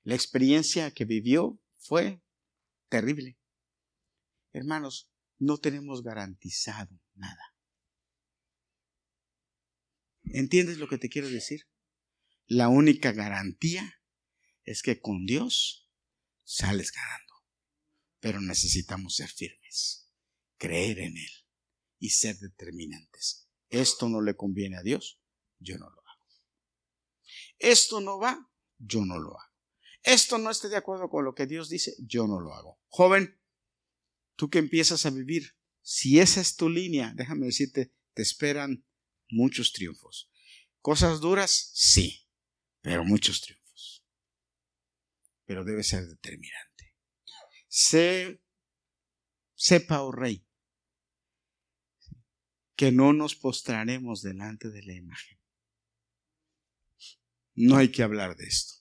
La 0.04 0.14
experiencia 0.14 0.92
que 0.92 1.04
vivió 1.04 1.60
fue 1.76 2.22
terrible. 2.88 3.36
Hermanos, 4.52 5.10
no 5.40 5.58
tenemos 5.58 6.04
garantizado 6.04 7.02
nada. 7.14 7.56
¿Entiendes 10.22 10.78
lo 10.78 10.86
que 10.86 10.98
te 10.98 11.08
quiero 11.08 11.28
decir? 11.28 11.68
La 12.46 12.68
única 12.68 13.10
garantía 13.10 13.92
es 14.62 14.80
que 14.80 15.00
con 15.00 15.26
Dios 15.26 15.90
sales 16.44 16.92
ganando. 16.92 17.34
Pero 18.20 18.40
necesitamos 18.40 19.16
ser 19.16 19.30
firmes, 19.30 20.08
creer 20.58 21.00
en 21.00 21.16
Él 21.16 21.32
y 21.98 22.10
ser 22.10 22.38
determinantes. 22.38 23.48
Esto 23.68 24.08
no 24.08 24.22
le 24.22 24.36
conviene 24.36 24.76
a 24.76 24.82
Dios, 24.82 25.20
yo 25.58 25.76
no 25.76 25.90
lo. 25.90 26.01
Esto 27.62 28.00
no 28.00 28.18
va, 28.18 28.50
yo 28.78 29.04
no 29.04 29.18
lo 29.18 29.38
hago. 29.38 29.52
Esto 30.02 30.36
no 30.36 30.50
esté 30.50 30.68
de 30.68 30.76
acuerdo 30.76 31.08
con 31.08 31.24
lo 31.24 31.34
que 31.34 31.46
Dios 31.46 31.68
dice, 31.68 31.94
yo 31.98 32.26
no 32.26 32.40
lo 32.40 32.54
hago. 32.54 32.80
Joven, 32.88 33.40
tú 34.36 34.50
que 34.50 34.58
empiezas 34.58 35.06
a 35.06 35.10
vivir, 35.10 35.56
si 35.80 36.18
esa 36.20 36.40
es 36.40 36.56
tu 36.56 36.68
línea, 36.68 37.12
déjame 37.14 37.46
decirte, 37.46 37.94
te 38.14 38.22
esperan 38.22 38.84
muchos 39.30 39.72
triunfos. 39.72 40.30
Cosas 40.80 41.20
duras, 41.20 41.70
sí, 41.72 42.28
pero 42.82 43.04
muchos 43.04 43.40
triunfos 43.40 43.62
pero 45.52 45.64
debe 45.64 45.82
ser 45.82 46.06
determinante. 46.06 46.96
Sé, 47.68 48.42
sepa, 49.54 50.00
oh 50.00 50.10
rey, 50.10 50.46
que 52.74 52.90
no 52.90 53.12
nos 53.12 53.34
postraremos 53.34 54.22
delante 54.22 54.70
de 54.70 54.82
la 54.82 54.94
imagen. 54.94 55.38
No 57.54 57.76
hay 57.76 57.90
que 57.90 58.02
hablar 58.02 58.36
de 58.36 58.46
esto. 58.46 58.74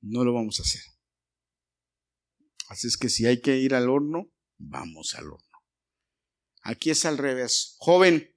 No 0.00 0.24
lo 0.24 0.32
vamos 0.32 0.58
a 0.58 0.62
hacer. 0.62 0.82
Así 2.68 2.86
es 2.86 2.96
que 2.96 3.08
si 3.08 3.26
hay 3.26 3.40
que 3.40 3.56
ir 3.56 3.74
al 3.74 3.88
horno, 3.88 4.30
vamos 4.58 5.14
al 5.14 5.26
horno. 5.26 5.58
Aquí 6.62 6.90
es 6.90 7.04
al 7.04 7.18
revés. 7.18 7.76
Joven, 7.78 8.36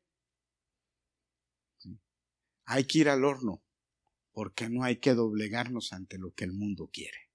hay 2.65 2.85
que 2.85 2.99
ir 2.99 3.09
al 3.09 3.25
horno 3.25 3.63
porque 4.31 4.69
no 4.69 4.83
hay 4.83 4.99
que 4.99 5.13
doblegarnos 5.13 5.91
ante 5.91 6.17
lo 6.17 6.33
que 6.33 6.45
el 6.45 6.53
mundo 6.53 6.89
quiere. 6.91 7.31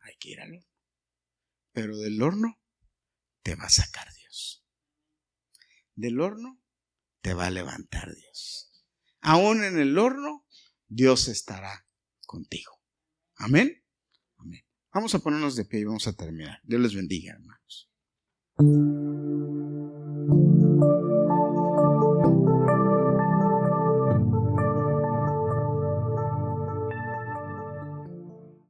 Hay 0.00 0.16
que 0.18 0.30
ir 0.30 0.40
al 0.40 0.50
horno. 0.54 0.68
Pero 1.72 1.96
del 1.96 2.20
horno 2.22 2.60
te 3.42 3.54
va 3.54 3.64
a 3.64 3.70
sacar 3.70 4.12
Dios. 4.14 4.64
Del 5.94 6.20
horno 6.20 6.60
te 7.20 7.32
va 7.34 7.46
a 7.46 7.50
levantar 7.50 8.14
Dios. 8.14 8.84
Aún 9.20 9.64
en 9.64 9.78
el 9.78 9.96
horno, 9.98 10.43
Dios 10.94 11.26
estará 11.26 11.86
contigo. 12.24 12.80
Amén. 13.36 13.82
Amén. 14.36 14.64
Vamos 14.92 15.14
a 15.14 15.18
ponernos 15.18 15.56
de 15.56 15.64
pie 15.64 15.80
y 15.80 15.84
vamos 15.84 16.06
a 16.06 16.12
terminar. 16.12 16.60
Dios 16.62 16.80
les 16.80 16.94
bendiga, 16.94 17.32
hermanos. 17.32 17.90